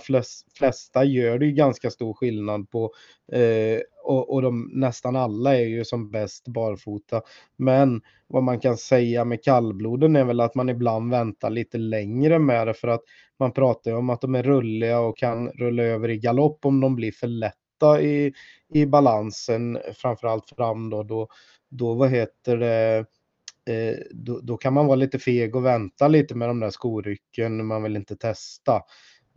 flesta 0.57 1.03
gör 1.03 1.39
det 1.39 1.45
ju 1.45 1.51
ganska 1.51 1.89
stor 1.91 2.13
skillnad 2.13 2.69
på. 2.69 2.91
Eh, 3.31 3.79
och, 4.03 4.33
och 4.33 4.41
de, 4.41 4.71
nästan 4.73 5.15
alla 5.15 5.55
är 5.55 5.65
ju 5.65 5.85
som 5.85 6.11
bäst 6.11 6.47
barfota. 6.47 7.21
Men 7.57 8.01
vad 8.27 8.43
man 8.43 8.59
kan 8.59 8.77
säga 8.77 9.25
med 9.25 9.43
kallbloden 9.43 10.15
är 10.15 10.23
väl 10.23 10.39
att 10.39 10.55
man 10.55 10.69
ibland 10.69 11.11
väntar 11.11 11.49
lite 11.49 11.77
längre 11.77 12.39
med 12.39 12.67
det 12.67 12.73
för 12.73 12.87
att 12.87 13.03
man 13.39 13.51
pratar 13.51 13.91
ju 13.91 13.97
om 13.97 14.09
att 14.09 14.21
de 14.21 14.35
är 14.35 14.43
rulliga 14.43 14.99
och 14.99 15.17
kan 15.17 15.49
rulla 15.49 15.83
över 15.83 16.09
i 16.09 16.17
galopp 16.17 16.65
om 16.65 16.81
de 16.81 16.95
blir 16.95 17.11
för 17.11 17.27
lätta 17.27 18.01
i, 18.01 18.33
i 18.73 18.85
balansen, 18.85 19.79
framförallt 19.93 20.49
fram 20.49 20.89
då, 20.89 21.03
då, 21.03 21.27
då 21.69 21.93
vad 21.93 22.09
heter 22.09 22.57
det, 22.57 23.05
eh, 23.65 23.97
då, 24.11 24.39
då, 24.39 24.57
kan 24.57 24.73
man 24.73 24.85
vara 24.85 24.95
lite 24.95 25.19
feg 25.19 25.55
och 25.55 25.65
vänta 25.65 26.07
lite 26.07 26.35
med 26.35 26.49
de 26.49 26.59
där 26.59 26.69
skorycken, 26.69 27.65
man 27.65 27.83
vill 27.83 27.95
inte 27.95 28.15
testa. 28.15 28.81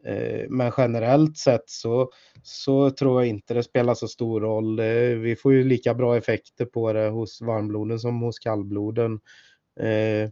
Eh, 0.07 0.45
men 0.49 0.73
generellt 0.77 1.37
sett 1.37 1.71
så, 1.71 2.11
så 2.43 2.91
tror 2.91 3.21
jag 3.23 3.29
inte 3.29 3.55
det 3.55 3.63
spelar 3.63 3.95
så 3.95 4.09
stor 4.09 4.41
roll. 4.41 4.79
Eh, 4.79 5.19
vi 5.19 5.37
får 5.37 5.53
ju 5.53 5.65
lika 5.65 5.95
bra 5.95 6.17
effekter 6.17 6.65
på 6.65 6.93
det 6.93 7.09
hos 7.09 7.41
varmbloden 7.41 7.99
som 7.99 8.21
hos 8.21 8.39
kallbloden. 8.39 9.21
Eh, 9.81 10.31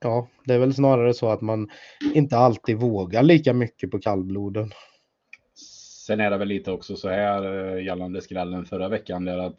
ja, 0.00 0.28
det 0.44 0.54
är 0.54 0.58
väl 0.58 0.74
snarare 0.74 1.14
så 1.14 1.28
att 1.28 1.40
man 1.40 1.70
inte 2.14 2.36
alltid 2.36 2.76
vågar 2.76 3.22
lika 3.22 3.52
mycket 3.52 3.90
på 3.90 3.98
kallbloden. 3.98 4.70
Sen 6.06 6.20
är 6.20 6.30
det 6.30 6.36
väl 6.36 6.48
lite 6.48 6.72
också 6.72 6.96
så 6.96 7.08
här 7.08 7.74
eh, 7.76 7.84
gällande 7.84 8.20
skrällen 8.20 8.64
förra 8.64 8.88
veckan 8.88 9.24
där 9.24 9.38
att 9.38 9.56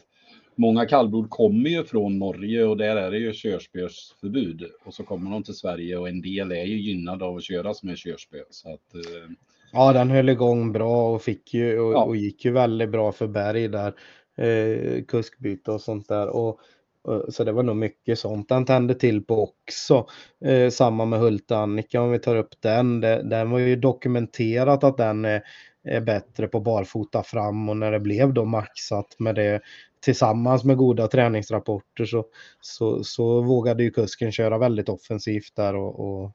många 0.56 0.86
kallblod 0.86 1.30
kommer 1.30 1.70
ju 1.70 1.84
från 1.84 2.20
Norge 2.20 2.66
och 2.66 2.78
där 2.78 2.96
är 2.96 3.12
det 3.12 3.18
ju 3.18 3.34
körspösförbud. 3.34 4.66
Och 4.86 4.94
så 4.94 5.04
kommer 5.04 5.32
de 5.32 5.44
till 5.44 5.54
Sverige 5.54 5.98
och 5.98 6.10
en 6.10 6.22
del 6.22 6.52
är 6.52 6.64
ju 6.64 6.78
gynnade 6.78 7.26
av 7.26 7.36
att 7.36 7.44
köras 7.44 7.84
med 7.84 7.98
körspö. 7.98 8.38
Så 8.50 8.74
att, 8.74 8.96
eh... 8.96 9.32
Ja, 9.72 9.94
den 9.94 10.10
höll 10.10 10.30
igång 10.30 10.72
bra 10.72 11.14
och, 11.14 11.22
fick 11.22 11.54
ju, 11.54 11.80
och, 11.80 11.94
ja. 11.94 12.04
och 12.04 12.16
gick 12.16 12.46
ju 12.46 12.52
väldigt 12.52 12.90
bra 12.90 13.12
för 13.12 13.28
Berg 13.28 13.68
där. 13.68 13.94
Eh, 14.38 15.04
kuskbyte 15.04 15.72
och 15.72 15.82
sånt 15.82 16.08
där. 16.08 16.28
Och, 16.28 16.60
och, 17.02 17.34
så 17.34 17.44
det 17.44 17.52
var 17.52 17.64
nog 17.64 17.76
mycket 17.76 18.20
sånt 18.20 18.50
den 18.50 18.66
tände 18.66 18.96
till 18.96 19.24
på 19.24 19.44
också. 19.44 20.08
Eh, 20.46 20.70
samma 20.70 21.06
med 21.06 21.20
Hulta 21.20 21.58
Annika 21.58 22.02
om 22.02 22.12
vi 22.12 22.20
tar 22.20 22.36
upp 22.36 22.62
den. 22.62 23.02
Det, 23.02 23.24
den 23.24 23.50
var 23.50 23.60
ju 23.60 23.76
dokumenterat 23.76 24.84
att 24.84 24.98
den 24.98 25.26
är, 25.26 25.44
är 25.84 26.02
bättre 26.02 26.48
på 26.48 26.60
barfota 26.60 27.24
fram 27.24 27.70
och 27.70 27.78
när 27.78 27.92
det 27.92 28.00
blev 28.00 28.34
då 28.34 28.46
maxat 28.46 29.16
med 29.20 29.36
det 29.36 29.62
tillsammans 30.06 30.64
med 30.64 30.78
goda 30.78 31.08
träningsrapporter 31.08 32.06
så, 32.06 32.26
så, 32.62 33.04
så 33.04 33.42
vågade 33.42 33.84
ju 33.84 33.92
kusken 33.92 34.32
köra 34.32 34.58
väldigt 34.58 34.90
offensivt 34.90 35.56
där 35.56 35.76
och, 35.76 36.00
och 36.00 36.32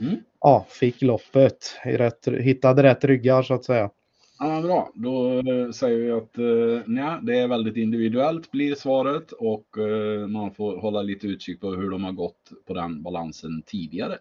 mm. 0.00 0.16
ja, 0.40 0.66
fick 0.68 1.02
loppet, 1.02 1.76
rätt, 1.84 2.28
hittade 2.28 2.82
rätt 2.82 3.04
ryggar 3.04 3.42
så 3.42 3.54
att 3.54 3.64
säga. 3.64 3.90
Ja, 4.38 4.60
bra, 4.62 4.90
då 4.94 5.38
eh, 5.38 5.70
säger 5.70 5.98
vi 5.98 6.10
att 6.10 6.38
eh, 6.38 6.94
ja, 6.96 7.20
det 7.22 7.38
är 7.38 7.48
väldigt 7.48 7.76
individuellt 7.76 8.50
blir 8.50 8.74
svaret 8.74 9.32
och 9.32 9.78
eh, 9.78 10.26
man 10.26 10.54
får 10.54 10.76
hålla 10.76 11.02
lite 11.02 11.26
utkik 11.26 11.60
på 11.60 11.70
hur 11.70 11.90
de 11.90 12.04
har 12.04 12.12
gått 12.12 12.52
på 12.66 12.74
den 12.74 13.02
balansen 13.02 13.62
tidigare 13.66 14.18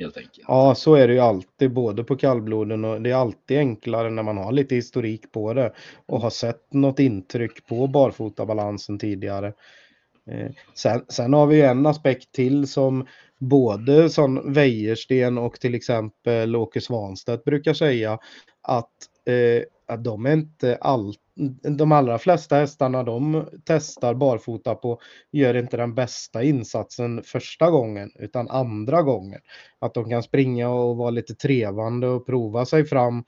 helt 0.00 0.16
enkelt. 0.16 0.44
Ja, 0.48 0.74
så 0.74 0.94
är 0.94 1.08
det 1.08 1.14
ju 1.14 1.20
alltid, 1.20 1.72
både 1.72 2.04
på 2.04 2.16
kallbloden 2.16 2.84
och 2.84 3.02
det 3.02 3.10
är 3.10 3.14
alltid 3.14 3.58
enklare 3.58 4.10
när 4.10 4.22
man 4.22 4.36
har 4.36 4.52
lite 4.52 4.74
historik 4.74 5.32
på 5.32 5.54
det 5.54 5.72
och 6.06 6.20
har 6.20 6.30
sett 6.30 6.72
något 6.72 6.98
intryck 6.98 7.66
på 7.66 7.86
barfotabalansen 7.86 8.98
tidigare. 8.98 9.52
Eh, 10.30 10.50
sen, 10.74 11.04
sen, 11.08 11.32
har 11.32 11.46
vi 11.46 11.56
ju 11.56 11.62
en 11.62 11.86
aspekt 11.86 12.32
till 12.32 12.66
som 12.66 13.06
både 13.38 14.10
som 14.10 14.52
Wäjersten 14.52 15.38
och 15.38 15.60
till 15.60 15.74
exempel 15.74 16.56
Åke 16.56 16.80
Svanstedt 16.80 17.44
brukar 17.44 17.74
säga 17.74 18.18
att, 18.62 18.92
eh, 19.26 19.62
att 19.90 20.04
de 20.04 20.26
är 20.26 20.32
inte 20.32 20.76
alltid 20.76 21.20
de 21.62 21.92
allra 21.92 22.18
flesta 22.18 22.56
hästarna 22.56 23.02
de 23.02 23.48
testar 23.64 24.14
barfota 24.14 24.74
på 24.74 25.00
gör 25.32 25.54
inte 25.54 25.76
den 25.76 25.94
bästa 25.94 26.42
insatsen 26.42 27.22
första 27.22 27.70
gången 27.70 28.10
utan 28.18 28.50
andra 28.50 29.02
gången. 29.02 29.40
Att 29.78 29.94
de 29.94 30.10
kan 30.10 30.22
springa 30.22 30.70
och 30.70 30.96
vara 30.96 31.10
lite 31.10 31.34
trevande 31.34 32.08
och 32.08 32.26
prova 32.26 32.66
sig 32.66 32.84
fram 32.84 33.24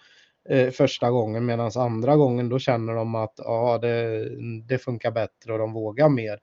eh, 0.49 0.71
första 0.71 1.11
gången 1.11 1.47
medan 1.47 1.71
andra 1.77 2.17
gången 2.17 2.49
då 2.49 2.59
känner 2.59 2.95
de 2.95 3.15
att 3.15 3.35
ja, 3.37 3.79
det, 3.79 4.29
det 4.69 4.79
funkar 4.79 5.11
bättre 5.11 5.53
och 5.53 5.59
de 5.59 5.73
vågar 5.73 6.09
mer. 6.09 6.39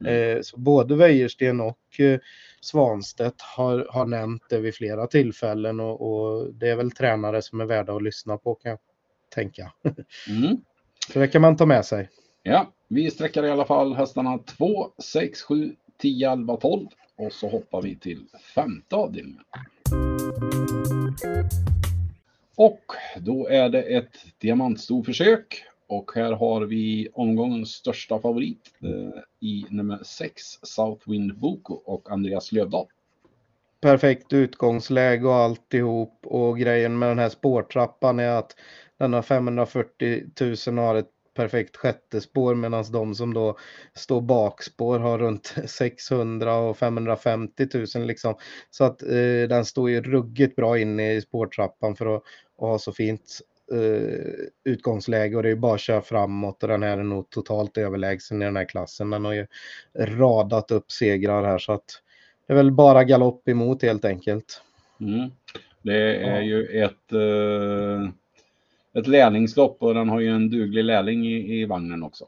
Mm. 0.00 0.36
Eh, 0.36 0.42
så 0.42 0.60
både 0.60 0.96
Wäjersten 0.96 1.60
och 1.60 2.00
eh, 2.00 2.18
Svanstedt 2.60 3.42
har, 3.56 3.86
har 3.90 4.06
nämnt 4.06 4.42
det 4.50 4.60
vid 4.60 4.74
flera 4.74 5.06
tillfällen 5.06 5.80
och, 5.80 6.00
och, 6.00 6.54
det 6.54 6.68
är 6.68 6.76
väl 6.76 6.90
tränare 6.90 7.42
som 7.42 7.60
är 7.60 7.66
värda 7.66 7.96
att 7.96 8.02
lyssna 8.02 8.36
på 8.36 8.54
kan 8.54 8.70
jag 8.70 8.78
tänka. 9.34 9.72
Mm. 10.28 10.56
Så 11.12 11.18
det 11.18 11.28
kan 11.28 11.42
man 11.42 11.56
ta 11.56 11.66
med 11.66 11.84
sig. 11.84 12.08
Ja, 12.42 12.72
vi 12.88 13.10
sträcker 13.10 13.44
i 13.44 13.50
alla 13.50 13.64
fall 13.64 13.94
hästarna 13.94 14.38
2, 14.38 14.90
6, 14.98 15.42
7, 15.42 15.76
10, 15.98 16.30
11, 16.32 16.56
12 16.56 16.86
och 17.16 17.32
så 17.32 17.48
hoppar 17.48 17.82
vi 17.82 17.96
till 17.96 18.24
femte 18.54 18.96
avdelningen. 18.96 19.42
Och 22.56 22.84
då 23.18 23.48
är 23.48 23.68
det 23.68 23.82
ett 23.82 24.16
diamantstorförsök 24.38 25.64
Och 25.86 26.10
här 26.14 26.32
har 26.32 26.60
vi 26.60 27.08
omgångens 27.12 27.70
största 27.70 28.18
favorit 28.18 28.70
eh, 28.82 29.20
i 29.40 29.64
nummer 29.70 30.00
6, 30.04 30.42
Southwind 30.62 31.38
Boko 31.38 31.74
och 31.74 32.10
Andreas 32.10 32.52
Lövdahl. 32.52 32.86
Perfekt 33.80 34.32
utgångsläge 34.32 35.26
och 35.26 35.34
alltihop 35.34 36.26
och 36.26 36.58
grejen 36.58 36.98
med 36.98 37.08
den 37.08 37.18
här 37.18 37.28
spårtrappan 37.28 38.18
är 38.18 38.28
att 38.28 38.56
den 38.98 39.12
har 39.12 39.22
540 39.22 40.22
000 40.66 40.78
har 40.78 40.94
ett 40.94 41.10
perfekt 41.34 41.76
sjätte 41.76 42.20
spår 42.20 42.54
medan 42.54 42.84
de 42.92 43.14
som 43.14 43.34
då 43.34 43.58
står 43.94 44.20
bakspår 44.20 44.98
har 44.98 45.18
runt 45.18 45.54
600 45.66 46.56
och 46.56 46.78
550 46.78 47.66
000 47.96 48.06
liksom. 48.06 48.34
Så 48.70 48.84
att 48.84 49.02
eh, 49.02 49.48
den 49.48 49.64
står 49.64 49.90
ju 49.90 50.02
ruggigt 50.02 50.56
bra 50.56 50.78
inne 50.78 51.12
i 51.12 51.20
spårtrappan 51.20 51.96
för 51.96 52.16
att, 52.16 52.22
att 52.58 52.68
ha 52.68 52.78
så 52.78 52.92
fint 52.92 53.40
eh, 53.72 54.44
utgångsläge 54.64 55.36
och 55.36 55.42
det 55.42 55.50
är 55.50 55.56
bara 55.56 55.74
att 55.74 55.80
köra 55.80 56.02
framåt 56.02 56.62
och 56.62 56.68
den 56.68 56.82
här 56.82 56.98
är 56.98 57.02
nog 57.02 57.30
totalt 57.30 57.78
överlägsen 57.78 58.42
i 58.42 58.44
den 58.44 58.56
här 58.56 58.68
klassen. 58.68 59.10
Den 59.10 59.24
har 59.24 59.32
ju 59.32 59.46
radat 59.98 60.70
upp 60.70 60.90
segrar 60.92 61.44
här 61.44 61.58
så 61.58 61.72
att 61.72 62.00
det 62.46 62.52
är 62.52 62.56
väl 62.56 62.72
bara 62.72 63.04
galopp 63.04 63.48
emot 63.48 63.82
helt 63.82 64.04
enkelt. 64.04 64.62
Mm. 65.00 65.30
Det 65.82 66.16
är 66.16 66.36
ja. 66.36 66.42
ju 66.42 66.82
ett 66.82 67.12
eh 67.12 68.14
ett 68.94 69.06
lärlingslopp 69.06 69.76
och 69.80 69.94
den 69.94 70.08
har 70.08 70.20
ju 70.20 70.28
en 70.28 70.50
duglig 70.50 70.84
lärling 70.84 71.26
i, 71.26 71.60
i 71.60 71.64
vagnen 71.64 72.02
också. 72.02 72.24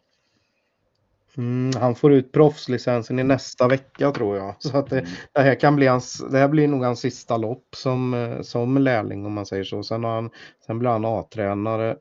Mm, 1.36 1.70
han 1.80 1.94
får 1.94 2.12
ut 2.12 2.32
proffslicensen 2.32 3.18
i 3.18 3.24
nästa 3.24 3.68
vecka 3.68 4.10
tror 4.10 4.36
jag. 4.36 4.54
Så 4.58 4.78
att 4.78 4.90
det, 4.90 4.98
mm. 4.98 5.10
det, 5.32 5.40
här 5.40 5.54
kan 5.54 5.76
bli 5.76 5.86
hans, 5.86 6.24
det 6.30 6.38
här 6.38 6.48
blir 6.48 6.68
nog 6.68 6.84
hans 6.84 7.00
sista 7.00 7.36
lopp 7.36 7.66
som, 7.76 8.14
eh, 8.14 8.40
som 8.40 8.78
lärling 8.78 9.26
om 9.26 9.32
man 9.32 9.46
säger 9.46 9.64
så. 9.64 9.82
Sen, 9.82 10.04
har 10.04 10.14
han, 10.14 10.30
sen 10.66 10.78
blir 10.78 10.90
han 10.90 11.04
A-tränare 11.04 11.96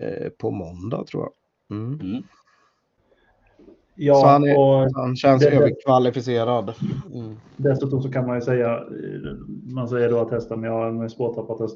eh, 0.00 0.28
på 0.38 0.50
måndag 0.50 1.04
tror 1.06 1.22
jag. 1.22 1.32
Mm. 1.78 2.00
Mm. 2.00 2.22
Ja, 3.94 4.14
så 4.14 4.26
han, 4.26 4.44
är, 4.44 4.58
och 4.58 4.90
han 4.94 5.16
känns 5.16 5.42
det, 5.42 5.50
överkvalificerad. 5.50 6.74
Mm. 7.14 7.36
Dessutom 7.56 8.02
så 8.02 8.12
kan 8.12 8.26
man 8.26 8.36
ju 8.36 8.40
säga, 8.40 8.84
man 9.62 9.88
säger 9.88 10.10
då 10.10 10.20
att 10.20 10.30
hästen, 10.30 10.62
jag 10.62 10.72
har 10.72 10.86
en 10.86 11.10
spårtrapp 11.10 11.50
att 11.50 11.58
det 11.58 11.68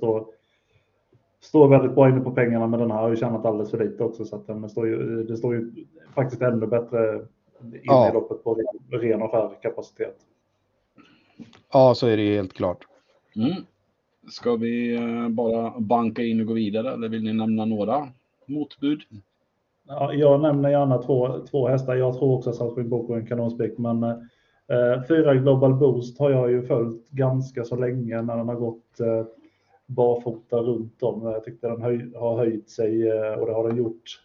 står 1.41 1.68
väldigt 1.68 1.95
bra 1.95 2.09
inne 2.09 2.20
på 2.20 2.30
pengarna, 2.30 2.66
men 2.66 2.80
den 2.80 2.91
har 2.91 3.11
ju 3.11 3.16
tjänat 3.16 3.45
alldeles 3.45 3.70
för 3.70 3.84
lite 3.84 4.05
också. 4.05 4.24
Så 4.24 4.36
att 4.36 4.47
den 4.47 4.70
står 4.70 4.86
ju, 4.86 5.22
det 5.24 5.36
står 5.36 5.55
ju 5.55 5.72
faktiskt 6.14 6.43
ännu 6.43 6.66
bättre 6.66 7.14
inne 7.62 7.80
ja. 7.82 8.11
i 8.11 8.12
loppet 8.12 8.45
på 8.45 8.55
ren, 8.55 9.01
ren 9.01 9.22
affärkapacitet. 9.22 10.16
Ja, 11.72 11.95
så 11.95 12.07
är 12.07 12.16
det 12.16 12.22
ju 12.22 12.36
helt 12.36 12.53
klart. 12.53 12.86
Mm. 13.36 13.64
Ska 14.30 14.57
vi 14.57 14.95
eh, 14.95 15.28
bara 15.28 15.80
banka 15.80 16.22
in 16.22 16.41
och 16.41 16.47
gå 16.47 16.53
vidare 16.53 16.93
eller 16.93 17.09
vill 17.09 17.24
ni 17.24 17.32
nämna 17.32 17.64
några 17.64 18.09
motbud? 18.47 19.01
Ja, 19.89 20.12
jag 20.12 20.41
nämner 20.41 20.70
gärna 20.70 21.03
två, 21.03 21.39
två 21.51 21.68
hästar. 21.68 21.97
Jag 21.97 22.18
tror 22.18 22.36
också 22.36 22.51
att 22.51 22.57
Salzburg 22.57 22.89
Boko 22.89 23.12
är 23.12 23.18
en 23.18 23.26
kanonspik, 23.26 23.78
men 23.78 24.03
eh, 24.03 25.03
fyra 25.09 25.34
Global 25.34 25.74
Boost 25.74 26.18
har 26.18 26.30
jag 26.30 26.51
ju 26.51 26.62
följt 26.62 27.11
ganska 27.11 27.64
så 27.64 27.76
länge 27.76 28.22
när 28.22 28.36
den 28.36 28.49
har 28.49 28.55
gått 28.55 29.01
eh, 29.01 29.24
barfota 29.89 30.57
runt 30.57 31.03
om. 31.03 31.22
Jag 31.26 31.45
tyckte 31.45 31.68
den 31.68 31.82
höj, 31.82 32.12
har 32.14 32.36
höjt 32.36 32.70
sig 32.70 33.09
eh, 33.09 33.32
och 33.32 33.47
det 33.47 33.53
har 33.53 33.68
den 33.68 33.76
gjort 33.76 34.20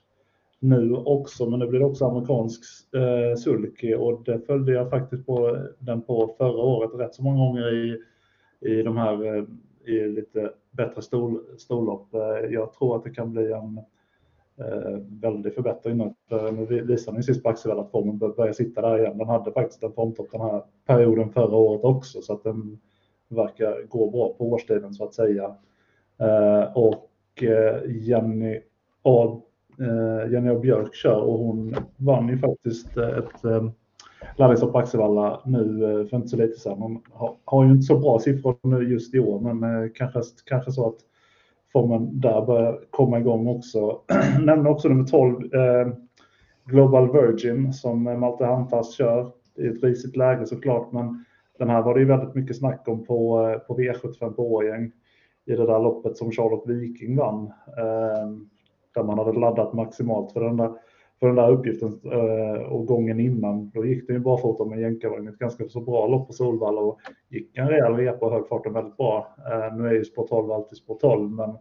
nu 0.60 0.94
också. 0.94 1.50
Men 1.50 1.60
nu 1.60 1.68
blir 1.68 1.80
det 1.80 1.86
också 1.86 2.06
amerikansk 2.06 2.64
eh, 2.96 3.36
sulky 3.38 3.94
och 3.96 4.24
det 4.24 4.40
följde 4.40 4.72
jag 4.72 4.90
faktiskt 4.90 5.26
på 5.26 5.50
eh, 5.50 5.62
den 5.80 6.02
på 6.02 6.36
förra 6.38 6.62
året 6.62 7.00
rätt 7.00 7.16
så 7.16 7.24
många 7.24 7.38
gånger 7.38 7.74
i, 7.74 7.98
i 8.62 8.84
de 8.84 8.98
här 8.98 9.38
eh, 9.38 9.44
i 9.86 10.08
lite 10.08 10.54
bättre 10.72 11.02
stol, 11.02 11.40
storlopp. 11.58 12.14
Eh, 12.14 12.52
jag 12.52 12.74
tror 12.74 12.96
att 12.96 13.04
det 13.04 13.10
kan 13.10 13.32
bli 13.32 13.52
en 13.52 13.78
eh, 14.58 15.00
väldig 15.22 15.54
förbättring 15.54 15.98
nu. 15.98 16.14
Eh, 16.32 16.54
nu 16.54 16.66
visade 16.66 17.18
den 17.18 17.24
sist 17.24 17.44
på 17.44 17.50
Axevalla 17.50 17.82
att 17.82 17.92
formen 17.92 18.18
börjar 18.18 18.54
sitta 18.54 18.82
där 18.82 19.00
igen. 19.00 19.18
Den 19.18 19.28
hade 19.28 19.52
faktiskt 19.52 19.84
en 19.84 19.94
formtopp 19.94 20.32
den 20.32 20.42
här 20.42 20.64
perioden 20.86 21.30
förra 21.30 21.56
året 21.56 21.84
också 21.84 22.22
så 22.22 22.34
att 22.34 22.44
den 22.44 22.80
verkar 23.36 23.88
gå 23.88 24.10
bra 24.10 24.34
på 24.38 24.52
årstiden 24.52 24.94
så 24.94 25.04
att 25.04 25.14
säga. 25.14 25.56
Eh, 26.20 26.78
och 26.78 27.10
eh, 27.44 27.92
Jenny 27.92 28.60
A. 29.04 29.42
Eh, 29.80 30.32
Jenny 30.32 30.50
A. 30.50 30.60
Björk 30.60 30.96
kör 30.96 31.22
och 31.22 31.40
hon 31.40 31.76
vann 31.98 32.30
ju 32.30 32.38
faktiskt 32.38 32.98
ett 32.98 33.46
eh, 33.46 33.70
lärlingshopp 34.38 34.72
på 34.72 34.78
Axevalla 34.78 35.42
nu 35.46 35.84
eh, 35.84 36.08
för 36.08 36.18
inte 36.18 36.28
så 36.28 36.38
lite 36.38 36.60
sedan. 36.60 36.78
Hon 36.78 37.02
har, 37.12 37.36
har, 37.46 37.66
ju 37.66 37.72
inte 37.72 37.84
så 37.84 38.00
bra 38.00 38.20
siffror 38.20 38.56
nu 38.62 38.92
just 38.92 39.16
i 39.16 39.20
år, 39.20 39.54
men 39.54 39.84
eh, 39.84 39.90
kanske, 39.96 40.22
kanske 40.46 40.72
så 40.72 40.88
att 40.88 40.98
formen 41.74 42.20
där 42.20 42.46
börjar 42.46 42.80
komma 42.90 43.20
igång 43.20 43.48
också. 43.48 44.00
Nämner 44.42 44.70
också 44.70 44.90
nummer 44.90 45.06
12, 45.06 45.54
eh, 45.54 45.88
Global 46.66 47.12
Virgin, 47.12 47.74
som 47.74 48.04
Malte 48.04 48.46
Handfast 48.46 48.94
kör. 48.94 49.32
i 49.56 49.68
ett 49.68 49.84
risigt 49.84 50.16
läge 50.16 50.46
såklart, 50.46 50.92
men 50.92 51.26
den 51.64 51.70
här 51.70 51.82
var 51.82 51.94
det 51.94 52.00
ju 52.00 52.06
väldigt 52.06 52.36
mycket 52.36 52.58
snack 52.58 52.88
om 52.88 53.06
på, 53.06 53.50
eh, 53.50 53.60
på 53.60 53.78
V75 53.78 54.34
på 54.34 54.54
Årjäng 54.54 54.92
i 55.46 55.56
det 55.56 55.66
där 55.66 55.80
loppet 55.80 56.18
som 56.18 56.32
Charlotte 56.32 56.68
Viking 56.68 57.18
vann. 57.18 57.46
Eh, 57.78 58.30
där 58.94 59.04
man 59.04 59.18
hade 59.18 59.40
laddat 59.40 59.74
maximalt 59.74 60.32
för 60.32 60.42
den 60.42 60.58
där, 60.58 60.72
för 61.20 61.28
den 61.28 61.36
där 61.36 61.52
uppgiften 61.52 62.00
eh, 62.12 62.62
och 62.62 62.86
gången 62.86 63.20
innan. 63.20 63.70
Då 63.70 63.86
gick 63.86 64.08
det 64.08 64.14
ju 64.14 64.20
barfota 64.20 64.66
med 64.66 64.80
jänkarvagn 64.80 65.28
ett 65.28 65.38
ganska 65.38 65.70
så 65.70 65.82
bra 65.82 66.08
lopp 66.08 66.28
på 66.28 66.34
Solvalla 66.34 66.82
och 66.82 67.00
gick 67.30 67.58
en 67.58 67.68
rejäl 67.68 67.94
repa 67.94 68.26
och 68.26 68.32
höll 68.32 68.46
farten 68.46 68.74
väldigt 68.74 68.98
bra. 68.98 69.36
Eh, 69.52 69.78
nu 69.78 69.88
är 69.88 69.94
ju 69.94 70.06
spår 70.06 70.28
12 70.28 70.52
alltid 70.52 70.78
spår 70.78 70.96
12 70.96 71.32
men 71.32 71.58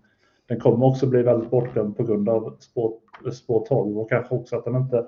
den 0.48 0.60
kommer 0.60 0.86
också 0.86 1.06
bli 1.06 1.22
väldigt 1.22 1.50
bortglömd 1.50 1.96
på 1.96 2.02
grund 2.02 2.28
av 2.28 2.56
spår, 2.60 2.94
spår 3.32 3.66
12 3.68 3.98
och 3.98 4.08
kanske 4.08 4.34
också 4.34 4.56
att 4.56 4.64
den 4.64 4.76
inte 4.76 5.06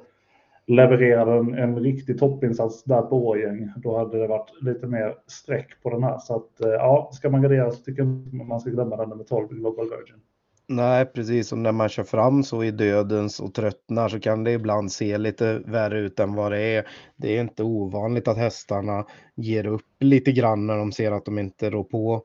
levererade 0.66 1.32
en, 1.32 1.54
en 1.54 1.78
riktig 1.78 2.18
toppinsats 2.18 2.84
där 2.84 3.02
på 3.02 3.26
Årjäng, 3.26 3.70
då 3.76 3.98
hade 3.98 4.18
det 4.18 4.26
varit 4.26 4.62
lite 4.62 4.86
mer 4.86 5.14
streck 5.26 5.82
på 5.82 5.90
den 5.90 6.02
här. 6.02 6.18
Så 6.18 6.36
att 6.36 6.60
eh, 6.60 6.68
ja, 6.68 7.10
ska 7.12 7.30
man 7.30 7.42
gardera 7.42 7.70
så 7.70 7.82
tycker 7.82 8.02
jag 8.02 8.34
man 8.34 8.60
ska 8.60 8.70
glömma 8.70 8.96
den 8.96 9.08
nummer 9.08 9.24
12, 9.24 9.48
Global 9.48 9.84
Virgin. 9.84 10.20
Nej, 10.66 11.06
precis 11.06 11.48
som 11.48 11.62
när 11.62 11.72
man 11.72 11.88
kör 11.88 12.04
fram 12.04 12.42
så 12.42 12.64
i 12.64 12.70
dödens 12.70 13.40
och 13.40 13.54
tröttnar 13.54 14.08
så 14.08 14.20
kan 14.20 14.44
det 14.44 14.52
ibland 14.52 14.92
se 14.92 15.18
lite 15.18 15.58
värre 15.66 16.00
ut 16.00 16.20
än 16.20 16.34
vad 16.34 16.52
det 16.52 16.60
är. 16.60 16.86
Det 17.16 17.36
är 17.36 17.40
inte 17.40 17.62
ovanligt 17.62 18.28
att 18.28 18.36
hästarna 18.36 19.04
ger 19.34 19.66
upp 19.66 19.86
lite 20.00 20.32
grann 20.32 20.66
när 20.66 20.76
de 20.76 20.92
ser 20.92 21.12
att 21.12 21.24
de 21.24 21.38
inte 21.38 21.70
rår 21.70 21.84
på 21.84 22.22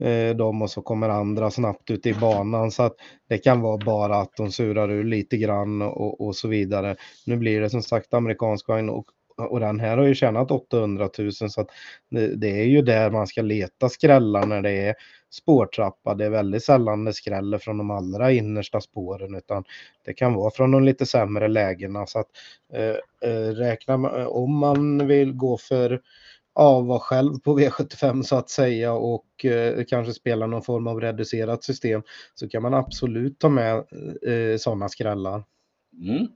eh, 0.00 0.36
dem 0.36 0.62
och 0.62 0.70
så 0.70 0.82
kommer 0.82 1.08
andra 1.08 1.50
snabbt 1.50 1.90
ut 1.90 2.06
i 2.06 2.14
banan. 2.14 2.70
Så 2.70 2.82
att 2.82 2.94
det 3.28 3.38
kan 3.38 3.60
vara 3.60 3.78
bara 3.84 4.16
att 4.16 4.36
de 4.36 4.52
surar 4.52 4.90
ur 4.90 5.04
lite 5.04 5.36
grann 5.36 5.82
och, 5.82 6.20
och 6.20 6.36
så 6.36 6.48
vidare. 6.48 6.96
Nu 7.26 7.36
blir 7.36 7.60
det 7.60 7.70
som 7.70 7.82
sagt 7.82 8.14
amerikansk 8.14 8.68
vagn 8.68 8.90
och, 8.90 9.06
och 9.36 9.60
den 9.60 9.80
här 9.80 9.96
har 9.96 10.04
ju 10.04 10.14
tjänat 10.14 10.50
800 10.50 11.08
000 11.18 11.32
så 11.32 11.60
att 11.60 11.68
det, 12.10 12.36
det 12.36 12.60
är 12.60 12.64
ju 12.64 12.82
där 12.82 13.10
man 13.10 13.26
ska 13.26 13.42
leta 13.42 13.88
skrällar 13.88 14.46
när 14.46 14.62
det 14.62 14.70
är 14.70 14.94
spårtrappa. 15.30 16.14
Det 16.14 16.24
är 16.24 16.30
väldigt 16.30 16.64
sällan 16.64 17.04
det 17.04 17.12
skräller 17.12 17.58
från 17.58 17.78
de 17.78 17.90
allra 17.90 18.32
innersta 18.32 18.80
spåren 18.80 19.34
utan 19.34 19.64
det 20.04 20.12
kan 20.12 20.34
vara 20.34 20.50
från 20.50 20.70
de 20.70 20.84
lite 20.84 21.06
sämre 21.06 21.48
lägena. 21.48 22.06
Så 22.06 22.18
att 22.18 22.28
eh, 22.72 23.30
eh 23.30 23.50
räkna 23.50 23.94
om 24.28 24.56
man 24.56 25.06
vill 25.06 25.32
gå 25.32 25.58
för 25.58 26.00
ja, 26.54 26.80
vara 26.80 27.00
själv 27.00 27.38
på 27.38 27.58
V75 27.58 28.22
så 28.22 28.36
att 28.36 28.50
säga 28.50 28.92
och 28.92 29.44
eh, 29.44 29.84
kanske 29.84 30.12
spela 30.12 30.46
någon 30.46 30.62
form 30.62 30.86
av 30.86 31.00
reducerat 31.00 31.64
system 31.64 32.02
så 32.34 32.48
kan 32.48 32.62
man 32.62 32.74
absolut 32.74 33.38
ta 33.38 33.48
med 33.48 33.76
eh, 34.22 34.56
sådana 34.58 34.88
skrällar. 34.88 35.44
Mm. 36.02 36.28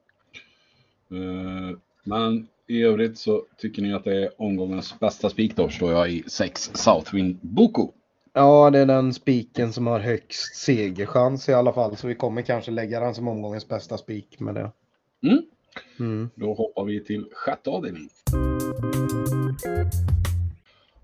Uh, 1.12 1.76
men 2.04 2.48
i 2.66 2.82
övrigt 2.82 3.18
så 3.18 3.44
tycker 3.58 3.82
ni 3.82 3.92
att 3.92 4.04
det 4.04 4.22
är 4.22 4.42
omgångens 4.42 5.00
bästa 5.00 5.30
spik 5.30 5.56
då 5.56 5.68
står 5.68 5.92
jag 5.92 6.10
i 6.10 6.24
6 6.26 6.70
Southwind 6.74 7.38
Boko. 7.40 7.92
Ja, 8.32 8.70
det 8.70 8.78
är 8.78 8.86
den 8.86 9.14
spiken 9.14 9.72
som 9.72 9.86
har 9.86 10.00
högst 10.00 10.56
segerchans 10.56 11.48
i 11.48 11.52
alla 11.52 11.72
fall 11.72 11.96
så 11.96 12.06
vi 12.06 12.14
kommer 12.14 12.42
kanske 12.42 12.70
lägga 12.70 13.00
den 13.00 13.14
som 13.14 13.28
omgångens 13.28 13.68
bästa 13.68 13.98
spik 13.98 14.40
med 14.40 14.54
det. 14.54 14.72
Mm. 15.22 15.42
Mm. 15.98 16.30
Då 16.34 16.54
hoppar 16.54 16.84
vi 16.84 17.04
till 17.04 17.26
sjätte 17.32 17.70
avdelningen. 17.70 18.10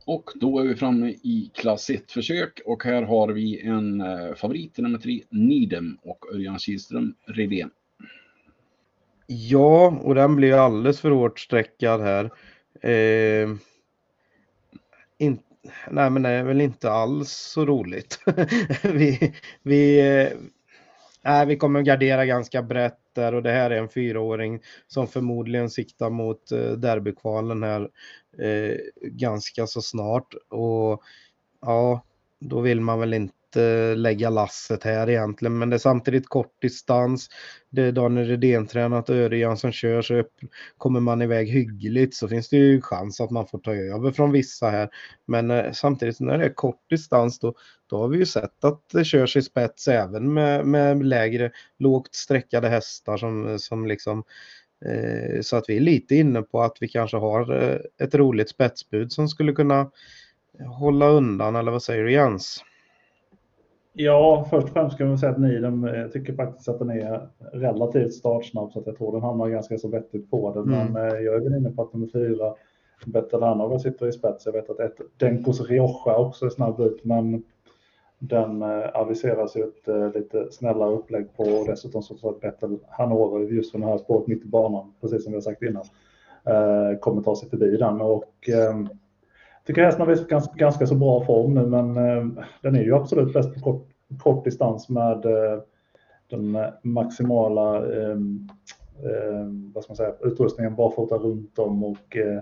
Och 0.08 0.30
då 0.34 0.58
är 0.58 0.64
vi 0.64 0.76
framme 0.76 1.08
i 1.08 1.50
klass 1.54 1.90
1-försök 1.90 2.60
och 2.64 2.84
här 2.84 3.02
har 3.02 3.28
vi 3.28 3.60
en 3.60 4.00
eh, 4.00 4.34
favorit, 4.34 4.78
nummer 4.78 4.98
3, 4.98 5.22
Nidem 5.30 5.98
och 6.02 6.34
Örjan 6.34 6.58
Kihlström, 6.58 7.14
Redén. 7.26 7.70
Ja, 9.26 10.00
och 10.02 10.14
den 10.14 10.36
blir 10.36 10.52
alldeles 10.52 11.00
för 11.00 11.10
hårt 11.10 11.40
sträckad 11.40 12.00
här. 12.00 12.30
Eh, 12.82 13.48
in, 15.18 15.38
nej, 15.90 16.10
men 16.10 16.22
det 16.22 16.28
är 16.28 16.44
väl 16.44 16.60
inte 16.60 16.90
alls 16.90 17.30
så 17.30 17.66
roligt. 17.66 18.20
vi, 18.82 19.34
vi, 19.62 20.00
eh, 20.00 20.28
nej, 21.24 21.46
vi 21.46 21.56
kommer 21.56 21.82
gardera 21.82 22.26
ganska 22.26 22.62
brett 22.62 23.07
där 23.18 23.34
och 23.34 23.42
det 23.42 23.50
här 23.50 23.70
är 23.70 23.78
en 23.78 23.88
fyraåring 23.88 24.60
som 24.86 25.06
förmodligen 25.06 25.70
siktar 25.70 26.10
mot 26.10 26.52
eh, 26.52 26.70
derbykvalen 26.70 27.62
här 27.62 27.88
eh, 28.38 28.76
ganska 29.02 29.66
så 29.66 29.82
snart. 29.82 30.34
Och 30.48 31.02
ja, 31.60 32.04
då 32.40 32.60
vill 32.60 32.80
man 32.80 33.00
väl 33.00 33.14
inte 33.14 33.34
att 33.48 33.56
eh, 33.56 33.96
lägga 33.96 34.30
lasset 34.30 34.84
här 34.84 35.10
egentligen. 35.10 35.58
Men 35.58 35.70
det 35.70 35.76
är 35.76 35.78
samtidigt 35.78 36.28
kort 36.28 36.62
distans. 36.62 37.28
Det 37.70 37.82
är 37.82 37.92
Daniel 37.92 38.26
Redén 38.26 38.66
tränat 38.66 39.08
och 39.08 39.16
Örjan 39.16 39.56
som 39.56 39.72
kör 39.72 40.02
så 40.02 40.14
upp, 40.14 40.32
kommer 40.78 41.00
man 41.00 41.22
iväg 41.22 41.48
hyggligt 41.48 42.14
så 42.14 42.28
finns 42.28 42.48
det 42.48 42.56
ju 42.56 42.80
chans 42.80 43.20
att 43.20 43.30
man 43.30 43.46
får 43.46 43.58
ta 43.58 43.74
över 43.74 44.10
från 44.10 44.32
vissa 44.32 44.70
här. 44.70 44.88
Men 45.26 45.50
eh, 45.50 45.72
samtidigt 45.72 46.20
när 46.20 46.38
det 46.38 46.44
är 46.44 46.54
kort 46.54 46.90
distans 46.90 47.38
då, 47.38 47.54
då 47.90 47.98
har 47.98 48.08
vi 48.08 48.18
ju 48.18 48.26
sett 48.26 48.64
att 48.64 48.82
det 48.92 49.04
körs 49.04 49.36
i 49.36 49.42
spets 49.42 49.88
även 49.88 50.32
med, 50.34 50.66
med 50.66 51.04
lägre 51.04 51.50
lågt 51.78 52.14
sträckade 52.14 52.68
hästar 52.68 53.16
som, 53.16 53.58
som 53.58 53.86
liksom 53.86 54.24
eh, 54.84 55.40
så 55.40 55.56
att 55.56 55.64
vi 55.68 55.76
är 55.76 55.80
lite 55.80 56.14
inne 56.14 56.42
på 56.42 56.62
att 56.62 56.76
vi 56.80 56.88
kanske 56.88 57.16
har 57.16 57.62
eh, 57.62 58.06
ett 58.06 58.14
roligt 58.14 58.48
spetsbud 58.48 59.12
som 59.12 59.28
skulle 59.28 59.52
kunna 59.52 59.90
hålla 60.78 61.08
undan, 61.08 61.56
eller 61.56 61.72
vad 61.72 61.82
säger 61.82 62.04
du 62.04 62.12
Jens? 62.12 62.64
Ja, 64.00 64.46
först 64.50 64.66
och 64.66 64.72
främst 64.72 64.98
kan 64.98 65.10
vi 65.10 65.18
säga 65.18 65.32
att 65.32 65.38
Nidem 65.38 65.84
jag 65.84 66.00
eh, 66.00 66.08
tycker 66.08 66.32
faktiskt 66.32 66.68
att 66.68 66.78
den 66.78 66.90
är 66.90 67.28
relativt 67.52 68.14
startsnabb 68.14 68.72
så 68.72 68.80
att 68.80 68.86
jag 68.86 68.98
tror 68.98 69.12
den 69.12 69.22
hamnar 69.22 69.48
ganska 69.48 69.78
så 69.78 69.88
vettigt 69.88 70.30
på 70.30 70.52
den. 70.52 70.74
Mm. 70.74 70.92
Men 70.92 71.06
eh, 71.06 71.18
jag 71.18 71.34
är 71.34 71.40
väl 71.40 71.54
inne 71.54 71.70
på 71.70 71.82
att 71.82 71.92
nummer 71.92 72.06
fyra, 72.06 72.54
Betelanova 73.06 73.78
sitter 73.78 74.06
i 74.06 74.12
spets. 74.12 74.46
Jag 74.46 74.52
vet 74.52 74.70
att 74.70 74.80
ett, 74.80 74.96
Denkos 75.16 75.60
Rioja 75.60 76.16
också 76.16 76.46
är 76.46 76.50
snabb 76.50 76.80
ut, 76.80 77.04
men 77.04 77.42
den 78.18 78.62
eh, 78.62 78.96
aviseras 78.96 79.56
ju 79.56 79.62
ett 79.62 80.14
lite 80.14 80.46
snällare 80.50 80.90
upplägg 80.90 81.36
på 81.36 81.42
och 81.42 81.66
dessutom 81.66 82.02
så 82.02 82.14
tror 82.14 82.32
jag 82.40 82.50
att 82.50 82.60
Bettel 82.60 82.78
Hanover 82.88 83.40
just 83.40 83.72
för 83.72 83.78
det 83.78 83.86
här 83.86 83.98
spåret 83.98 84.26
mitt 84.26 84.44
i 84.44 84.48
banan, 84.48 84.92
precis 85.00 85.24
som 85.24 85.32
vi 85.32 85.36
har 85.36 85.42
sagt 85.42 85.62
innan, 85.62 85.84
kommer 87.00 87.22
ta 87.22 87.36
sig 87.36 87.48
förbi 87.48 87.76
den. 87.76 88.00
Och, 88.00 88.48
tycker 89.68 89.84
hästen 89.84 90.00
har 90.00 90.08
visat 90.08 90.28
ganska, 90.28 90.52
ganska 90.56 90.86
så 90.86 90.94
bra 90.94 91.24
form 91.24 91.54
nu, 91.54 91.66
men 91.66 91.96
eh, 91.96 92.44
den 92.62 92.76
är 92.76 92.82
ju 92.82 92.94
absolut 92.94 93.32
bäst 93.32 93.54
på 93.54 93.60
kort, 93.60 93.87
kort 94.16 94.44
distans 94.44 94.88
med 94.88 95.24
eh, 95.24 95.58
den 96.30 96.58
maximala 96.82 97.76
ehm, 97.76 98.48
ehm, 99.04 99.72
vad 99.74 99.84
ska 99.84 99.90
man 99.90 99.96
säga, 99.96 100.14
utrustningen 100.20 100.74
barfota 100.74 101.14
runt 101.18 101.58
om 101.58 101.84
och 101.84 102.16
eh, 102.16 102.40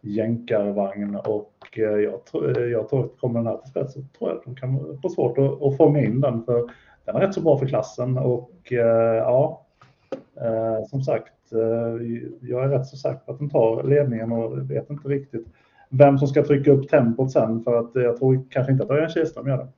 jänkarvagn. 0.00 1.16
Och 1.16 1.78
eh, 1.78 1.82
jag, 1.82 2.24
tror, 2.24 2.60
jag 2.60 2.88
tror 2.88 3.04
att 3.04 3.18
kommer 3.20 3.40
den 3.40 3.46
här 3.46 3.56
till 3.56 3.70
spets 3.70 3.94
så 3.94 4.00
tror 4.18 4.30
jag 4.30 4.38
att 4.38 4.44
de 4.44 4.56
kan 4.56 4.98
få 5.02 5.08
svårt 5.08 5.38
att, 5.38 5.62
att 5.62 5.76
fånga 5.76 6.00
in 6.00 6.20
den, 6.20 6.42
för 6.44 6.70
den 7.04 7.16
är 7.16 7.20
rätt 7.20 7.34
så 7.34 7.40
bra 7.40 7.58
för 7.58 7.66
klassen. 7.66 8.18
Och 8.18 8.72
ja, 9.24 9.66
som 10.90 11.02
sagt, 11.02 11.32
jag 12.40 12.64
är 12.64 12.68
rätt 12.68 12.86
så 12.86 12.96
säker 12.96 13.18
på 13.18 13.32
att 13.32 13.38
den 13.38 13.50
tar 13.50 13.82
ledningen 13.82 14.32
och 14.32 14.70
vet 14.70 14.90
inte 14.90 15.08
riktigt 15.08 15.46
vem 15.88 16.18
som 16.18 16.28
ska 16.28 16.44
trycka 16.44 16.72
upp 16.72 16.88
tempot 16.88 17.32
sen 17.32 17.64
för 17.64 17.78
att 17.78 17.90
jag 17.94 18.16
tror 18.16 18.44
kanske 18.50 18.72
inte 18.72 18.84
att 18.84 18.90
Örjan 18.90 19.10
Kihlström 19.10 19.48
gör 19.48 19.56
det. 19.56 19.68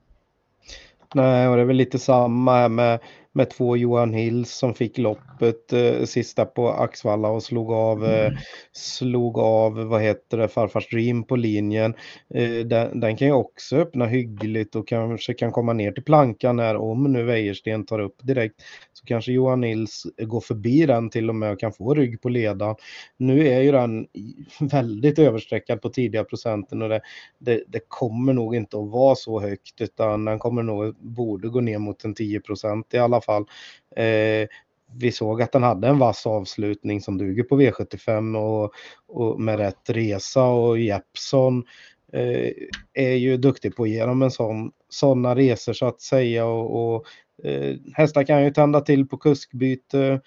Nej, 1.13 1.47
och 1.47 1.55
det 1.55 1.61
är 1.61 1.65
väl 1.65 1.75
lite 1.75 1.99
samma 1.99 2.55
här 2.55 2.69
med 2.69 2.99
med 3.35 3.49
två 3.49 3.77
Johan 3.77 4.13
Hills 4.13 4.51
som 4.51 4.73
fick 4.73 4.97
loppet 4.97 5.73
eh, 5.73 6.03
sista 6.05 6.45
på 6.45 6.69
Axvalla 6.69 7.29
och 7.29 7.43
slog 7.43 7.71
av, 7.71 8.05
eh, 8.05 8.25
mm. 8.25 8.37
slog 8.71 9.39
av 9.39 9.73
vad 9.73 10.01
heter 10.01 10.37
det, 10.37 10.47
farfars 10.47 10.89
Dream 10.89 11.23
på 11.23 11.35
linjen. 11.35 11.93
Eh, 12.33 12.49
den, 12.49 12.99
den, 12.99 13.17
kan 13.17 13.27
ju 13.27 13.33
också 13.33 13.75
öppna 13.75 14.05
hyggligt 14.05 14.75
och 14.75 14.87
kanske 14.87 15.33
kan 15.33 15.51
komma 15.51 15.73
ner 15.73 15.91
till 15.91 16.03
plankan 16.03 16.59
här 16.59 16.75
om 16.75 17.13
nu 17.13 17.23
Wäjersten 17.23 17.85
tar 17.85 17.99
upp 17.99 18.15
direkt. 18.21 18.55
Så 18.93 19.05
kanske 19.05 19.31
Johan 19.31 19.63
Hills 19.63 20.03
går 20.17 20.41
förbi 20.41 20.85
den 20.85 21.09
till 21.09 21.29
och 21.29 21.35
med 21.35 21.51
och 21.51 21.59
kan 21.59 21.73
få 21.73 21.93
rygg 21.93 22.21
på 22.21 22.29
ledan. 22.29 22.75
Nu 23.17 23.47
är 23.47 23.61
ju 23.61 23.71
den 23.71 24.07
väldigt 24.59 25.19
översträckad 25.19 25.81
på 25.81 25.89
tidiga 25.89 26.23
procenten 26.23 26.81
och 26.81 26.89
det, 26.89 27.01
det, 27.39 27.63
det 27.67 27.81
kommer 27.87 28.33
nog 28.33 28.55
inte 28.55 28.77
att 28.77 28.91
vara 28.91 29.15
så 29.15 29.39
högt 29.39 29.81
utan 29.81 30.25
den 30.25 30.39
kommer 30.39 30.63
nog, 30.63 30.95
borde 30.99 31.49
gå 31.49 31.61
ner 31.61 31.79
mot 31.79 32.03
en 32.03 32.15
10 32.15 32.39
procent 32.39 32.93
i 32.93 32.97
alla 32.97 33.21
fall. 33.25 33.45
Eh, 33.95 34.47
vi 34.95 35.11
såg 35.11 35.41
att 35.41 35.51
den 35.51 35.63
hade 35.63 35.87
en 35.87 35.99
vass 35.99 36.27
avslutning 36.27 37.01
som 37.01 37.17
duger 37.17 37.43
på 37.43 37.61
V75 37.61 38.37
och, 38.37 38.73
och 39.07 39.41
med 39.41 39.57
rätt 39.57 39.89
resa 39.89 40.43
och 40.43 40.79
Jeppson 40.79 41.63
eh, 42.13 42.51
är 42.93 43.15
ju 43.15 43.37
duktig 43.37 43.75
på 43.75 43.83
att 43.83 43.89
ge 43.89 44.05
dem 44.05 44.21
en 44.21 44.31
sån, 44.31 44.71
sådana 44.89 45.35
resor 45.35 45.73
så 45.73 45.85
att 45.85 46.01
säga 46.01 46.45
och, 46.45 46.95
och 46.95 47.05
eh, 47.43 47.75
hästar 47.93 48.23
kan 48.23 48.43
ju 48.43 48.51
tända 48.51 48.81
till 48.81 49.07
på 49.07 49.17
kuskbyte. 49.17 50.21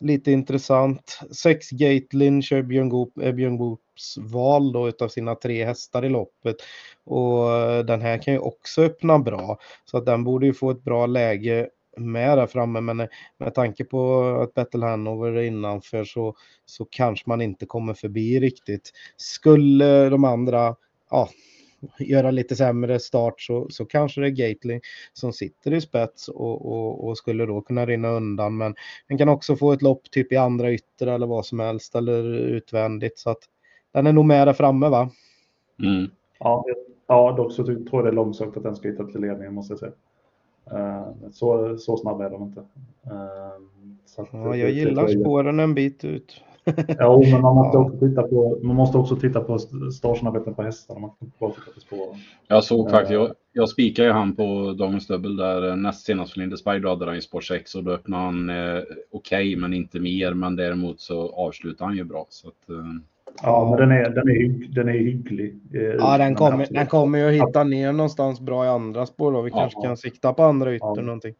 Lite 0.00 0.32
intressant. 0.32 1.20
Sex 1.30 1.70
Gatelin 1.70 2.42
kör 2.42 2.62
Björn, 2.62 2.88
Goop, 2.88 3.18
eh, 3.18 3.32
Björn 3.32 3.56
Goops 3.56 4.18
val 4.18 4.72
då 4.72 4.88
utav 4.88 5.08
sina 5.08 5.34
tre 5.34 5.64
hästar 5.64 6.04
i 6.04 6.08
loppet. 6.08 6.56
Och 7.04 7.52
eh, 7.52 7.84
den 7.84 8.02
här 8.02 8.18
kan 8.18 8.34
ju 8.34 8.40
också 8.40 8.82
öppna 8.82 9.18
bra. 9.18 9.58
Så 9.84 9.98
att 9.98 10.06
den 10.06 10.24
borde 10.24 10.46
ju 10.46 10.54
få 10.54 10.70
ett 10.70 10.84
bra 10.84 11.06
läge 11.06 11.68
med 11.96 12.38
där 12.38 12.46
framme 12.46 12.80
men 12.80 12.96
med 13.38 13.54
tanke 13.54 13.84
på 13.84 14.24
att 14.42 14.54
Battle 14.54 14.86
Hanover 14.86 15.32
är 15.32 15.42
innanför 15.42 16.04
så, 16.04 16.34
så 16.64 16.84
kanske 16.84 17.24
man 17.28 17.40
inte 17.40 17.66
kommer 17.66 17.94
förbi 17.94 18.40
riktigt. 18.40 18.92
Skulle 19.16 20.08
de 20.08 20.24
andra 20.24 20.76
ja, 21.10 21.28
göra 21.98 22.30
lite 22.30 22.56
sämre 22.56 22.98
start 22.98 23.40
så, 23.40 23.66
så 23.70 23.84
kanske 23.84 24.20
det 24.20 24.26
är 24.26 24.30
Gately 24.30 24.80
som 25.12 25.32
sitter 25.32 25.72
i 25.72 25.80
spets 25.80 26.28
och, 26.28 26.72
och, 26.72 27.08
och, 27.08 27.18
skulle 27.18 27.46
då 27.46 27.60
kunna 27.60 27.86
rinna 27.86 28.08
undan 28.08 28.56
men 28.56 28.74
den 29.08 29.18
kan 29.18 29.28
också 29.28 29.56
få 29.56 29.72
ett 29.72 29.82
lopp 29.82 30.10
typ 30.10 30.32
i 30.32 30.36
andra 30.36 30.72
ytter 30.72 31.06
eller 31.06 31.26
vad 31.26 31.46
som 31.46 31.60
helst 31.60 31.94
eller 31.94 32.24
utvändigt 32.34 33.18
så 33.18 33.30
att 33.30 33.42
den 33.92 34.06
är 34.06 34.12
nog 34.12 34.24
med 34.24 34.48
där 34.48 34.52
framme 34.52 34.88
va? 34.88 35.10
Mm. 35.82 36.10
Ja, 36.38 36.64
ja, 37.06 37.34
dock 37.36 37.52
så 37.52 37.64
tror 37.64 37.86
jag 37.90 38.04
det 38.04 38.08
är 38.08 38.12
långsökt 38.12 38.56
att 38.56 38.62
den 38.62 38.76
ska 38.76 38.88
hitta 38.88 39.04
till 39.04 39.20
ledningen 39.20 39.54
måste 39.54 39.72
jag 39.72 39.78
säga. 39.78 39.92
Eh, 40.72 41.30
så, 41.32 41.78
så 41.78 41.96
snabb 41.96 42.20
är 42.20 42.30
de 42.30 42.42
inte. 42.42 42.60
Eh, 43.06 43.60
så 44.06 44.26
ja, 44.32 44.56
jag 44.56 44.70
gillar 44.70 45.08
spåren 45.08 45.60
en 45.60 45.74
bit 45.74 46.04
ut. 46.04 46.40
ja, 46.98 47.22
men 47.30 47.40
man 47.40 47.54
måste, 47.54 47.78
också 47.78 47.98
titta 47.98 48.22
på, 48.22 48.58
man 48.62 48.76
måste 48.76 48.98
också 48.98 49.16
titta 49.16 49.40
på 49.40 49.58
startsnabbheten 49.92 50.54
på 50.54 50.62
hästarna. 50.62 51.00
Man 51.00 51.10
kan 51.10 51.32
bara 51.38 51.50
titta 51.50 51.70
på 51.74 51.80
spåren. 51.80 52.18
Jag 52.48 52.64
såg 52.64 52.90
faktiskt, 52.90 53.12
jag, 53.12 53.34
jag 53.52 53.68
spikade 53.68 54.08
ju 54.08 54.14
han 54.14 54.36
på 54.36 54.74
dagens 54.78 55.06
dubbel 55.06 55.36
där 55.36 55.68
eh, 55.68 55.76
näst 55.76 56.06
senast 56.06 56.32
för 56.32 56.40
Lindesberg. 56.40 56.80
Då 56.80 56.88
hade 56.88 57.06
han 57.06 57.16
i 57.16 57.20
spår 57.20 57.40
6 57.40 57.74
och 57.74 57.84
då 57.84 57.90
öppnade 57.90 58.24
han 58.24 58.50
eh, 58.50 58.54
okej, 58.56 58.98
okay, 59.10 59.56
men 59.56 59.74
inte 59.74 60.00
mer. 60.00 60.34
Men 60.34 60.56
däremot 60.56 61.00
så 61.00 61.34
avslutade 61.34 61.88
han 61.88 61.96
ju 61.96 62.04
bra. 62.04 62.26
Så 62.28 62.48
att, 62.48 62.70
eh, 62.70 62.84
Ja, 63.42 63.68
men 63.70 63.88
den 63.88 63.98
är, 63.98 64.10
den 64.10 64.28
är, 64.28 64.74
den 64.74 64.88
är 64.88 64.92
hygglig. 64.92 65.60
Eh, 65.74 65.82
ja, 65.82 66.18
den 66.18 66.34
kommer, 66.34 66.66
den 66.70 66.86
kommer 66.86 67.18
ju 67.18 67.24
att 67.26 67.48
hitta 67.48 67.64
ner 67.64 67.92
någonstans 67.92 68.40
bra 68.40 68.64
i 68.64 68.68
andra 68.68 69.06
spår 69.06 69.32
då. 69.32 69.42
Vi 69.42 69.50
ja, 69.50 69.56
kanske 69.56 69.82
kan 69.82 69.96
sikta 69.96 70.32
på 70.32 70.42
andra 70.42 70.74
ytter 70.74 70.92
ja. 70.96 71.02
någonting. 71.02 71.34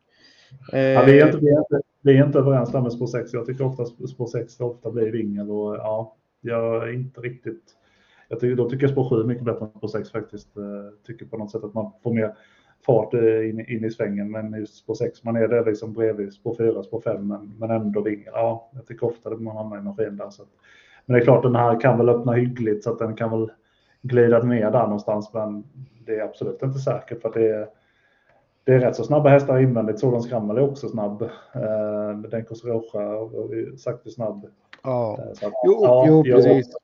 Eh, 0.73 0.81
ja, 0.81 1.03
vi, 1.07 1.21
är 1.21 1.27
inte, 1.27 1.39
vi, 1.39 1.49
är 1.49 1.59
inte, 1.59 1.81
vi 2.03 2.19
är 2.19 2.27
inte 2.27 2.39
överens 2.39 2.73
där 2.73 2.81
med 2.81 2.93
spår 2.93 3.07
6. 3.07 3.33
Jag 3.33 3.47
tycker 3.47 3.65
ofta 3.65 3.85
spår 3.85 4.27
6 4.27 4.61
ofta 4.61 4.91
blir 4.91 5.13
vingel 5.13 5.51
och 5.51 5.77
ja, 5.77 6.17
jag 6.41 6.89
är 6.89 6.93
inte 6.93 7.21
riktigt. 7.21 7.63
Jag 8.29 8.41
tycker, 8.41 8.57
då 8.57 8.71
tycker 8.71 8.85
jag 8.85 8.91
spår 8.91 9.23
7 9.23 9.25
mycket 9.27 9.45
bättre 9.45 9.65
än 9.65 9.71
spår 9.79 9.89
6 9.89 10.11
faktiskt. 10.11 10.57
Eh, 10.57 10.63
tycker 11.07 11.27
på 11.27 11.37
något 11.37 11.51
sätt 11.51 11.65
att 11.65 11.75
man 11.75 11.91
får 12.03 12.15
mer 12.15 12.35
fart 12.87 13.15
in, 13.15 13.65
in 13.69 13.85
i 13.85 13.91
svängen. 13.91 14.31
Men 14.31 14.53
just 14.53 14.75
spår 14.75 14.95
6, 14.95 15.25
man 15.25 15.37
är 15.37 15.49
där 15.49 15.65
liksom 15.65 15.93
bredvid 15.93 16.33
spår 16.33 16.55
4, 16.55 16.83
spår 16.83 17.01
5 17.01 17.29
men, 17.29 17.55
men 17.59 17.71
ändå 17.71 18.01
vingel. 18.01 18.33
Ja, 18.33 18.71
jag 18.75 18.87
tycker 18.87 19.07
ofta 19.07 19.29
att 19.29 19.41
man 19.41 19.57
hamnar 19.57 19.79
i 19.79 19.83
maskin 19.83 20.17
där. 20.17 20.31
Så 20.31 20.43
att, 20.43 20.49
men 21.07 21.15
det 21.15 21.21
är 21.21 21.25
klart, 21.25 21.43
den 21.43 21.57
här 21.57 21.81
kan 21.81 21.99
väl 21.99 22.09
öppna 22.09 22.33
hyggligt 22.33 22.85
så 22.85 22.93
att 22.93 22.99
den 22.99 23.15
kan 23.17 23.31
väl 23.31 23.51
glida 24.03 24.43
ner 24.43 24.71
där 24.71 24.83
någonstans. 24.83 25.31
Men 25.35 25.65
det 26.07 26.19
är 26.19 26.25
absolut 26.25 26.63
inte 26.63 26.79
säkert 26.79 27.23
för 27.23 27.33
det 27.35 27.51
är, 27.51 27.69
det 28.65 28.75
är 28.75 28.79
rätt 28.79 28.97
så 28.97 29.05
snabba 29.05 29.29
hästar 29.29 29.59
invändigt. 29.59 30.01
Sådan 30.01 30.23
Skrammel 30.23 30.57
är 30.57 30.71
också 30.71 30.89
snabb. 30.89 31.23
Eh, 31.55 32.19
Denkos 32.31 32.65
Rocha 32.65 33.03
är 33.03 33.77
sakta 33.77 34.11
snabb. 34.11 34.47
Ja, 34.83 35.19
eh, 35.19 35.47
att, 35.47 35.53
jo, 35.65 35.81
ja, 35.83 36.05
jo 36.09 36.23
precis. 36.23 36.77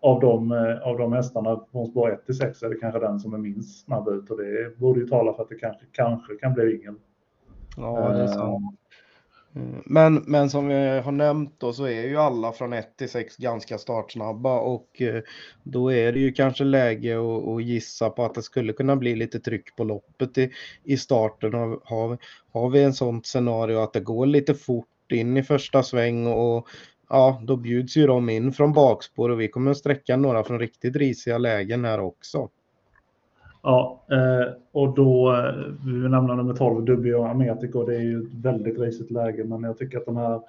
Av 0.00 0.20
de, 0.20 0.52
eh, 0.52 0.88
av 0.88 0.98
de 0.98 1.12
hästarna 1.12 1.60
från 1.72 1.86
spår 1.86 2.12
1 2.12 2.26
till 2.26 2.36
6 2.36 2.62
är 2.62 2.68
det 2.68 2.76
kanske 2.76 3.00
den 3.00 3.20
som 3.20 3.34
är 3.34 3.38
minst 3.38 3.84
snabb 3.84 4.08
ut 4.08 4.30
och 4.30 4.36
det 4.36 4.78
borde 4.78 5.00
ju 5.00 5.06
tala 5.06 5.34
för 5.34 5.42
att 5.42 5.48
det 5.48 5.54
kanske, 5.54 5.86
kanske 5.92 6.34
kan 6.34 6.54
bli 6.54 6.76
ingen. 6.76 6.98
Ja, 7.76 8.08
det 8.08 8.22
är 8.22 8.26
sant. 8.26 8.78
Mm. 9.56 9.82
Men, 9.86 10.14
men 10.14 10.50
som 10.50 10.68
vi 10.68 10.74
har 10.74 11.12
nämnt 11.12 11.60
då 11.60 11.72
så 11.72 11.84
är 11.84 12.02
ju 12.02 12.16
alla 12.16 12.52
från 12.52 12.72
1 12.72 12.96
till 12.96 13.08
6 13.08 13.36
ganska 13.36 13.78
startsnabba 13.78 14.60
och 14.60 15.02
eh, 15.02 15.22
då 15.62 15.92
är 15.92 16.12
det 16.12 16.18
ju 16.18 16.32
kanske 16.32 16.64
läge 16.64 17.18
att, 17.18 17.48
att 17.48 17.64
gissa 17.64 18.10
på 18.10 18.24
att 18.24 18.34
det 18.34 18.42
skulle 18.42 18.72
kunna 18.72 18.96
bli 18.96 19.16
lite 19.16 19.40
tryck 19.40 19.76
på 19.76 19.84
loppet 19.84 20.38
i, 20.38 20.50
i 20.84 20.96
starten. 20.96 21.54
Och 21.54 21.80
har, 21.84 22.18
har 22.52 22.70
vi 22.70 22.82
en 22.82 22.94
sånt 22.94 23.26
scenario 23.26 23.78
att 23.78 23.92
det 23.92 24.00
går 24.00 24.26
lite 24.26 24.54
fort 24.54 25.12
in 25.12 25.36
i 25.36 25.42
första 25.42 25.82
sväng 25.82 26.26
och 26.26 26.68
ja, 27.08 27.42
då 27.44 27.56
bjuds 27.56 27.96
ju 27.96 28.06
de 28.06 28.28
in 28.28 28.52
från 28.52 28.72
bakspår 28.72 29.28
och 29.28 29.40
vi 29.40 29.48
kommer 29.48 29.70
att 29.70 29.76
sträcka 29.76 30.16
några 30.16 30.44
från 30.44 30.58
riktigt 30.58 30.96
risiga 30.96 31.38
lägen 31.38 31.84
här 31.84 32.00
också. 32.00 32.48
Ja, 33.64 34.04
eh, 34.10 34.52
och 34.72 34.94
då, 34.94 35.32
eh, 35.32 35.54
vi 35.86 36.08
nämner 36.08 36.34
nummer 36.34 36.54
12, 36.54 36.84
Dubio 36.84 37.24
Ametico. 37.24 37.84
Det 37.84 37.96
är 37.96 38.00
ju 38.00 38.22
ett 38.22 38.34
väldigt 38.34 38.78
risigt 38.78 39.10
läge, 39.10 39.44
men 39.44 39.62
jag 39.62 39.78
tycker 39.78 39.98
att 39.98 40.06
de 40.06 40.16
här 40.16 40.40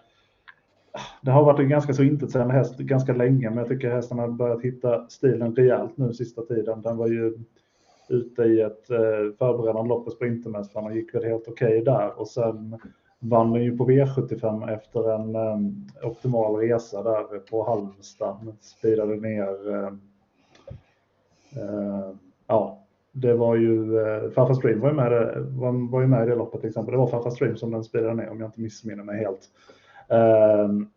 det 1.22 1.32
har 1.32 1.44
varit 1.44 1.60
en 1.60 1.70
ganska 1.70 1.94
så 1.94 2.04
intetsägande 2.04 2.54
häst 2.54 2.78
ganska 2.78 3.14
länge, 3.14 3.50
men 3.50 3.58
jag 3.58 3.68
tycker 3.68 3.90
hästen 3.90 4.20
har 4.20 4.28
börjat 4.28 4.62
hitta 4.62 5.10
stilen 5.10 5.56
rejält 5.56 5.98
nu 5.98 6.14
sista 6.14 6.42
tiden. 6.42 6.82
Den 6.82 6.98
var 6.98 7.08
ju 7.08 7.38
ute 8.10 8.44
i 8.44 8.62
ett 8.62 8.90
eh, 8.90 9.38
förberedande 9.40 9.90
lopp 9.90 10.06
på 10.06 10.12
Sprintermästaren 10.12 10.86
och 10.86 10.96
gick 10.96 11.16
väl 11.16 11.24
helt 11.24 11.48
okej 11.48 11.82
okay 11.82 11.94
där. 11.94 12.20
Och 12.20 12.28
sen 12.28 12.80
vann 13.20 13.52
den 13.52 13.64
ju 13.64 13.78
på 13.78 13.90
V75 13.90 14.74
efter 14.74 15.16
en 15.16 15.36
um, 15.36 15.88
optimal 16.04 16.56
resa 16.56 17.04
där 17.04 17.40
på 17.40 17.64
Halmstad. 17.64 18.56
Speedade 18.62 19.16
ner. 19.16 19.70
Uh, 21.58 22.12
ja, 22.48 22.85
det 23.18 23.34
var 23.34 23.56
ju 23.56 24.00
eh, 24.00 24.24
uh, 24.24 24.32
Farfar 24.32 24.54
Stream 24.54 24.80
var 24.80 24.90
ju, 24.90 24.96
med, 24.96 25.12
var, 25.50 25.92
var 25.92 26.02
ju 26.02 26.08
med 26.08 26.28
i 26.28 26.30
det 26.30 26.36
loppet 26.36 26.62
till 26.62 26.70
exempel. 26.70 26.92
Det 26.92 26.98
var 26.98 27.08
Farfar 27.08 27.30
Stream 27.30 27.58
som 27.58 27.72
den 27.72 27.84
speedade 27.84 28.14
ner 28.14 28.30
om 28.30 28.40
jag 28.40 28.48
inte 28.48 28.62
missminner 28.62 29.04
mig 29.04 29.20
helt. 29.20 29.50
Ehm, 30.10 30.88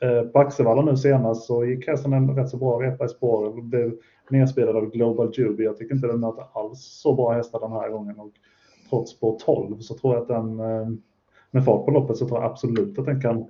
eh, 0.00 0.22
på 0.22 0.38
Axevalla 0.38 0.82
nu 0.82 0.96
senast 0.96 1.46
så 1.46 1.64
gick 1.64 1.88
hästen 1.88 2.12
en 2.12 2.36
rätt 2.36 2.48
så 2.48 2.56
bra 2.56 2.82
repa 2.82 3.04
i 3.04 3.08
spår. 3.08 3.62
Blev 3.62 3.92
nedspelad 4.30 4.76
av 4.76 4.90
Global 4.90 5.32
Juby. 5.34 5.64
Jag 5.64 5.76
tycker 5.76 5.94
inte 5.94 6.06
den 6.06 6.20
möter 6.20 6.44
alls 6.52 6.80
så 6.80 7.14
bra 7.14 7.32
hästar 7.32 7.60
den 7.60 7.72
här 7.72 7.88
gången. 7.88 8.20
Och 8.20 8.32
trots 8.90 9.12
spår 9.12 9.38
12 9.44 9.78
så 9.78 9.94
tror 9.94 10.14
jag 10.14 10.22
att 10.22 10.28
den 10.28 10.60
eh, 10.60 10.88
med 11.50 11.64
fart 11.64 11.84
på 11.84 11.90
loppet 11.90 12.16
så 12.16 12.28
tror 12.28 12.40
jag 12.40 12.50
absolut 12.50 12.98
att 12.98 13.06
den 13.06 13.20
kan 13.20 13.46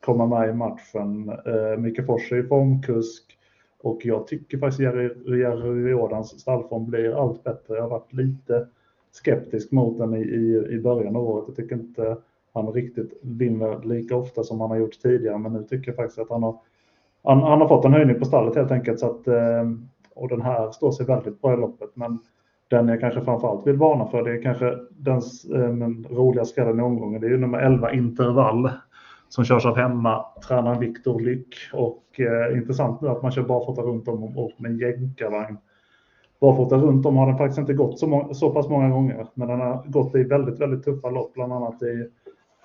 komma 0.00 0.26
med 0.26 0.48
i 0.48 0.52
matchen. 0.52 1.28
Eh, 1.28 1.78
Micke 1.78 2.06
Fors 2.06 2.32
är 2.32 2.42
formkusk 2.42 3.29
och 3.82 4.06
jag 4.06 4.26
tycker 4.26 4.58
faktiskt 4.58 4.80
Jerry, 4.80 5.38
Jerry 5.40 5.90
Jordans 5.90 6.40
stallform 6.40 6.86
blir 6.86 7.22
allt 7.22 7.44
bättre. 7.44 7.74
Jag 7.74 7.82
har 7.82 7.90
varit 7.90 8.12
lite 8.12 8.66
skeptisk 9.12 9.72
mot 9.72 9.98
den 9.98 10.14
i, 10.14 10.20
i, 10.20 10.74
i 10.74 10.80
början 10.80 11.16
av 11.16 11.22
året. 11.22 11.44
Jag 11.46 11.56
tycker 11.56 11.74
inte 11.74 12.16
han 12.52 12.72
riktigt 12.72 13.18
vinner 13.22 13.82
lika 13.84 14.16
ofta 14.16 14.44
som 14.44 14.60
han 14.60 14.70
har 14.70 14.76
gjort 14.76 15.02
tidigare, 15.02 15.38
men 15.38 15.52
nu 15.52 15.62
tycker 15.62 15.88
jag 15.90 15.96
faktiskt 15.96 16.18
att 16.18 16.30
han 16.30 16.42
har, 16.42 16.56
han, 17.22 17.42
han 17.42 17.60
har 17.60 17.68
fått 17.68 17.84
en 17.84 17.92
höjning 17.92 18.18
på 18.18 18.24
stallet 18.24 18.56
helt 18.56 18.70
enkelt. 18.70 19.00
Så 19.00 19.06
att, 19.06 19.26
eh, 19.26 19.70
och 20.14 20.28
den 20.28 20.42
här 20.42 20.70
står 20.70 20.92
sig 20.92 21.06
väldigt 21.06 21.42
bra 21.42 21.54
i 21.54 21.56
loppet, 21.56 21.90
men 21.94 22.18
den 22.68 22.88
jag 22.88 23.00
kanske 23.00 23.20
framförallt 23.20 23.66
vill 23.66 23.76
varna 23.76 24.06
för 24.06 24.22
det 24.22 24.32
är 24.32 24.42
kanske 24.42 24.78
den 24.90 25.18
eh, 25.54 26.14
roliga 26.16 26.44
skallen 26.44 26.80
i 26.80 26.82
omgången. 26.82 27.20
Det 27.20 27.26
är 27.26 27.30
ju 27.30 27.38
nummer 27.38 27.58
11 27.58 27.92
intervall 27.92 28.70
som 29.30 29.44
körs 29.44 29.66
av 29.66 29.76
hemma 29.76 30.26
tränaren 30.48 30.80
Viktor 30.80 31.20
Lyck 31.20 31.54
och 31.72 32.20
eh, 32.20 32.58
intressant 32.58 33.00
nu 33.00 33.08
att 33.08 33.22
man 33.22 33.32
kör 33.32 33.42
barfota 33.42 33.82
runt 33.82 34.08
om 34.08 34.38
och 34.38 34.52
med 34.56 34.80
jänkarvagn. 34.80 35.58
Barfota 36.40 36.76
runt 36.76 37.06
om 37.06 37.16
har 37.16 37.26
den 37.26 37.38
faktiskt 37.38 37.58
inte 37.58 37.74
gått 37.74 37.98
så, 37.98 38.28
så 38.32 38.50
pass 38.50 38.68
många 38.68 38.88
gånger, 38.88 39.26
men 39.34 39.48
den 39.48 39.60
har 39.60 39.84
gått 39.86 40.14
i 40.14 40.22
väldigt, 40.22 40.60
väldigt 40.60 40.84
tuffa 40.84 41.10
lopp, 41.10 41.34
bland 41.34 41.52
annat 41.52 41.82
i 41.82 42.08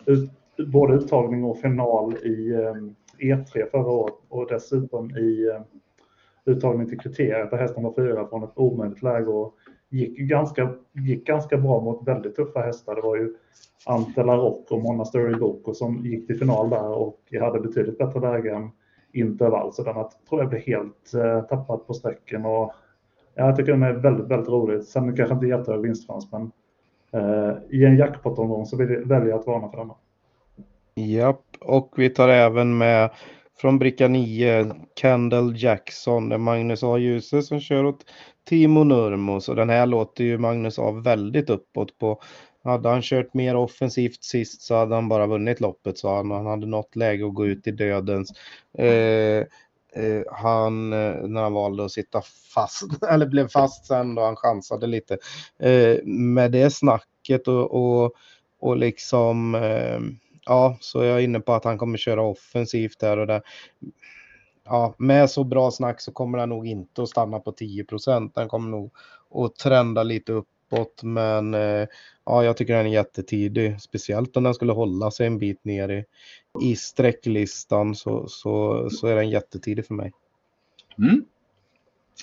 ut, 0.06 0.30
både 0.68 0.94
uttagning 0.94 1.44
och 1.44 1.60
final 1.60 2.14
i 2.14 2.52
eh, 2.54 3.36
E3 3.36 3.72
förra 3.72 3.88
året 3.88 4.16
och 4.30 4.48
dessutom 4.50 5.18
i 5.18 5.48
eh, 5.48 5.62
uttagning 6.46 6.90
till 6.90 7.00
kriteriet 7.00 7.52
där 7.52 7.58
hästen 7.58 7.84
var 7.84 7.94
fyra 7.94 8.28
från 8.28 8.44
ett 8.44 8.58
omöjligt 8.58 9.04
läge 9.04 9.28
och 9.28 9.56
gick 9.90 10.18
ganska, 10.18 10.74
gick 10.94 11.28
ganska 11.28 11.58
bra 11.58 11.82
mot 11.82 12.08
väldigt 12.08 12.36
tuffa 12.36 12.60
hästar. 12.60 12.96
Det 12.96 13.02
var 13.02 13.16
ju 13.16 13.34
Ante 13.86 14.24
Rock 14.24 14.72
och 14.72 14.82
Monastery 14.82 15.36
Boko 15.36 15.74
som 15.74 16.06
gick 16.06 16.28
till 16.28 16.40
final 16.40 16.70
där 16.70 16.88
och 16.88 17.20
hade 17.40 17.60
betydligt 17.60 17.98
bättre 17.98 18.20
läge 18.20 18.56
än 18.56 18.70
intervall. 19.14 19.74
Så 19.74 19.84
den 19.84 19.94
tror 20.30 20.42
jag 20.42 20.50
blev 20.50 20.62
helt 20.62 21.14
eh, 21.14 21.42
tappad 21.42 21.88
på 21.88 21.94
sträcken. 21.94 22.46
Och, 22.46 22.72
ja, 23.36 23.46
jag 23.46 23.56
tycker 23.56 23.72
den 23.72 23.84
är 23.84 23.94
väldigt, 23.94 24.28
väldigt 24.28 24.50
rolig. 24.50 24.84
Sen 24.84 25.16
kanske 25.16 25.34
inte 25.36 25.48
jättehög 25.48 25.82
vinstchans, 25.82 26.32
men 26.32 26.52
eh, 27.12 27.56
i 27.70 27.86
en 27.86 27.98
jackpot-omgång 27.98 28.66
så 28.66 28.78
väljer 28.78 29.26
jag 29.26 29.40
att 29.40 29.48
varna 29.48 29.70
för 29.70 29.78
denna. 29.78 29.96
Japp, 30.96 31.44
och 31.62 31.94
vi 31.98 32.10
tar 32.10 32.30
även 32.30 32.78
med 32.78 33.10
från 33.58 33.80
bricka 33.80 34.08
9, 34.08 34.76
Kendall 35.02 35.64
Jackson, 35.64 36.30
det 36.30 36.36
är 36.36 36.40
Magnus 36.40 36.84
A. 36.84 36.98
Djuse 36.98 37.42
som 37.42 37.60
kör 37.60 37.86
åt 37.86 38.06
Timo 38.46 38.84
Nurmo. 38.84 39.42
Så 39.42 39.54
den 39.54 39.70
här 39.70 39.86
låter 39.86 40.24
ju 40.24 40.38
Magnus 40.38 40.80
A 40.80 40.92
väldigt 40.92 41.50
uppåt 41.50 41.98
på. 41.98 42.22
Hade 42.64 42.90
han 42.90 43.02
kört 43.02 43.34
mer 43.34 43.56
offensivt 43.56 44.24
sist 44.24 44.62
så 44.62 44.76
hade 44.76 44.96
han 44.96 45.10
bara 45.10 45.28
vunnit 45.28 45.62
loppet 45.62 45.98
sa 45.98 46.18
han, 46.18 46.32
han 46.32 46.46
hade 46.46 46.68
något 46.68 46.96
läge 46.96 47.26
att 47.26 47.34
gå 47.34 47.46
ut 47.46 47.68
i 47.68 47.72
dödens. 47.72 48.32
Eh, 48.78 49.44
eh, 49.96 50.24
han, 50.32 50.94
eh, 50.94 51.16
när 51.28 51.42
han 51.42 51.54
valde 51.54 51.86
att 51.86 51.92
sitta 51.92 52.22
fast, 52.56 53.04
eller 53.10 53.26
blev 53.26 53.48
fast 53.48 53.86
sen 53.86 54.16
då 54.16 54.22
han 54.22 54.36
chansade 54.36 54.88
lite. 54.88 55.18
Eh, 55.60 56.04
med 56.06 56.52
det 56.52 56.70
snacket 56.70 57.48
och, 57.48 57.72
och, 57.72 58.14
och 58.60 58.78
liksom 58.78 59.56
eh, 59.56 60.00
ja, 60.46 60.78
så 60.80 61.04
jag 61.04 61.18
är 61.20 61.24
inne 61.24 61.40
på 61.40 61.54
att 61.54 61.64
han 61.64 61.78
kommer 61.78 61.98
köra 61.98 62.22
offensivt 62.22 63.00
där 63.00 63.18
och 63.18 63.28
där. 63.28 63.42
Ja, 64.64 64.96
med 64.98 65.30
så 65.30 65.44
bra 65.44 65.72
snack 65.72 66.02
så 66.02 66.12
kommer 66.12 66.38
han 66.38 66.50
nog 66.50 66.68
inte 66.68 67.04
att 67.04 67.10
stanna 67.10 67.40
på 67.40 67.52
10 67.52 67.84
procent. 67.84 68.36
Den 68.36 68.48
kommer 68.48 68.70
nog 68.70 68.92
att 69.34 69.56
trenda 69.56 70.04
lite 70.04 70.32
uppåt, 70.34 71.04
men 71.04 71.54
eh, 71.54 71.88
ja, 72.26 72.44
jag 72.44 72.58
tycker 72.58 72.78
den 72.78 72.86
är 72.86 72.92
jättetidig, 72.92 73.82
speciellt 73.82 74.38
om 74.38 74.44
den 74.44 74.54
skulle 74.54 74.74
hålla 74.74 75.12
sig 75.12 75.28
en 75.28 75.38
bit 75.38 75.66
ner 75.66 75.90
i, 75.90 76.04
i 76.62 76.76
sträcklistan 76.76 77.96
så, 77.96 78.28
så, 78.28 78.88
så 78.90 79.08
är 79.08 79.16
den 79.16 79.30
jättetidig 79.30 79.86
för 79.86 79.94
mig. 79.94 80.12
Mm. 80.98 81.26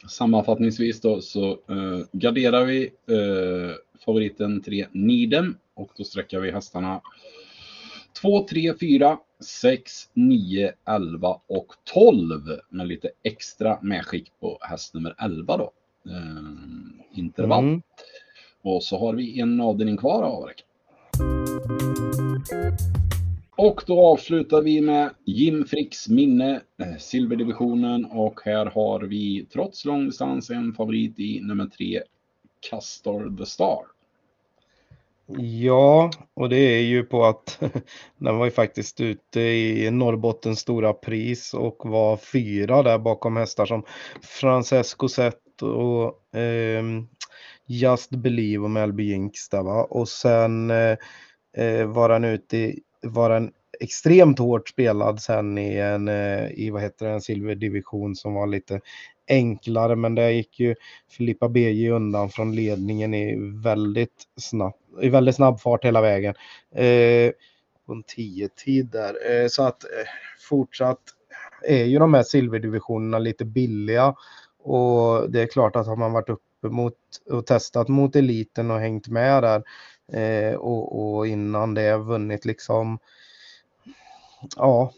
Sammanfattningsvis 0.09 1.01
då 1.01 1.21
så 1.21 1.51
eh, 1.51 2.07
garderar 2.13 2.65
vi 2.65 2.85
eh, 2.87 3.77
favoriten 4.05 4.63
3 4.63 4.87
Nidem 4.93 5.57
och 5.75 5.91
då 5.97 6.05
sträcker 6.05 6.41
vi 6.41 6.51
hästarna 6.51 7.01
2, 8.21 8.47
3, 8.47 8.75
4, 8.81 9.19
6, 9.41 9.93
9, 10.15 10.73
11 10.89 11.41
och 11.47 11.67
12 11.85 12.43
med 12.71 12.89
lite 12.89 13.11
extra 13.23 13.79
medskick 13.83 14.33
på 14.41 14.59
häst 14.61 14.95
nummer 14.95 15.15
11 15.19 15.57
då. 15.57 15.73
Eh, 16.07 17.19
intervall. 17.19 17.65
Mm. 17.65 17.83
Och 18.63 18.83
så 18.83 18.99
har 18.99 19.15
vi 19.15 19.41
en 19.41 19.61
avdelning 19.61 19.97
kvar 19.97 20.23
av 20.23 20.35
Avräck. 20.35 20.65
Och 23.57 23.85
då 23.87 24.07
avslutar 24.07 24.63
vi 24.63 24.81
med 24.81 25.11
Jim 25.25 25.65
Fricks 25.65 26.09
minne, 26.09 26.61
eh, 26.79 26.97
silverdivisionen 26.99 28.05
och 28.05 28.41
här 28.45 28.67
har 28.67 29.01
vi 29.01 29.47
trots 29.53 29.85
långdistans 29.85 30.51
en 30.51 30.73
favorit 30.73 31.19
i 31.19 31.41
nummer 31.41 31.67
3, 31.67 32.03
Castor 32.71 33.37
the 33.39 33.47
Star. 33.47 33.92
Ja, 35.39 36.11
och 36.35 36.49
det 36.49 36.57
är 36.57 36.81
ju 36.81 37.03
på 37.03 37.25
att 37.25 37.59
den 38.19 38.39
var 38.39 38.45
ju 38.45 38.51
faktiskt 38.51 39.01
ute 39.01 39.41
i 39.41 39.91
Norrbottens 39.91 40.61
stora 40.61 40.93
pris 40.93 41.55
och 41.55 41.77
var 41.85 42.17
fyra 42.17 42.83
där 42.83 42.99
bakom 42.99 43.37
hästar 43.37 43.67
som 43.67 43.85
Francesco 44.23 45.09
Zet 45.09 45.63
och 45.63 46.37
eh, 46.39 46.83
Just 47.67 48.11
Believe 48.11 48.65
och 48.65 48.71
Melby 48.71 49.03
Jinx 49.03 49.49
där 49.49 49.63
va. 49.63 49.85
Och 49.85 50.09
sen 50.09 50.71
eh, 50.71 50.97
eh 51.57 51.87
var 51.87 52.09
den 52.09 52.25
ute 52.25 52.57
i, 52.57 52.81
var 53.03 53.31
den 53.31 53.53
extremt 53.83 54.39
hårt 54.39 54.69
spelad 54.69 55.23
sen 55.23 55.59
i 55.59 55.77
en, 55.77 56.09
eh, 56.09 56.51
i 56.51 56.71
vad 56.71 56.83
heter 56.83 57.07
det, 57.07 57.13
en 57.13 57.21
silverdivision 57.21 58.17
som 58.17 58.35
var 58.35 58.47
lite 58.47 58.81
enklare, 59.29 59.97
men 59.97 60.15
där 60.15 60.29
gick 60.29 60.61
ju 60.61 60.75
Filippa 61.11 61.49
BJ 61.49 61.91
undan 61.91 62.31
från 62.31 62.55
ledningen 62.55 63.15
i 63.15 63.37
väldigt 63.65 64.23
snabb, 64.37 64.75
i 65.03 65.09
väldigt 65.09 65.37
snabb 65.37 65.61
fart 65.61 65.85
hela 65.85 66.01
vägen. 66.01 66.35
Eh, 66.75 67.33
på 67.87 67.93
en 67.93 68.05
10-tid 68.05 68.87
där. 68.87 69.15
Eh, 69.31 69.49
så 69.49 69.63
att 69.63 69.85
eh, 69.85 70.09
fortsatt 70.49 71.01
är 71.63 71.85
ju 71.85 71.99
de 71.99 72.15
här 72.15 72.23
silverdivisionerna 72.23 73.19
lite 73.19 73.45
billiga 73.45 74.15
och 74.63 75.31
det 75.31 75.43
är 75.43 75.47
klart 75.47 75.77
att 75.77 75.87
har 75.87 75.97
man 75.97 76.13
varit 76.13 76.29
uppe 76.29 76.69
mot 76.69 76.95
och 77.31 77.47
testat 77.47 77.89
mot 77.89 78.17
eliten 78.17 78.71
och 78.71 78.81
hängt 78.81 79.09
med 79.09 79.43
där 79.43 79.63
eh, 80.13 80.55
och, 80.55 81.17
och, 81.17 81.27
innan 81.27 81.75
det 81.75 81.97
vunnit 81.97 82.45
liksom 82.45 82.99
ja 84.57 84.93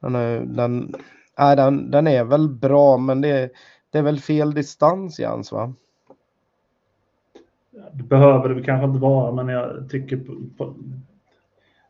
den, 0.00 0.14
är, 0.14 0.40
den 0.40 0.94
Nej, 1.38 1.56
den, 1.56 1.90
den 1.90 2.06
är 2.06 2.24
väl 2.24 2.48
bra, 2.48 2.96
men 2.96 3.20
det, 3.20 3.50
det 3.90 3.98
är 3.98 4.02
väl 4.02 4.18
fel 4.18 4.54
distans 4.54 5.20
Jans 5.20 5.52
va? 5.52 5.74
Det 7.92 8.02
behöver 8.02 8.48
det 8.48 8.62
kanske 8.62 8.86
inte 8.86 9.00
vara, 9.00 9.32
men 9.32 9.48
jag 9.48 9.90
tycker 9.90 10.16
på, 10.16 10.34
på, 10.58 10.74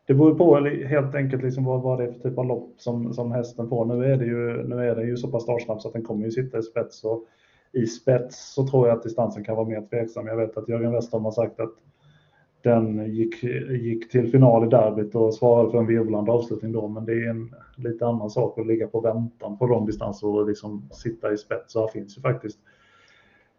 det 0.07 0.15
beror 0.15 0.35
på 0.35 0.69
helt 0.87 1.15
enkelt 1.15 1.43
liksom 1.43 1.65
vad, 1.65 1.83
vad 1.83 1.99
det 1.99 2.05
är 2.05 2.13
för 2.13 2.21
typ 2.21 2.39
av 2.39 2.47
lopp 2.47 2.75
som, 2.77 3.15
som 3.15 3.33
hästen 3.33 3.69
får. 3.69 3.85
Nu 3.85 4.05
är 4.05 4.17
det 4.17 4.25
ju, 4.25 4.69
nu 4.69 4.89
är 4.89 4.97
det 4.97 5.05
ju 5.05 5.17
så 5.17 5.29
pass 5.29 5.43
startsnabb 5.43 5.81
så 5.81 5.89
att 5.89 5.95
den 5.95 6.05
kommer 6.05 6.25
ju 6.25 6.31
sitta 6.31 6.59
i 6.59 6.63
spets. 6.63 7.05
Och 7.05 7.25
I 7.73 7.87
spets 7.87 8.53
så 8.55 8.67
tror 8.67 8.89
jag 8.89 8.97
att 8.97 9.03
distansen 9.03 9.45
kan 9.45 9.57
vara 9.57 9.69
mer 9.69 9.83
tveksam. 9.83 10.27
Jag 10.27 10.37
vet 10.37 10.57
att 10.57 10.69
Jörgen 10.69 10.93
Westholm 10.93 11.25
har 11.25 11.33
sagt 11.33 11.61
att 11.61 11.75
den 12.63 13.15
gick, 13.15 13.43
gick 13.83 14.11
till 14.11 14.31
final 14.31 14.65
i 14.65 14.69
derbyt 14.69 15.15
och 15.15 15.35
svarade 15.35 15.71
för 15.71 15.79
en 15.79 15.87
virvlande 15.87 16.33
avslutning 16.33 16.73
då, 16.73 16.89
men 16.89 17.05
det 17.05 17.13
är 17.13 17.31
en 17.31 17.55
lite 17.77 18.07
annan 18.07 18.31
sak 18.31 18.59
att 18.59 18.67
ligga 18.67 18.87
på 18.87 19.01
väntan 19.01 19.59
på 19.59 19.67
de 19.67 19.87
distanser 19.87 20.27
och 20.27 20.49
liksom 20.49 20.89
sitta 20.93 21.33
i 21.33 21.37
spets. 21.37 21.73
Så 21.73 21.81
här 21.81 21.89
finns 21.89 22.19
ju 22.19 22.23
faktiskt 22.23 22.59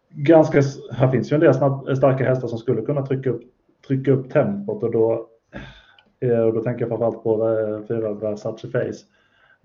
ganska, 0.10 0.62
här 0.92 1.08
finns 1.08 1.32
ju 1.32 1.36
en 1.36 1.42
del 1.42 1.54
starka 1.98 2.24
hästar 2.26 2.48
som 2.48 2.58
skulle 2.58 2.82
kunna 2.82 3.06
trycka 3.06 3.30
upp, 3.30 3.42
trycka 3.88 4.12
upp 4.12 4.30
tempot 4.30 4.84
och 4.84 4.92
då, 4.92 5.28
eh, 6.20 6.40
och 6.40 6.54
då 6.54 6.64
tänker 6.64 6.82
jag 6.82 6.90
framförallt 6.90 7.24
på 7.24 7.50
eh, 7.50 7.88
fyra 7.88 8.14
Versace 8.14 8.68
Face. 8.68 9.06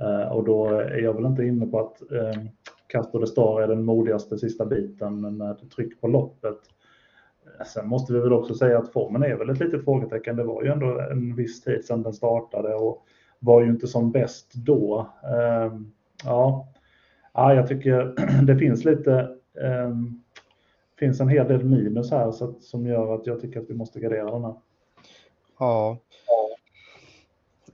Eh, 0.01 0.33
och 0.33 0.45
då 0.45 0.67
är 0.69 1.03
jag 1.03 1.15
väl 1.15 1.27
inte 1.27 1.45
inne 1.45 1.67
på 1.67 1.81
att 1.81 2.03
Castor 2.87 3.21
de 3.21 3.27
Star 3.27 3.63
är 3.63 3.69
den 3.69 3.85
modigaste 3.85 4.39
sista 4.39 4.67
biten 4.67 5.37
med 5.37 5.71
tryck 5.77 6.01
på 6.01 6.09
loppet. 6.09 6.59
Eh, 7.61 7.67
sen 7.67 7.89
måste 7.89 8.13
vi 8.13 8.21
väl 8.21 8.33
också 8.33 8.55
säga 8.55 8.79
att 8.79 8.93
formen 8.93 9.23
är 9.23 9.37
väl 9.37 9.51
ett 9.51 9.61
litet 9.61 9.85
frågetecken. 9.85 10.37
Det 10.37 10.45
var 10.45 10.63
ju 10.63 10.73
ändå 10.73 11.01
en 11.01 11.37
viss 11.37 11.63
tid 11.63 11.85
sedan 11.85 12.03
den 12.03 12.13
startade 12.13 12.75
och 12.75 13.07
var 13.39 13.63
ju 13.63 13.71
inte 13.71 13.87
som 13.87 14.13
bäst 14.13 14.53
då. 14.55 15.09
Ehm, 15.23 15.93
ja, 16.25 16.69
ja 17.35 17.55
jag 17.55 17.69
tycker 17.69 18.15
det 18.47 18.57
finns 18.57 18.85
lite, 18.85 19.29
ehm, 19.63 20.23
finns 20.99 21.21
en 21.21 21.29
hel 21.29 21.49
del 21.49 21.65
minus 21.65 22.11
här 22.11 22.31
så 22.31 22.45
att, 22.45 22.63
som 22.63 22.87
gör 22.87 23.15
att 23.15 23.27
jag 23.27 23.41
tycker 23.41 23.61
att 23.61 23.71
vi 23.71 23.75
måste 23.75 24.01
gardera 24.01 24.31
den 24.31 24.45
här. 24.45 24.55
Ja. 25.59 25.99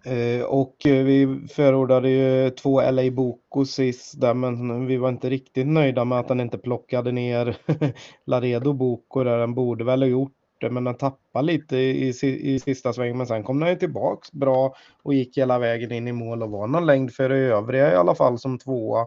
Eh, 0.04 0.44
och 0.44 0.86
eh, 0.86 1.04
vi 1.04 1.46
förordade 1.50 2.10
ju 2.10 2.50
två 2.50 2.90
LA 2.90 3.10
Boko 3.10 3.64
sist 3.64 4.20
där, 4.20 4.34
men 4.34 4.86
vi 4.86 4.96
var 4.96 5.08
inte 5.08 5.30
riktigt 5.30 5.66
nöjda 5.66 6.04
med 6.04 6.18
att 6.18 6.28
han 6.28 6.40
inte 6.40 6.58
plockade 6.58 7.12
ner 7.12 7.56
Laredo 8.24 8.72
Boko 8.72 9.24
där 9.24 9.38
den 9.38 9.54
borde 9.54 9.84
väl 9.84 10.02
ha 10.02 10.08
gjort 10.08 10.32
det, 10.60 10.70
men 10.70 10.84
den 10.84 10.94
tappade 10.94 11.46
lite 11.46 11.76
i, 11.76 12.08
i, 12.22 12.60
sista 12.60 12.92
svängen. 12.92 13.16
Men 13.16 13.26
sen 13.26 13.42
kom 13.42 13.60
den 13.60 13.68
ju 13.68 13.76
tillbaks 13.76 14.32
bra 14.32 14.74
och 15.02 15.14
gick 15.14 15.38
hela 15.38 15.58
vägen 15.58 15.92
in 15.92 16.08
i 16.08 16.12
mål 16.12 16.42
och 16.42 16.50
var 16.50 16.66
någon 16.66 16.86
längd 16.86 17.12
för 17.12 17.30
övriga 17.30 17.92
i 17.92 17.96
alla 17.96 18.14
fall 18.14 18.38
som 18.38 18.58
tvåa. 18.58 19.06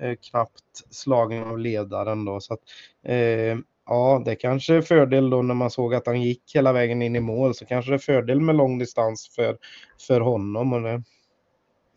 Eh, 0.00 0.14
knappt 0.30 0.84
slagen 0.90 1.44
av 1.44 1.58
ledaren 1.58 2.24
då. 2.24 2.40
Så 2.40 2.54
att, 2.54 2.60
eh, 3.02 3.58
ja, 3.86 4.22
det 4.24 4.34
kanske 4.34 4.74
är 4.74 4.80
fördel 4.80 5.30
då 5.30 5.42
när 5.42 5.54
man 5.54 5.70
såg 5.70 5.94
att 5.94 6.06
han 6.06 6.22
gick 6.22 6.54
hela 6.54 6.72
vägen 6.72 7.02
in 7.02 7.16
i 7.16 7.20
mål 7.20 7.54
så 7.54 7.66
kanske 7.66 7.90
det 7.90 7.96
är 7.96 7.98
fördel 7.98 8.40
med 8.40 8.54
lång 8.54 8.78
distans 8.78 9.28
för, 9.36 9.56
för 10.06 10.20
honom. 10.20 10.72
Och 10.72 10.82
det... 10.82 11.02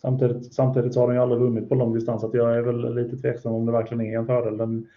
samtidigt, 0.02 0.54
samtidigt 0.54 0.94
så 0.94 1.00
har 1.00 1.08
de 1.08 1.14
ju 1.14 1.22
aldrig 1.22 1.42
vunnit 1.42 1.70
på 1.70 1.76
lång 1.76 1.94
distans 1.94 2.22
så 2.22 2.32
jag 2.34 2.58
är 2.58 2.62
väl 2.62 2.96
lite 2.96 3.18
tveksam 3.18 3.54
om 3.54 3.66
det 3.66 3.72
verkligen 3.72 4.02
är 4.02 4.20
en 4.20 4.26
fördel. 4.26 4.58
Den, 4.58 4.88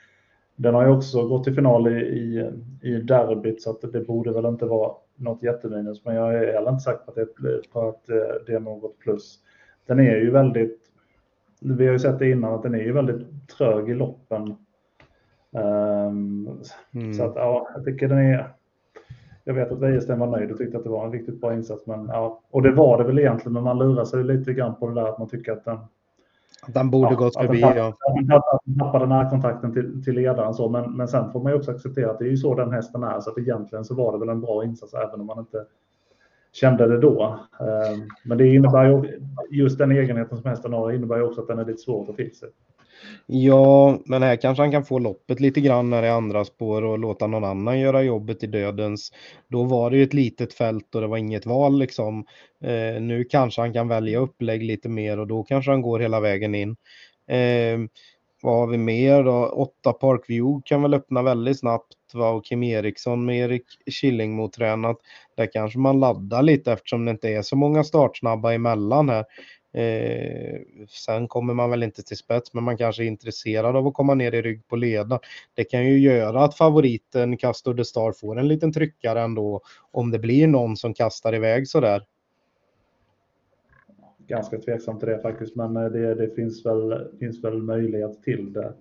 den 0.56 0.74
har 0.74 0.86
ju 0.86 0.92
också 0.92 1.28
gått 1.28 1.44
till 1.44 1.54
final 1.54 1.88
i, 1.88 2.00
i, 2.00 2.50
i 2.82 2.94
derbyt 2.94 3.62
så 3.62 3.70
att 3.70 3.92
det 3.92 4.00
borde 4.00 4.32
väl 4.32 4.46
inte 4.46 4.66
vara 4.66 4.92
något 5.16 5.42
jätteminus 5.42 6.04
men 6.04 6.14
jag 6.14 6.34
är 6.34 6.52
heller 6.52 6.70
inte 6.70 6.82
säker 6.82 7.04
på 7.04 7.10
att 7.10 7.16
det, 7.16 7.72
på 7.72 7.88
att 7.88 8.08
eh, 8.08 8.44
det 8.46 8.52
är 8.52 8.60
något 8.60 8.98
plus. 8.98 9.38
Den 9.86 10.00
är 10.00 10.16
ju 10.16 10.30
väldigt, 10.30 10.80
vi 11.60 11.86
har 11.86 11.92
ju 11.92 11.98
sett 11.98 12.18
det 12.18 12.30
innan 12.30 12.54
att 12.54 12.62
den 12.62 12.74
är 12.74 12.82
ju 12.82 12.92
väldigt 12.92 13.48
trög 13.58 13.90
i 13.90 13.94
loppen 13.94 14.56
Um, 15.52 16.60
mm. 16.94 17.14
Så 17.14 17.24
att 17.24 17.32
ja, 17.36 17.68
jag 17.74 17.84
tycker 17.84 18.08
den 18.08 18.18
är... 18.18 18.52
Jag 19.44 19.54
vet 19.54 19.72
att 19.72 19.78
Wäjersten 19.78 20.18
var 20.18 20.26
nöjd 20.26 20.50
och 20.50 20.58
tyckte 20.58 20.76
att 20.78 20.84
det 20.84 20.90
var 20.90 21.06
en 21.06 21.12
riktigt 21.12 21.40
bra 21.40 21.54
insats. 21.54 21.86
Men, 21.86 22.06
ja, 22.06 22.40
och 22.50 22.62
det 22.62 22.72
var 22.72 22.98
det 22.98 23.04
väl 23.04 23.18
egentligen, 23.18 23.52
men 23.52 23.62
man 23.62 23.78
lurar 23.78 24.04
sig 24.04 24.24
lite 24.24 24.52
grann 24.52 24.74
på 24.74 24.88
det 24.88 24.94
där 24.94 25.08
att 25.08 25.18
man 25.18 25.28
tycker 25.28 25.52
att 25.52 25.64
den... 25.64 25.78
Att 26.66 26.74
den 26.74 26.90
borde 26.90 27.10
ja, 27.10 27.16
gått 27.16 27.36
förbi, 27.36 27.60
den 27.60 27.76
ja. 27.76 27.94
Den 28.64 28.78
tappade 28.78 29.06
närkontakten 29.06 29.72
till, 29.72 30.04
till 30.04 30.14
ledaren 30.14 30.54
så, 30.54 30.68
men, 30.68 30.96
men 30.96 31.08
sen 31.08 31.32
får 31.32 31.42
man 31.42 31.52
ju 31.52 31.58
också 31.58 31.70
acceptera 31.70 32.10
att 32.10 32.18
det 32.18 32.24
är 32.24 32.30
ju 32.30 32.36
så 32.36 32.54
den 32.54 32.72
hästen 32.72 33.02
är. 33.02 33.20
Så 33.20 33.30
att 33.30 33.38
egentligen 33.38 33.84
så 33.84 33.94
var 33.94 34.12
det 34.12 34.18
väl 34.18 34.28
en 34.28 34.40
bra 34.40 34.64
insats 34.64 34.94
även 34.94 35.20
om 35.20 35.26
man 35.26 35.38
inte 35.38 35.64
kände 36.52 36.88
det 36.88 36.98
då. 36.98 37.38
Um, 37.60 38.08
men 38.24 38.38
det 38.38 38.54
innebär 38.54 38.84
ju, 38.84 39.20
just 39.50 39.78
den 39.78 39.92
egenheten 39.92 40.38
som 40.38 40.50
hästen 40.50 40.72
har 40.72 40.92
innebär 40.92 41.16
ju 41.16 41.22
också 41.22 41.40
att 41.40 41.46
den 41.46 41.58
är 41.58 41.64
lite 41.64 41.82
svår 41.82 42.00
att 42.00 42.06
få 42.06 42.12
till 42.12 42.36
sig. 42.36 42.48
Ja, 43.26 43.98
men 44.04 44.22
här 44.22 44.36
kanske 44.36 44.62
han 44.62 44.72
kan 44.72 44.84
få 44.84 44.98
loppet 44.98 45.40
lite 45.40 45.60
grann 45.60 45.90
när 45.90 46.02
det 46.02 46.08
är 46.08 46.12
andra 46.12 46.44
spår 46.44 46.84
och 46.84 46.98
låta 46.98 47.26
någon 47.26 47.44
annan 47.44 47.80
göra 47.80 48.02
jobbet 48.02 48.42
i 48.42 48.46
dödens. 48.46 49.12
Då 49.48 49.64
var 49.64 49.90
det 49.90 49.96
ju 49.96 50.02
ett 50.02 50.14
litet 50.14 50.54
fält 50.54 50.94
och 50.94 51.00
det 51.00 51.06
var 51.06 51.16
inget 51.16 51.46
val 51.46 51.78
liksom. 51.78 52.24
Eh, 52.64 53.02
nu 53.02 53.24
kanske 53.30 53.60
han 53.60 53.72
kan 53.72 53.88
välja 53.88 54.18
upplägg 54.18 54.62
lite 54.62 54.88
mer 54.88 55.18
och 55.18 55.26
då 55.26 55.42
kanske 55.42 55.70
han 55.70 55.82
går 55.82 56.00
hela 56.00 56.20
vägen 56.20 56.54
in. 56.54 56.76
Eh, 57.28 57.78
vad 58.42 58.54
har 58.54 58.66
vi 58.66 58.78
mer 58.78 59.22
då? 59.22 59.46
Åtta 59.46 59.92
Parkview 59.92 60.62
kan 60.64 60.82
väl 60.82 60.94
öppna 60.94 61.22
väldigt 61.22 61.58
snabbt 61.58 61.94
va? 62.14 62.30
och 62.30 62.44
Kim 62.44 62.62
Eriksson 62.62 63.24
med 63.24 63.36
Erik 63.36 63.64
Killing 64.00 64.36
mot 64.36 64.52
tränat. 64.52 64.96
Där 65.36 65.48
kanske 65.52 65.78
man 65.78 66.00
laddar 66.00 66.42
lite 66.42 66.72
eftersom 66.72 67.04
det 67.04 67.10
inte 67.10 67.28
är 67.28 67.42
så 67.42 67.56
många 67.56 67.84
startsnabba 67.84 68.52
emellan 68.52 69.08
här. 69.08 69.24
Eh, 69.74 70.60
sen 70.88 71.28
kommer 71.28 71.54
man 71.54 71.70
väl 71.70 71.82
inte 71.82 72.02
till 72.02 72.16
spets, 72.16 72.54
men 72.54 72.64
man 72.64 72.76
kanske 72.76 73.02
är 73.02 73.06
intresserad 73.06 73.76
av 73.76 73.86
att 73.86 73.94
komma 73.94 74.14
ner 74.14 74.34
i 74.34 74.42
rygg 74.42 74.68
på 74.68 74.76
leda. 74.76 75.20
Det 75.54 75.64
kan 75.64 75.86
ju 75.86 75.98
göra 75.98 76.44
att 76.44 76.56
favoriten 76.56 77.36
Castor 77.36 77.74
de 77.74 77.84
Star 77.84 78.12
får 78.12 78.38
en 78.38 78.48
liten 78.48 78.72
tryckare 78.72 79.20
ändå 79.20 79.60
om 79.90 80.10
det 80.10 80.18
blir 80.18 80.46
någon 80.46 80.76
som 80.76 80.94
kastar 80.94 81.34
iväg 81.34 81.68
sådär. 81.68 82.02
Ganska 84.26 84.58
tveksam 84.58 84.98
till 84.98 85.08
det 85.08 85.18
faktiskt, 85.18 85.56
men 85.56 85.76
eh, 85.76 85.84
det, 85.84 86.14
det 86.14 86.34
finns, 86.34 86.66
väl, 86.66 87.08
finns 87.18 87.44
väl 87.44 87.62
möjlighet 87.62 88.22
till 88.22 88.52
det. 88.52 88.74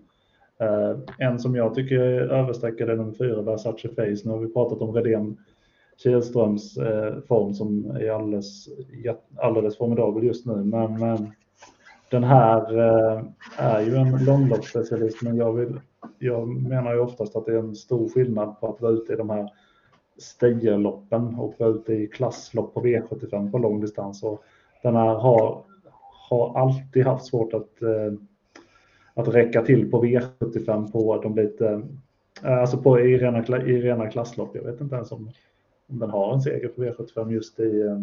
Eh, 0.61 0.99
en 1.17 1.39
som 1.39 1.55
jag 1.55 1.75
tycker 1.75 1.99
överstreckad 2.31 2.89
är 2.89 2.95
nummer 2.95 3.13
fyra, 3.13 3.41
Versace 3.41 3.89
Face. 3.89 4.21
Nu 4.23 4.31
har 4.31 4.39
vi 4.39 4.53
pratat 4.53 4.81
om 4.81 4.95
Redén 4.95 5.37
Kihlströms 6.03 6.77
eh, 6.77 7.19
form 7.27 7.53
som 7.53 7.85
är 7.85 8.11
alldeles, 8.11 8.69
alldeles 9.35 9.77
formidabel 9.77 10.23
just 10.23 10.45
nu. 10.45 10.55
Men, 10.55 10.99
men 10.99 11.31
den 12.11 12.23
här 12.23 12.77
eh, 12.77 13.23
är 13.57 13.81
ju 13.81 13.95
en 13.95 14.25
långloppsspecialist, 14.25 15.21
men 15.21 15.37
jag, 15.37 15.53
vill, 15.53 15.79
jag 16.19 16.47
menar 16.47 16.93
ju 16.93 16.99
oftast 16.99 17.35
att 17.35 17.45
det 17.45 17.53
är 17.53 17.59
en 17.59 17.75
stor 17.75 18.09
skillnad 18.09 18.59
på 18.59 18.67
att 18.67 18.81
vara 18.81 18.91
ute 18.91 19.13
i 19.13 19.15
de 19.15 19.29
här 19.29 19.49
Steijerloppen 20.17 21.35
och 21.35 21.53
vara 21.57 21.69
ute 21.69 21.93
i 21.93 22.07
klasslopp 22.07 22.73
på 22.73 22.81
V75 22.81 23.51
på 23.51 23.57
lång 23.57 23.81
distans. 23.81 24.23
Och 24.23 24.43
den 24.83 24.95
här 24.95 25.15
har, 25.15 25.63
har 26.29 26.59
alltid 26.59 27.05
haft 27.05 27.25
svårt 27.25 27.53
att, 27.53 27.81
eh, 27.81 28.13
att 29.13 29.27
räcka 29.27 29.61
till 29.61 29.91
på 29.91 30.03
V75 30.03 30.91
på 30.91 31.21
de 31.21 31.35
lite, 31.35 31.81
eh, 32.43 32.57
alltså 32.57 32.77
på 32.77 32.99
i 32.99 33.17
rena, 33.17 33.67
i 33.67 33.81
rena 33.81 34.09
klasslopp. 34.09 34.55
Jag 34.55 34.63
vet 34.63 34.81
inte 34.81 34.95
ens 34.95 35.11
om 35.11 35.31
om 35.91 35.99
den 35.99 36.09
har 36.09 36.33
en 36.33 36.41
seger 36.41 36.67
på 36.67 36.83
V75 36.83 37.31
just 37.31 37.59
i, 37.59 37.81
eh, 37.81 37.99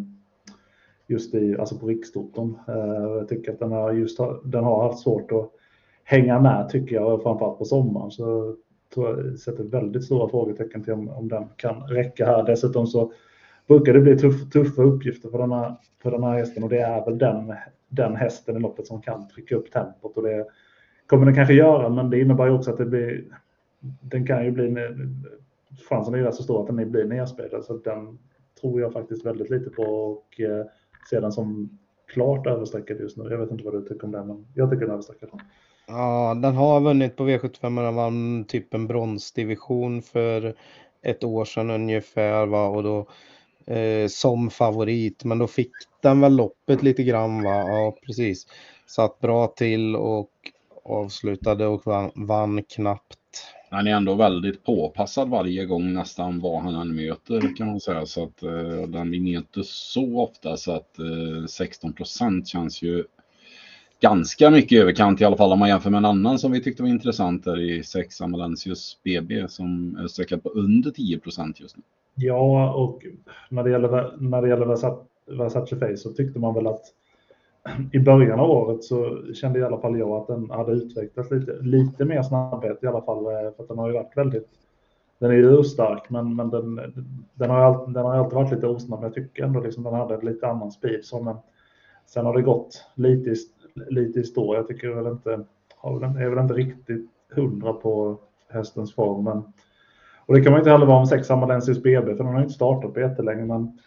just 1.07 1.35
i 1.35 1.57
alltså 1.59 1.79
på 1.79 1.87
rikstoton. 1.87 2.59
Eh, 2.69 3.03
jag 3.19 3.29
tycker 3.29 3.53
att 3.53 3.59
den 3.59 3.73
har, 3.73 3.93
just, 3.93 4.19
den 4.45 4.65
har 4.65 4.83
haft 4.83 4.99
svårt 4.99 5.33
att 5.33 5.51
hänga 6.05 6.41
med 6.41 6.69
tycker 6.69 6.95
jag, 6.97 7.23
framförallt 7.23 7.59
på 7.59 7.65
sommaren. 7.65 8.11
Så 8.11 8.57
tror 8.95 9.09
jag 9.09 9.39
sätter 9.39 9.65
väldigt 9.65 10.05
stora 10.05 10.29
frågetecken 10.29 10.85
till 10.85 10.93
om, 10.93 11.09
om 11.09 11.29
den 11.29 11.45
kan 11.57 11.83
räcka 11.83 12.27
här. 12.27 12.43
Dessutom 12.43 12.87
så 12.87 13.13
brukar 13.69 13.93
det 13.93 14.01
bli 14.01 14.19
tuff, 14.19 14.51
tuffa 14.51 14.83
uppgifter 14.83 15.29
för 15.29 15.39
den, 15.39 15.53
här, 15.53 15.75
för 16.03 16.11
den 16.11 16.23
här 16.23 16.39
hästen 16.39 16.63
och 16.63 16.69
det 16.69 16.81
är 16.81 17.05
väl 17.05 17.19
den, 17.19 17.55
den 17.89 18.17
hästen 18.17 18.57
i 18.57 18.61
loppet 18.61 18.87
som 18.87 19.03
kan 19.03 19.29
trycka 19.29 19.57
upp 19.57 19.71
tempot 19.71 20.17
och 20.17 20.23
det 20.23 20.47
kommer 21.07 21.27
den 21.27 21.35
kanske 21.35 21.55
göra 21.55 21.89
men 21.89 22.11
det 22.11 22.21
innebär 22.21 22.47
ju 22.47 22.53
också 22.53 22.71
att 22.71 22.79
det 22.79 22.85
blir 22.85 23.25
den 23.81 24.27
kan 24.27 24.45
ju 24.45 24.51
bli 24.51 24.77
chansen 25.89 26.15
är 26.15 26.19
ju 26.19 26.25
rätt 26.25 26.35
så 26.35 26.43
stor 26.43 26.61
att 26.61 26.77
den 26.77 26.91
blir 26.91 27.05
nedspelad 27.05 27.65
så 27.65 27.77
den 27.77 28.19
tror 28.61 28.81
jag 28.81 28.93
faktiskt 28.93 29.27
väldigt 29.27 29.51
lite 29.51 29.71
på 29.71 29.83
och 29.83 30.41
eh, 30.41 30.67
ser 31.11 31.21
den 31.21 31.33
som 31.33 31.79
klart 32.07 32.47
överstreckad 32.47 33.01
just 33.01 33.17
nu. 33.17 33.31
Jag 33.31 33.39
vet 33.39 33.51
inte 33.51 33.65
vad 33.65 33.75
du 33.75 33.83
tycker 33.83 34.05
om 34.05 34.13
den, 34.13 34.27
men 34.27 34.47
jag 34.55 34.71
tycker 34.71 34.81
den 34.81 34.91
är 34.91 34.95
överstreckad. 34.95 35.31
Ja, 35.87 36.35
den 36.43 36.55
har 36.55 36.81
vunnit 36.81 37.17
på 37.17 37.29
V75, 37.29 37.83
den 37.83 37.95
vann 37.95 38.45
typ 38.45 38.75
en 38.75 38.87
bronsdivision 38.87 40.03
för 40.03 40.55
ett 41.03 41.25
år 41.25 41.45
sedan 41.45 41.71
ungefär 41.71 42.47
va? 42.47 42.69
och 42.69 42.83
då 42.83 43.07
eh, 43.75 44.09
som 44.09 44.51
favorit, 44.51 45.25
men 45.25 45.39
då 45.39 45.47
fick 45.47 45.73
den 46.03 46.21
väl 46.21 46.37
loppet 46.37 46.83
lite 46.83 47.03
grann 47.03 47.43
va? 47.43 47.51
Ja, 47.51 47.97
precis. 48.07 48.47
Satt 48.87 49.21
bra 49.21 49.47
till 49.47 49.97
och 49.97 50.31
avslutade 50.85 51.67
och 51.67 51.87
vann, 51.87 52.11
vann 52.15 52.63
knappt 52.63 53.18
han 53.71 53.87
är 53.87 53.91
ändå 53.91 54.15
väldigt 54.15 54.65
påpassad 54.65 55.29
varje 55.29 55.65
gång 55.65 55.93
nästan 55.93 56.41
vad 56.41 56.63
han 56.63 56.75
än 56.75 56.97
möter 56.97 57.57
kan 57.57 57.67
man 57.67 57.81
säga. 57.81 58.07
Så 58.07 58.25
att 58.25 58.43
eh, 58.43 58.89
den 58.89 59.11
vinner 59.11 59.39
inte 59.39 59.63
så 59.65 60.21
ofta 60.21 60.57
så 60.57 60.73
att 60.73 60.99
eh, 60.99 61.47
16 61.49 61.93
procent 61.93 62.49
känns 62.49 62.83
ju 62.83 63.05
ganska 64.01 64.51
mycket 64.51 64.83
överkant 64.83 65.21
i 65.21 65.25
alla 65.25 65.37
fall 65.37 65.53
om 65.53 65.59
man 65.59 65.69
jämför 65.69 65.91
med 65.91 65.99
en 65.99 66.05
annan 66.05 66.39
som 66.39 66.53
vi 66.53 66.63
tyckte 66.63 66.83
var 66.83 66.91
intressant 66.91 67.45
där 67.45 67.61
i 67.61 67.83
6 67.83 68.21
Amalensius 68.21 68.99
BB 69.05 69.49
som 69.49 69.97
är 69.97 70.09
säkert 70.09 70.43
på 70.43 70.49
under 70.49 70.91
10 70.91 71.19
procent 71.19 71.61
just 71.61 71.77
nu. 71.77 71.83
Ja, 72.15 72.73
och 72.75 73.03
när 73.49 73.65
det 73.65 73.71
gäller, 73.71 74.17
när 74.19 74.43
det 74.43 74.49
gäller 74.49 74.67
Versace 75.37 75.77
Face 75.77 75.97
så 75.97 76.11
tyckte 76.11 76.39
man 76.39 76.55
väl 76.55 76.67
att 76.67 76.85
i 77.93 77.99
början 77.99 78.41
av 78.41 78.51
året 78.51 78.85
så 78.85 79.23
kände 79.35 79.59
i 79.59 79.63
alla 79.63 79.79
fall 79.79 79.99
jag 79.99 80.11
att 80.11 80.27
den 80.27 80.51
hade 80.51 80.73
utvecklats 80.73 81.31
lite, 81.31 81.53
lite 81.61 82.05
mer 82.05 82.23
snabbhet 82.23 82.79
i 82.83 82.87
alla 82.87 83.03
fall. 83.03 83.25
Eh, 83.25 83.53
för 83.57 83.63
att 83.63 83.69
den 83.69 83.79
har 83.79 83.89
ju 83.89 83.95
varit 83.95 84.17
väldigt, 84.17 84.49
den 85.19 85.31
är 85.31 85.35
ju 85.35 85.59
urstark 85.59 86.11
men, 86.11 86.37
men 86.37 86.51
den, 86.51 86.81
den, 87.35 87.51
har 87.51 87.59
alltid, 87.59 87.95
den 87.95 88.05
har 88.05 88.15
alltid 88.15 88.35
varit 88.35 88.53
lite 88.53 88.67
osnabb. 88.67 89.05
Jag 89.05 89.15
tycker 89.15 89.45
ändå 89.45 89.61
liksom 89.61 89.83
den 89.83 89.95
hade 89.95 90.21
lite 90.21 90.47
annan 90.47 90.71
speed. 90.71 91.05
Så, 91.05 91.23
men 91.23 91.37
sen 92.07 92.27
har 92.27 92.35
det 92.35 92.43
gått 92.43 92.85
lite, 92.95 93.35
lite 93.75 94.21
i 94.21 94.25
stå. 94.25 94.55
Jag 94.55 94.67
tycker 94.67 94.89
väl 94.89 95.07
inte, 95.07 95.31
är 95.83 96.29
väl 96.29 96.39
inte 96.39 96.55
riktigt 96.55 97.11
hundra 97.35 97.73
på 97.73 98.19
hästens 98.49 98.95
form. 98.95 99.25
Men, 99.25 99.43
och 100.27 100.35
det 100.35 100.43
kan 100.43 100.53
man 100.53 100.61
inte 100.61 100.71
heller 100.71 100.87
vara 100.87 100.99
om 100.99 101.07
sex 101.07 101.31
Amalensis 101.31 101.83
BB 101.83 102.17
för 102.17 102.25
den 102.25 102.35
har 102.35 102.41
inte 102.41 102.55
startat 102.55 102.95
på 102.95 103.01
jättelänge. 103.01 103.45
Men 103.45 103.79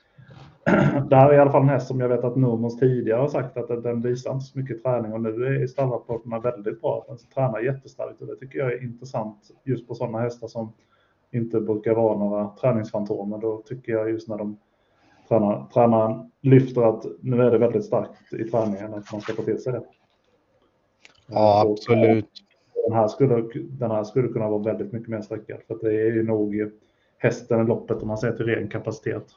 det 1.10 1.16
här 1.16 1.30
är 1.30 1.34
i 1.34 1.40
alla 1.40 1.52
fall 1.52 1.62
en 1.62 1.70
häst 1.70 1.88
som 1.88 2.00
jag 2.00 2.10
vet 2.10 2.24
att 2.24 2.36
Nurmos 2.36 2.80
tidigare 2.80 3.20
har 3.20 3.28
sagt 3.28 3.58
att 3.58 3.84
den 3.84 4.02
visar 4.02 4.34
inte 4.34 4.46
så 4.46 4.60
mycket 4.60 4.84
träning 4.84 5.14
och 5.14 5.22
nu 5.22 5.62
är 5.64 5.68
stallrapporterna 5.68 6.40
väldigt 6.40 6.82
bra. 6.82 7.06
Den 7.08 7.18
tränar 7.18 7.60
jättestarkt 7.60 8.22
och 8.22 8.28
det 8.28 8.36
tycker 8.36 8.60
jag 8.60 8.74
är 8.74 8.84
intressant 8.84 9.52
just 9.64 9.88
på 9.88 9.96
sådana 9.96 10.20
hästar 10.20 10.48
som 10.48 10.74
inte 11.32 11.62
brukar 11.62 11.94
vara 11.94 12.18
några 12.18 12.48
träningsfantomer. 12.48 13.38
Då 13.38 13.58
tycker 13.66 13.92
jag 13.92 14.10
just 14.10 14.28
när 14.28 14.38
de 14.38 14.58
tränar, 15.28 15.68
tränaren 15.74 16.32
lyfter 16.42 16.82
att 16.82 17.06
nu 17.22 17.42
är 17.42 17.52
det 17.52 17.58
väldigt 17.58 17.86
starkt 17.86 18.34
i 18.34 18.44
träningen 18.44 18.94
att 18.94 19.12
man 19.12 19.22
ska 19.22 19.34
få 19.34 19.42
till 19.42 19.62
sig 19.62 19.74
det. 19.74 19.84
Ja, 21.28 21.66
absolut. 21.72 22.30
Den 22.88 22.94
här, 22.94 23.08
skulle, 23.08 23.44
den 23.70 23.92
här 23.92 24.04
skulle 24.04 24.28
kunna 24.28 24.50
vara 24.50 24.64
väldigt 24.64 24.92
mycket 24.92 25.10
mer 25.10 25.22
sträckad 25.22 25.60
för 25.68 25.78
det 25.82 26.02
är 26.02 26.12
ju 26.12 26.24
nog 26.24 26.72
hästen 27.18 27.62
i 27.62 27.68
loppet 27.68 28.02
om 28.02 28.08
man 28.08 28.18
ser 28.18 28.32
till 28.32 28.46
ren 28.46 28.70
kapacitet. 28.70 29.36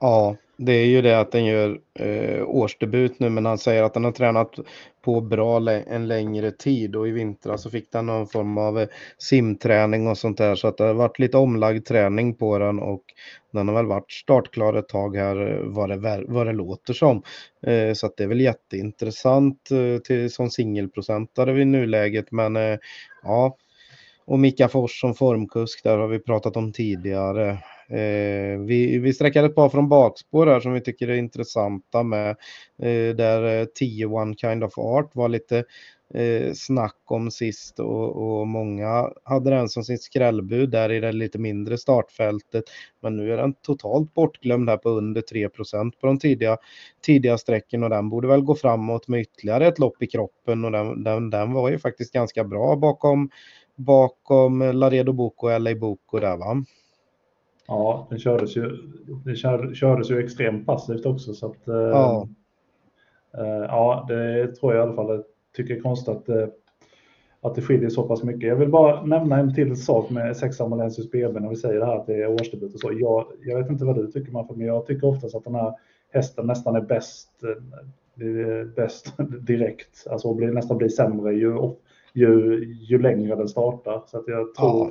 Ja, 0.00 0.36
det 0.56 0.72
är 0.72 0.86
ju 0.86 1.02
det 1.02 1.20
att 1.20 1.32
den 1.32 1.44
gör 1.44 1.80
eh, 1.94 2.42
årsdebut 2.48 3.20
nu, 3.20 3.30
men 3.30 3.46
han 3.46 3.58
säger 3.58 3.82
att 3.82 3.94
den 3.94 4.04
har 4.04 4.12
tränat 4.12 4.54
på 5.02 5.20
bra 5.20 5.70
en 5.70 6.08
längre 6.08 6.50
tid 6.50 6.96
och 6.96 7.08
i 7.08 7.10
vintras 7.10 7.62
så 7.62 7.70
fick 7.70 7.92
den 7.92 8.06
någon 8.06 8.26
form 8.26 8.58
av 8.58 8.80
eh, 8.80 8.88
simträning 9.18 10.06
och 10.08 10.18
sånt 10.18 10.38
där 10.38 10.54
så 10.54 10.68
att 10.68 10.76
det 10.76 10.84
har 10.84 10.94
varit 10.94 11.18
lite 11.18 11.36
omlagd 11.36 11.86
träning 11.86 12.34
på 12.34 12.58
den 12.58 12.78
och 12.78 13.02
den 13.52 13.68
har 13.68 13.74
väl 13.74 13.86
varit 13.86 14.12
startklar 14.12 14.74
ett 14.74 14.88
tag 14.88 15.16
här 15.16 15.50
eh, 15.50 15.60
vad 15.64 15.88
det, 15.88 16.24
vad 16.28 16.46
det 16.46 16.52
låter 16.52 16.92
som. 16.92 17.22
Eh, 17.66 17.94
så 17.94 18.06
att 18.06 18.16
det 18.16 18.24
är 18.24 18.28
väl 18.28 18.40
jätteintressant 18.40 19.70
eh, 19.70 20.02
till, 20.02 20.32
som 20.32 20.50
singelprocentare 20.50 21.62
i 21.62 21.64
nuläget, 21.64 22.32
men 22.32 22.56
eh, 22.56 22.78
ja. 23.22 23.56
Och 24.24 24.38
Mika 24.38 24.68
Fors 24.68 25.00
som 25.00 25.14
formkusk, 25.14 25.84
där 25.84 25.98
har 25.98 26.08
vi 26.08 26.18
pratat 26.18 26.56
om 26.56 26.72
tidigare. 26.72 27.58
Eh, 27.90 28.58
vi, 28.58 28.98
vi 28.98 29.12
sträcker 29.12 29.44
ett 29.44 29.54
par 29.54 29.68
från 29.68 29.88
bakspår 29.88 30.46
här 30.46 30.60
som 30.60 30.72
vi 30.72 30.80
tycker 30.80 31.08
är 31.08 31.14
intressanta 31.14 32.02
med. 32.02 32.30
Eh, 32.82 33.14
där 33.16 33.64
10 33.74 34.04
eh, 34.04 34.12
One 34.12 34.34
Kind 34.34 34.64
of 34.64 34.78
Art 34.78 35.10
var 35.14 35.28
lite 35.28 35.64
eh, 36.14 36.52
snack 36.52 36.96
om 37.04 37.30
sist 37.30 37.80
och, 37.80 38.40
och, 38.40 38.46
många 38.46 39.10
hade 39.24 39.50
den 39.50 39.68
som 39.68 39.84
sitt 39.84 40.02
skrällbud 40.02 40.70
där 40.70 40.92
i 40.92 41.00
det 41.00 41.12
lite 41.12 41.38
mindre 41.38 41.78
startfältet. 41.78 42.64
Men 43.02 43.16
nu 43.16 43.32
är 43.32 43.36
den 43.36 43.54
totalt 43.54 44.14
bortglömd 44.14 44.70
här 44.70 44.76
på 44.76 44.90
under 44.90 45.20
3% 45.20 45.92
på 46.00 46.06
de 46.06 46.18
tidiga, 46.18 46.56
tidiga 47.02 47.38
sträckorna 47.38 47.86
och 47.86 47.90
den 47.90 48.08
borde 48.08 48.28
väl 48.28 48.42
gå 48.42 48.54
framåt 48.54 49.08
med 49.08 49.20
ytterligare 49.20 49.66
ett 49.66 49.78
lopp 49.78 50.02
i 50.02 50.06
kroppen 50.06 50.64
och 50.64 50.72
den, 50.72 51.04
den, 51.04 51.30
den 51.30 51.52
var 51.52 51.70
ju 51.70 51.78
faktiskt 51.78 52.12
ganska 52.12 52.44
bra 52.44 52.76
bakom 52.76 53.30
bakom 53.76 54.60
Laredo 54.60 55.12
Boko 55.12 55.46
och 55.46 55.60
LA 55.60 55.74
Boko 55.74 56.18
där 56.18 56.36
va? 56.36 56.64
Ja, 57.70 58.06
den 58.10 58.18
kördes 58.18 58.56
ju, 58.56 58.76
den 59.24 59.36
kördes 59.74 60.10
ju 60.10 60.24
extremt 60.24 60.66
passivt 60.66 61.06
också. 61.06 61.34
Så 61.34 61.46
att, 61.46 61.68
eh, 61.68 61.74
ja. 61.74 62.28
Eh, 63.38 63.44
ja, 63.44 64.04
det 64.08 64.56
tror 64.56 64.74
jag 64.74 64.80
i 64.80 64.82
alla 64.82 64.96
fall. 64.96 65.08
Jag 65.08 65.24
tycker 65.56 65.74
det 65.74 65.80
är 65.80 65.82
konstigt 65.82 66.08
att, 66.08 66.28
eh, 66.28 66.48
att 67.40 67.54
det 67.54 67.62
skiljer 67.62 67.90
så 67.90 68.02
pass 68.02 68.22
mycket. 68.22 68.48
Jag 68.48 68.56
vill 68.56 68.68
bara 68.68 69.02
nämna 69.02 69.38
en 69.38 69.54
till 69.54 69.76
sak 69.76 70.10
med 70.10 70.36
sexan 70.36 70.70
Malensius 70.70 71.10
BB 71.10 71.40
när 71.40 71.48
vi 71.48 71.56
säger 71.56 71.80
det 71.80 71.86
här 71.86 71.96
att 71.96 72.06
det 72.06 72.22
är 72.22 72.32
årsdebut 72.32 72.74
och 72.74 72.80
så. 72.80 72.90
Jag, 72.92 73.26
jag 73.40 73.58
vet 73.58 73.70
inte 73.70 73.84
vad 73.84 73.96
du 73.96 74.06
tycker 74.06 74.32
Manfred, 74.32 74.58
men 74.58 74.66
jag 74.66 74.86
tycker 74.86 75.06
oftast 75.06 75.34
att 75.34 75.44
den 75.44 75.54
här 75.54 75.72
hästen 76.12 76.46
nästan 76.46 76.76
är 76.76 76.80
bäst, 76.80 77.30
bäst 78.76 79.14
direkt. 79.40 80.06
Alltså 80.10 80.34
blir, 80.34 80.50
nästan 80.50 80.78
blir 80.78 80.88
sämre 80.88 81.34
ju, 81.34 81.70
ju, 82.12 82.64
ju 82.88 82.98
längre 82.98 83.36
den 83.36 83.48
startar. 83.48 84.02
Så 84.06 84.18
att 84.18 84.28
jag 84.28 84.54
tror 84.54 84.90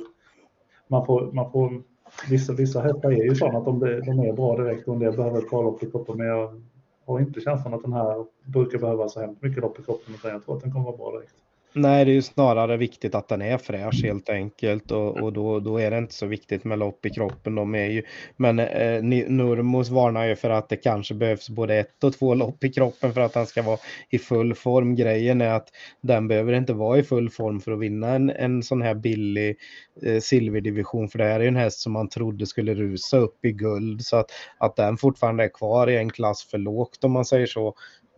man, 0.88 1.06
får, 1.06 1.32
man 1.32 1.52
får 1.52 1.82
vissa, 2.30 2.52
vissa 2.52 2.80
hästar 2.80 3.12
är 3.12 3.24
ju 3.24 3.34
sådana 3.34 3.58
att 3.58 3.64
de, 3.64 3.80
de 3.80 4.20
är 4.20 4.32
bra 4.32 4.56
direkt 4.56 4.88
och 4.88 4.94
en 4.94 5.00
del 5.00 5.16
behöver 5.16 5.38
ett 5.38 5.50
par 5.50 5.62
lopp 5.62 5.82
i 5.82 5.90
kroppen. 5.90 6.16
Men 6.16 6.26
jag 6.26 6.62
har 7.06 7.20
inte 7.20 7.40
känslan 7.40 7.74
att 7.74 7.82
den 7.82 7.92
här 7.92 8.24
brukar 8.44 8.78
behöva 8.78 9.08
så 9.08 9.20
hemskt 9.20 9.42
mycket 9.42 9.62
lopp 9.62 9.80
i 9.80 9.82
kroppen. 9.82 10.14
Utan 10.14 10.30
jag 10.30 10.44
tror 10.44 10.56
att 10.56 10.62
den 10.62 10.72
kommer 10.72 10.84
vara 10.84 10.96
bra 10.96 11.10
direkt. 11.10 11.34
Nej, 11.72 12.04
det 12.04 12.10
är 12.10 12.14
ju 12.14 12.22
snarare 12.22 12.76
viktigt 12.76 13.14
att 13.14 13.28
den 13.28 13.42
är 13.42 13.58
fräsch 13.58 14.04
helt 14.04 14.28
enkelt 14.28 14.90
och, 14.90 15.22
och 15.22 15.32
då, 15.32 15.60
då 15.60 15.80
är 15.80 15.90
det 15.90 15.98
inte 15.98 16.14
så 16.14 16.26
viktigt 16.26 16.64
med 16.64 16.78
lopp 16.78 17.06
i 17.06 17.10
kroppen. 17.10 17.54
De 17.54 17.74
är 17.74 17.86
ju, 17.86 18.02
men 18.36 18.58
eh, 18.58 19.02
Nurmos 19.28 19.90
varnar 19.90 20.26
ju 20.26 20.36
för 20.36 20.50
att 20.50 20.68
det 20.68 20.76
kanske 20.76 21.14
behövs 21.14 21.50
både 21.50 21.76
ett 21.76 22.04
och 22.04 22.14
två 22.14 22.34
lopp 22.34 22.64
i 22.64 22.72
kroppen 22.72 23.14
för 23.14 23.20
att 23.20 23.32
den 23.32 23.46
ska 23.46 23.62
vara 23.62 23.78
i 24.10 24.18
full 24.18 24.54
form. 24.54 24.94
Grejen 24.94 25.40
är 25.40 25.50
att 25.50 25.68
den 26.00 26.28
behöver 26.28 26.52
inte 26.52 26.72
vara 26.72 26.98
i 26.98 27.02
full 27.02 27.30
form 27.30 27.60
för 27.60 27.72
att 27.72 27.78
vinna 27.80 28.08
en, 28.08 28.30
en 28.30 28.62
sån 28.62 28.82
här 28.82 28.94
billig 28.94 29.56
eh, 30.02 30.20
silverdivision. 30.20 31.08
För 31.08 31.18
det 31.18 31.24
här 31.24 31.40
är 31.40 31.40
ju 31.40 31.48
en 31.48 31.56
häst 31.56 31.80
som 31.80 31.92
man 31.92 32.08
trodde 32.08 32.46
skulle 32.46 32.74
rusa 32.74 33.18
upp 33.18 33.44
i 33.44 33.52
guld 33.52 34.04
så 34.04 34.16
att, 34.16 34.30
att 34.58 34.76
den 34.76 34.96
fortfarande 34.96 35.44
är 35.44 35.48
kvar 35.48 35.90
i 35.90 35.96
en 35.96 36.10
klass 36.10 36.44
för 36.50 36.58
lågt 36.58 37.04
om 37.04 37.12
man 37.12 37.24
säger 37.24 37.46
så 37.46 37.74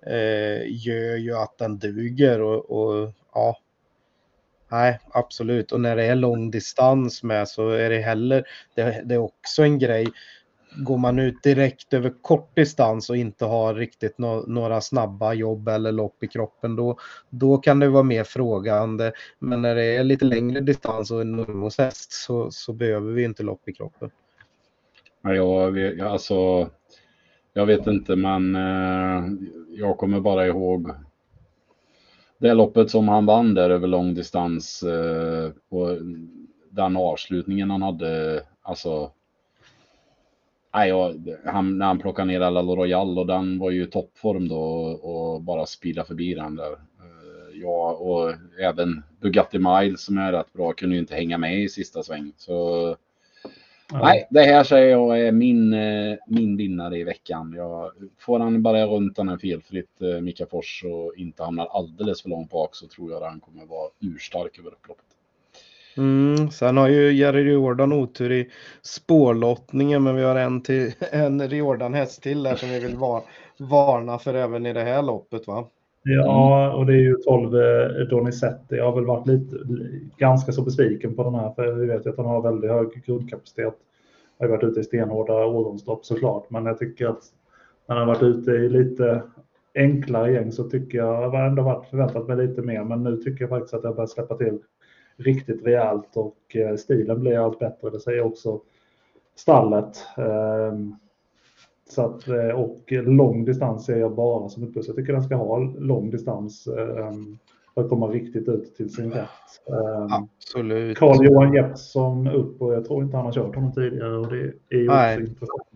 eh, 0.06 0.62
gör 0.66 1.16
ju 1.16 1.36
att 1.36 1.58
den 1.58 1.78
duger 1.78 2.40
och, 2.40 2.70
och 2.70 3.12
ja. 3.34 3.58
Nej, 4.70 4.98
absolut. 5.10 5.72
Och 5.72 5.80
när 5.80 5.96
det 5.96 6.04
är 6.04 6.14
lång 6.14 6.50
distans 6.50 7.22
med 7.22 7.48
så 7.48 7.68
är 7.68 7.90
det 7.90 7.98
heller, 7.98 8.44
det, 8.74 9.02
det 9.04 9.14
är 9.14 9.18
också 9.18 9.62
en 9.62 9.78
grej. 9.78 10.06
Går 10.76 10.98
man 10.98 11.18
ut 11.18 11.42
direkt 11.42 11.94
över 11.94 12.12
kort 12.22 12.56
distans 12.56 13.10
och 13.10 13.16
inte 13.16 13.44
har 13.44 13.74
riktigt 13.74 14.18
no 14.18 14.44
några 14.46 14.80
snabba 14.80 15.32
jobb 15.32 15.68
eller 15.68 15.92
lopp 15.92 16.22
i 16.22 16.28
kroppen, 16.28 16.76
då, 16.76 16.98
då 17.30 17.58
kan 17.58 17.78
det 17.78 17.88
vara 17.88 18.02
mer 18.02 18.24
frågande. 18.24 19.12
Men 19.38 19.62
när 19.62 19.74
det 19.74 19.84
är 19.84 20.04
lite 20.04 20.24
längre 20.24 20.60
distans 20.60 21.10
och 21.10 21.20
en 21.20 21.32
Normos 21.32 21.78
häst 21.78 22.12
så, 22.12 22.50
så 22.50 22.72
behöver 22.72 23.12
vi 23.12 23.24
inte 23.24 23.42
lopp 23.42 23.68
i 23.68 23.72
kroppen. 23.72 24.10
Ja, 25.22 25.34
jag, 25.34 26.00
alltså, 26.00 26.70
jag 27.52 27.66
vet 27.66 27.86
inte, 27.86 28.16
men 28.16 28.56
eh, 28.56 29.24
jag 29.70 29.98
kommer 29.98 30.20
bara 30.20 30.46
ihåg 30.46 30.90
det 32.42 32.54
loppet 32.54 32.90
som 32.90 33.08
han 33.08 33.26
vann 33.26 33.54
där 33.54 33.70
över 33.70 33.88
lång 33.88 34.14
distans 34.14 34.82
eh, 34.82 35.50
och 35.68 35.88
den 36.70 36.96
avslutningen 36.96 37.70
han 37.70 37.82
hade, 37.82 38.42
alltså. 38.62 39.10
Nej, 40.74 40.92
han, 41.44 41.78
när 41.78 41.86
han 41.86 41.98
plockade 41.98 42.26
ner 42.26 42.40
alla 42.40 42.62
Royal 42.62 43.18
och 43.18 43.26
den 43.26 43.58
var 43.58 43.70
ju 43.70 43.86
toppform 43.86 44.48
då 44.48 44.60
och, 44.60 45.34
och 45.34 45.42
bara 45.42 45.66
spida 45.66 46.04
förbi 46.04 46.34
den 46.34 46.56
där. 46.56 46.72
Eh, 46.72 47.60
ja, 47.60 47.92
och 47.92 48.34
även 48.60 49.02
Bugatti 49.20 49.58
Miles 49.58 50.00
som 50.00 50.18
är 50.18 50.32
rätt 50.32 50.52
bra 50.52 50.72
kunde 50.72 50.94
ju 50.94 51.00
inte 51.00 51.14
hänga 51.14 51.38
med 51.38 51.62
i 51.62 51.68
sista 51.68 52.02
sväng. 52.02 52.32
Så 52.36 52.96
Nej, 53.92 54.28
det 54.30 54.40
här 54.40 54.64
säger 54.64 54.90
jag 54.90 55.20
är 55.20 55.32
min, 55.32 55.72
eh, 55.72 56.16
min 56.26 56.56
vinnare 56.56 56.98
i 56.98 57.04
veckan. 57.04 57.54
Jag, 57.56 57.92
får 58.18 58.38
han 58.38 58.62
bara 58.62 58.86
runt 58.86 59.16
den 59.16 59.28
här 59.28 59.36
felfritt, 59.36 60.02
eh, 60.02 60.20
Mika 60.20 60.46
Fors, 60.46 60.84
och 60.84 61.16
inte 61.16 61.42
hamnar 61.42 61.66
alldeles 61.66 62.22
för 62.22 62.28
långt 62.28 62.50
bak 62.50 62.74
så 62.74 62.86
tror 62.86 63.10
jag 63.10 63.22
att 63.22 63.30
han 63.30 63.40
kommer 63.40 63.66
vara 63.66 63.90
urstark 64.00 64.58
över 64.58 64.70
upploppet. 64.70 65.04
Mm, 65.96 66.50
sen 66.50 66.76
har 66.76 66.88
ju 66.88 67.12
Jerry 67.12 67.44
Riordan 67.44 67.92
otur 67.92 68.32
i 68.32 68.50
spårlottningen, 68.82 70.02
men 70.02 70.16
vi 70.16 70.22
har 70.22 70.36
en, 70.36 70.62
till, 70.62 70.92
en 71.12 71.48
Riordan-häst 71.48 72.22
till 72.22 72.42
där 72.42 72.56
som 72.56 72.68
vi 72.68 72.80
vill 72.80 72.96
var, 72.96 73.22
varna 73.56 74.18
för 74.18 74.34
även 74.34 74.66
i 74.66 74.72
det 74.72 74.84
här 74.84 75.02
loppet 75.02 75.46
va? 75.46 75.68
Ja, 76.04 76.72
och 76.72 76.86
det 76.86 76.92
är 76.92 77.00
ju 77.00 77.14
12 77.14 77.56
eh, 77.56 78.06
Donizetti. 78.10 78.76
Jag 78.76 78.84
har 78.84 78.94
väl 78.94 79.06
varit 79.06 79.26
lite, 79.26 79.56
ganska 80.16 80.52
så 80.52 80.62
besviken 80.62 81.16
på 81.16 81.24
den 81.24 81.34
här, 81.34 81.50
för 81.50 81.72
vi 81.72 81.86
vet 81.86 82.06
ju 82.06 82.10
att 82.10 82.16
han 82.16 82.26
har 82.26 82.42
väldigt 82.42 82.70
hög 82.70 83.04
grundkapacitet. 83.06 83.74
Jag 84.38 84.48
har 84.48 84.56
varit 84.56 84.64
ute 84.64 84.80
i 84.80 84.84
stenhårda 84.84 85.46
årgångslopp 85.46 86.04
såklart, 86.04 86.50
men 86.50 86.66
jag 86.66 86.78
tycker 86.78 87.06
att 87.06 87.22
när 87.88 87.96
han 87.96 88.08
har 88.08 88.14
varit 88.14 88.36
ute 88.36 88.50
i 88.50 88.68
lite 88.68 89.22
enklare 89.74 90.32
gäng 90.32 90.52
så 90.52 90.64
tycker 90.64 90.98
jag, 90.98 91.22
jag 91.22 91.30
har 91.30 91.46
ändå 91.46 91.62
varit 91.62 91.86
förväntat 91.86 92.28
mig 92.28 92.36
lite 92.36 92.62
mer, 92.62 92.84
men 92.84 93.02
nu 93.02 93.16
tycker 93.16 93.42
jag 93.42 93.50
faktiskt 93.50 93.74
att 93.74 93.84
jag 93.84 93.94
börjar 93.94 94.06
släppa 94.06 94.36
till 94.36 94.58
riktigt 95.16 95.66
rejält 95.66 96.16
och 96.16 96.56
eh, 96.56 96.76
stilen 96.76 97.20
blir 97.20 97.38
allt 97.38 97.58
bättre. 97.58 97.90
Det 97.90 98.00
säger 98.00 98.22
också 98.22 98.60
stallet. 99.36 99.96
Ehm, 101.98 102.02
så 102.02 102.02
att, 102.02 102.28
eh, 102.28 102.60
och 102.60 102.92
lång 102.92 103.44
distans 103.44 103.84
ser 103.84 103.96
jag 103.96 104.14
bara 104.14 104.48
som 104.48 104.62
ett 104.62 104.72
plus. 104.72 104.86
Jag 104.86 104.96
tycker 104.96 105.12
den 105.12 105.22
ska 105.22 105.36
ha 105.36 105.58
lång 105.58 106.10
distans 106.10 106.66
um, 106.66 107.38
för 107.74 107.82
att 107.82 107.88
komma 107.88 108.06
riktigt 108.06 108.48
ut 108.48 108.76
till 108.76 108.92
sin 108.92 109.10
rätt. 109.10 109.28
Um, 109.66 110.08
Absolut. 110.12 110.98
Carl 110.98 111.24
Johan 111.24 111.54
Jeppsson 111.54 112.28
upp 112.28 112.62
och 112.62 112.74
jag 112.74 112.84
tror 112.84 113.02
inte 113.02 113.16
han 113.16 113.26
har 113.26 113.32
kört 113.32 113.54
honom 113.54 113.72
tidigare 113.72 114.18
och 114.18 114.30
det 114.30 114.52
är 114.68 114.78
ju 114.78 114.88
också 114.88 115.30
intressant. 115.30 115.68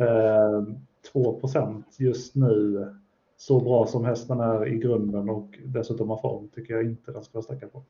Uh, 0.00 0.76
2 1.12 1.40
just 1.98 2.34
nu, 2.34 2.86
så 3.36 3.60
bra 3.60 3.86
som 3.86 4.04
hästen 4.04 4.40
är 4.40 4.68
i 4.68 4.78
grunden 4.78 5.30
och 5.30 5.58
dessutom 5.64 6.10
har 6.10 6.16
form, 6.16 6.48
tycker 6.48 6.74
jag 6.74 6.84
inte 6.84 7.12
den 7.12 7.22
ska 7.22 7.42
sträcka 7.42 7.66
på. 7.66 7.82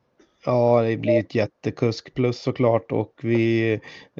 Ja, 0.47 0.81
det 0.81 0.97
blir 0.97 1.19
ett 1.19 1.35
jättekusk 1.35 2.13
plus 2.13 2.39
såklart 2.41 2.91
och 2.91 3.13
vi 3.23 3.71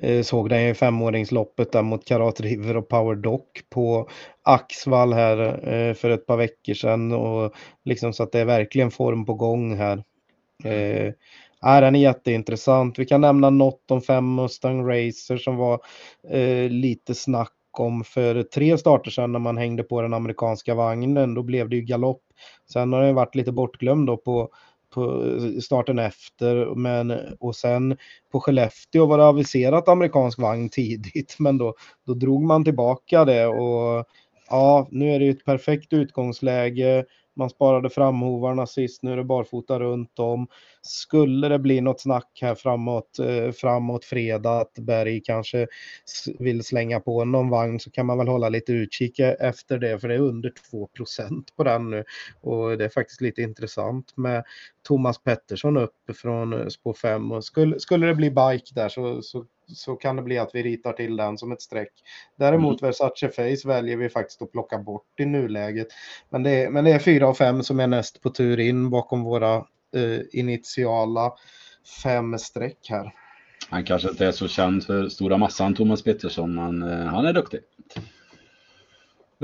eh, 0.02 0.22
såg 0.24 0.50
den 0.50 0.60
i 0.62 0.74
femåringsloppet 0.74 1.72
där 1.72 1.82
mot 1.82 2.06
Karat 2.06 2.40
River 2.42 2.78
och 2.78 2.88
Power 2.90 3.16
Dock 3.16 3.62
på 3.70 4.10
Axvall 4.44 5.14
här 5.14 5.38
eh, 5.70 5.94
för 5.94 6.10
ett 6.10 6.26
par 6.26 6.38
veckor 6.38 6.74
sedan 6.74 7.12
och 7.12 7.54
liksom 7.86 8.14
så 8.14 8.24
att 8.24 8.32
det 8.32 8.40
är 8.40 8.46
verkligen 8.46 8.92
form 8.92 9.26
på 9.26 9.34
gång 9.34 9.76
här. 9.78 10.04
Eh, 10.66 11.14
Ja, 11.62 11.82
den 11.82 11.96
är 11.96 12.00
jätteintressant. 12.00 13.00
Vi 13.00 13.06
kan 13.06 13.22
nämna 13.22 13.50
något 13.50 13.92
om 13.92 14.02
fem 14.02 14.36
Mustang 14.36 14.88
Racer 14.88 15.38
som 15.38 15.58
var 15.58 15.80
eh, 16.32 16.70
lite 16.70 17.16
snack 17.16 17.54
bakom 17.78 18.04
för 18.04 18.44
tre 18.44 18.78
starter 18.78 19.12
sedan 19.12 19.32
när 19.32 19.40
man 19.40 19.58
hängde 19.58 19.84
på 19.84 20.02
den 20.02 20.14
amerikanska 20.14 20.76
vagnen. 20.76 21.34
Då 21.34 21.44
blev 21.44 21.70
det 21.70 21.76
ju 21.76 21.82
galopp. 21.82 22.22
Sen 22.74 22.94
har 22.94 23.02
den 23.02 23.16
varit 23.16 23.36
lite 23.36 23.52
bortglömd 23.52 24.08
då 24.08 24.18
på, 24.18 24.50
på 24.98 25.26
eh, 25.26 25.60
starten 25.60 26.00
efter. 26.00 26.76
Men, 26.76 27.14
och 27.40 27.56
sen 27.56 27.98
på 28.32 28.40
Skellefteå 28.40 29.06
var 29.06 29.18
det 29.18 29.26
aviserat 29.26 29.88
amerikansk 29.88 30.40
vagn 30.40 30.70
tidigt, 30.72 31.36
men 31.40 31.58
då, 31.58 31.74
då 32.06 32.14
drog 32.14 32.44
man 32.44 32.64
tillbaka 32.64 33.26
det. 33.26 33.48
Och 33.48 34.06
ja, 34.50 34.88
nu 34.92 35.12
är 35.12 35.20
det 35.20 35.28
ett 35.28 35.46
perfekt 35.46 35.94
utgångsläge. 35.94 37.06
Man 37.36 37.50
sparade 37.50 37.90
framhovarna 37.90 38.68
sist, 38.68 39.04
nu 39.04 39.12
är 39.12 39.18
det 39.18 39.24
barfota 39.24 39.80
runt 39.80 40.20
om. 40.20 40.48
Skulle 40.88 41.48
det 41.48 41.60
bli 41.60 41.82
något 41.82 42.02
snack 42.02 42.40
här 42.42 42.56
framåt, 42.56 43.20
eh, 43.20 43.52
framåt 43.52 44.06
fredag 44.06 44.62
att 44.62 44.74
Berg 44.74 45.22
kanske 45.24 45.68
vill 46.40 46.64
slänga 46.64 47.00
på 47.00 47.26
någon 47.26 47.50
vagn 47.50 47.80
så 47.80 47.92
kan 47.92 48.06
man 48.06 48.18
väl 48.18 48.28
hålla 48.28 48.50
lite 48.50 48.72
utkik 48.72 49.20
efter 49.20 49.78
det 49.78 50.00
för 50.00 50.08
det 50.08 50.16
är 50.16 50.20
under 50.20 50.54
2% 50.72 51.56
på 51.56 51.64
den 51.64 51.90
nu. 51.90 52.04
Och 52.42 52.78
det 52.78 52.86
är 52.86 52.90
faktiskt 52.90 53.22
lite 53.22 53.42
intressant 53.42 54.18
med 54.18 54.44
Thomas 54.88 55.24
Pettersson 55.24 55.78
upp 55.78 55.96
från 56.16 56.72
spår 56.72 56.94
5 56.94 57.32
och 57.32 57.44
skulle, 57.44 57.80
skulle 57.80 58.08
det 58.08 58.16
bli 58.16 58.30
bike 58.30 58.72
där 58.76 58.90
så, 58.90 59.22
så 59.22 59.46
så 59.68 59.96
kan 59.96 60.16
det 60.16 60.22
bli 60.22 60.38
att 60.38 60.56
vi 60.56 60.64
ritar 60.64 60.94
till 60.94 61.16
den 61.16 61.38
som 61.38 61.52
ett 61.52 61.62
streck. 61.62 61.92
Däremot 62.36 62.82
mm. 62.82 62.88
Versace 62.88 63.30
Face 63.30 63.68
väljer 63.68 63.98
vi 63.98 64.10
faktiskt 64.10 64.42
att 64.42 64.52
plocka 64.52 64.78
bort 64.78 65.20
i 65.20 65.26
nuläget. 65.26 65.88
Men 66.30 66.44
det 66.44 66.64
är, 66.64 66.70
men 66.70 66.84
det 66.84 66.92
är 66.92 67.00
4 67.00 67.28
och 67.28 67.38
5 67.38 67.64
som 67.64 67.80
är 67.80 67.88
näst 67.88 68.22
på 68.22 68.30
tur 68.30 68.60
in 68.60 68.90
bakom 68.90 69.24
våra 69.24 69.56
eh, 69.56 69.64
Eh, 69.98 70.22
initiala 70.32 71.34
fem 72.04 72.38
streck 72.38 72.88
här. 72.90 73.14
Han 73.70 73.84
kanske 73.84 74.10
inte 74.10 74.26
är 74.26 74.32
så 74.32 74.48
känd 74.48 74.84
för 74.84 75.10
stora 75.10 75.38
massan 75.38 75.76
Thomas 75.76 76.04
Pettersson, 76.04 76.56
men 76.56 76.84
eh, 76.84 77.06
han 77.06 77.26
är 77.26 77.34
duktig. 77.34 77.60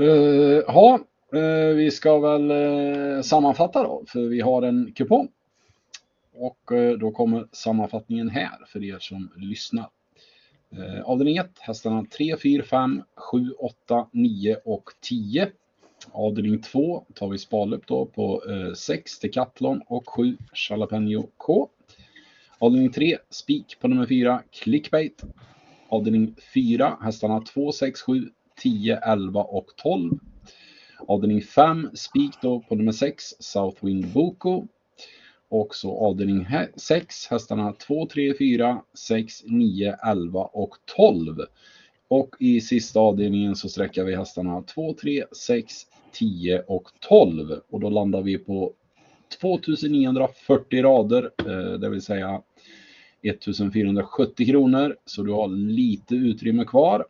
Eh, 0.00 0.62
ja, 0.66 0.98
uh, 1.34 1.74
vi 1.74 1.90
ska 1.90 2.18
väl 2.18 2.50
uh, 2.50 3.22
sammanfatta 3.22 3.82
då, 3.82 4.04
för 4.08 4.20
vi 4.20 4.40
har 4.40 4.62
en 4.62 4.92
kupong. 4.92 5.28
Och 6.36 6.72
då 7.00 7.10
kommer 7.10 7.46
sammanfattningen 7.52 8.28
här 8.28 8.64
för 8.66 8.84
er 8.84 8.98
som 9.00 9.30
lyssnar. 9.36 9.88
Avdelning 11.04 11.36
1, 11.36 11.50
hästarna 11.58 12.06
3, 12.16 12.36
4, 12.36 12.62
5, 12.62 13.02
7, 13.16 13.50
8, 13.58 14.06
9 14.12 14.56
och 14.64 14.90
10. 15.00 15.50
Avdelning 16.12 16.62
2 16.62 17.04
tar 17.14 17.28
vi 17.28 17.38
spalöp 17.38 17.86
då 17.86 18.06
på 18.06 18.42
eh, 18.50 18.72
6 18.74 19.18
Decathlon 19.18 19.82
och 19.86 20.08
7 20.08 20.36
Jalapeno 20.70 21.28
K. 21.36 21.68
Avdelning 22.58 22.92
3, 22.92 23.18
spik 23.30 23.76
på 23.80 23.88
nummer 23.88 24.06
4, 24.06 24.42
Clickbait. 24.50 25.24
Avdelning 25.88 26.34
4, 26.54 26.98
hästarna 27.02 27.40
2, 27.40 27.72
6, 27.72 28.02
7, 28.02 28.30
10, 28.56 28.96
11 28.96 29.42
och 29.42 29.66
12. 29.76 30.18
Avdelning 31.08 31.42
5, 31.42 31.90
spik 31.94 32.32
då 32.42 32.60
på 32.60 32.74
nummer 32.74 32.92
6, 32.92 33.24
Southwind 33.38 34.06
Boko. 34.06 34.66
Och 35.48 35.74
så 35.74 35.98
avdelning 35.98 36.46
6, 36.76 37.26
hästarna 37.26 37.72
2, 37.72 38.06
3, 38.06 38.34
4, 38.38 38.82
6, 39.08 39.42
9, 39.44 39.96
11 40.06 40.40
och 40.40 40.76
12. 40.96 41.36
Och 42.08 42.36
i 42.38 42.60
sista 42.60 43.00
avdelningen 43.00 43.56
så 43.56 43.68
sträcker 43.68 44.04
vi 44.04 44.16
hästarna 44.16 44.62
2, 44.62 44.94
3, 44.94 45.24
6, 45.46 45.74
10 46.12 46.62
och 46.66 46.88
12. 47.00 47.60
Och 47.70 47.80
då 47.80 47.90
landar 47.90 48.22
vi 48.22 48.38
på 48.38 48.72
2940 49.40 50.82
rader, 50.82 51.30
eh, 51.38 51.78
det 51.78 51.88
vill 51.88 52.02
säga 52.02 52.42
1470 53.22 54.46
kronor. 54.46 54.96
Så 55.04 55.22
du 55.22 55.32
har 55.32 55.48
lite 55.48 56.14
utrymme 56.14 56.64
kvar 56.64 57.06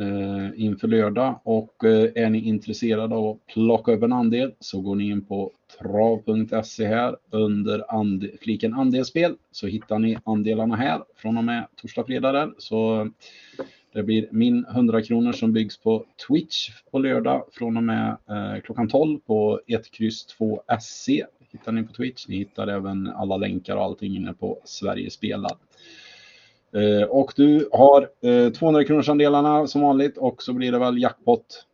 eh, 0.00 0.64
inför 0.64 0.88
lördag. 0.88 1.40
Och 1.44 1.84
eh, 1.84 2.10
är 2.14 2.30
ni 2.30 2.40
intresserade 2.48 3.14
av 3.14 3.26
att 3.26 3.46
plocka 3.54 3.92
upp 3.92 4.02
en 4.02 4.12
andel 4.12 4.52
så 4.60 4.80
går 4.80 4.94
ni 4.94 5.10
in 5.10 5.24
på 5.24 5.52
trav.se 5.78 6.86
här 6.86 7.16
under 7.30 7.94
and 7.94 8.28
fliken 8.40 8.74
andelsspel 8.74 9.36
så 9.50 9.66
hittar 9.66 9.98
ni 9.98 10.18
andelarna 10.24 10.76
här 10.76 11.02
från 11.16 11.38
och 11.38 11.44
med 11.44 11.66
torsdag, 11.76 12.04
fredag 12.04 12.32
där. 12.32 12.52
Så 12.58 13.10
det 13.92 14.02
blir 14.02 14.28
min 14.30 14.64
100 14.64 15.02
kronor 15.02 15.32
som 15.32 15.52
byggs 15.52 15.78
på 15.78 16.04
Twitch 16.28 16.70
på 16.90 16.98
lördag 16.98 17.44
från 17.52 17.76
och 17.76 17.82
med 17.82 18.08
eh, 18.08 18.60
klockan 18.62 18.88
12 18.88 19.18
på 19.18 19.60
1X2SC 19.66 21.26
Hittar 21.56 21.72
ni 21.72 21.82
på 21.82 21.92
Twitch. 21.92 22.28
Ni 22.28 22.36
hittar 22.36 22.66
även 22.66 23.08
alla 23.08 23.36
länkar 23.36 23.76
och 23.76 23.82
allting 23.82 24.16
inne 24.16 24.32
på 24.32 24.60
Sverige 24.64 25.10
spelar. 25.10 25.52
Eh, 26.76 27.08
och 27.08 27.32
du 27.36 27.68
har 27.72 28.08
eh, 28.22 28.52
200 28.52 28.84
kronors 28.84 29.08
andelarna 29.08 29.66
som 29.66 29.80
vanligt 29.80 30.18
och 30.18 30.42
så 30.42 30.52
blir 30.52 30.72
det 30.72 30.78
väl 30.78 31.02
jackpot 31.02 31.66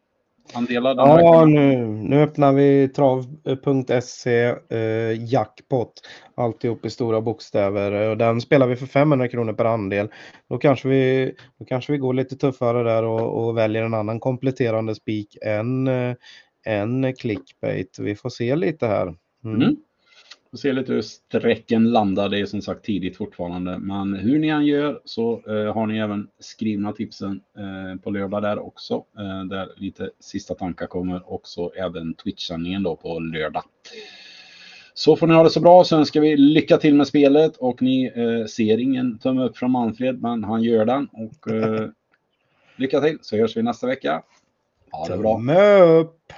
andelar? 0.55 0.95
Ja, 0.97 1.45
nu, 1.45 1.87
nu 1.87 2.23
öppnar 2.23 2.53
vi 2.53 2.89
trav.se 2.89 4.55
eh, 4.69 5.25
jackpot. 5.33 5.93
Alltihop 6.35 6.87
i 6.87 6.91
stora 6.91 7.21
bokstäver. 7.21 8.11
Och 8.11 8.17
den 8.17 8.41
spelar 8.41 8.67
vi 8.67 8.77
för 8.77 8.87
500 8.87 9.29
kronor 9.29 9.53
per 9.53 9.65
andel. 9.65 10.09
Då 10.49 10.59
kanske 10.59 10.89
vi, 10.89 11.35
då 11.59 11.65
kanske 11.65 11.93
vi 11.93 11.99
går 11.99 12.15
lite 12.15 12.37
tuffare 12.37 12.83
där 12.83 13.03
och, 13.03 13.45
och 13.45 13.59
väljer 13.59 13.83
en 13.83 13.95
annan 13.95 14.21
kompletterande 14.21 14.95
spik 14.95 15.37
än, 15.43 15.89
eh, 15.89 16.15
än 16.67 17.15
clickbait. 17.15 17.99
Vi 17.99 18.15
får 18.15 18.31
se 18.31 18.57
lite 18.57 18.87
här. 18.87 19.15
Mm. 19.45 19.63
Mm. 19.63 19.77
Får 20.53 20.59
se 20.59 20.73
lite 20.73 20.93
hur 20.93 21.03
strecken 21.03 21.91
landar. 21.93 22.29
Det 22.29 22.41
är 22.41 22.47
som 22.47 22.63
sagt 22.63 22.85
tidigt 22.85 23.17
fortfarande. 23.17 23.79
Men 23.79 24.15
hur 24.15 24.39
ni 24.39 24.49
än 24.49 24.67
gör 24.67 25.01
så 25.05 25.43
eh, 25.47 25.75
har 25.75 25.87
ni 25.87 25.99
även 25.99 26.29
skrivna 26.39 26.93
tipsen 26.93 27.41
eh, 27.59 28.01
på 28.01 28.11
lördag 28.11 28.43
där 28.43 28.59
också. 28.59 28.95
Eh, 28.95 29.45
där 29.45 29.69
lite 29.77 30.11
sista 30.21 30.55
tankar 30.55 30.87
kommer. 30.87 31.33
Också 31.33 31.71
även 31.77 32.15
Twitch-sändningen 32.15 32.83
då 32.83 32.97
på 32.97 33.19
lördag. 33.19 33.63
Så 34.95 35.17
får 35.17 35.27
ni 35.27 35.35
ha 35.35 35.43
det 35.43 35.51
så 35.51 35.61
bra 35.61 35.85
så 35.85 35.97
önskar 35.97 36.21
vi 36.21 36.37
lycka 36.37 36.77
till 36.77 36.95
med 36.95 37.07
spelet 37.07 37.57
och 37.57 37.83
ni 37.83 38.13
eh, 38.15 38.47
ser 38.47 38.79
ingen 38.79 39.19
tumme 39.19 39.45
upp 39.45 39.59
från 39.59 39.71
Manfred 39.71 40.23
men 40.23 40.45
han 40.45 40.63
gör 40.63 40.85
den. 40.85 41.09
Och 41.13 41.53
eh, 41.53 41.89
lycka 42.77 43.01
till 43.01 43.19
så 43.23 43.37
hörs 43.37 43.57
vi 43.57 43.63
nästa 43.63 43.87
vecka. 43.87 44.23
Ha 44.91 45.09
det 45.09 45.19
bra. 45.19 45.37
Tumme 45.37 45.81
upp! 45.81 46.33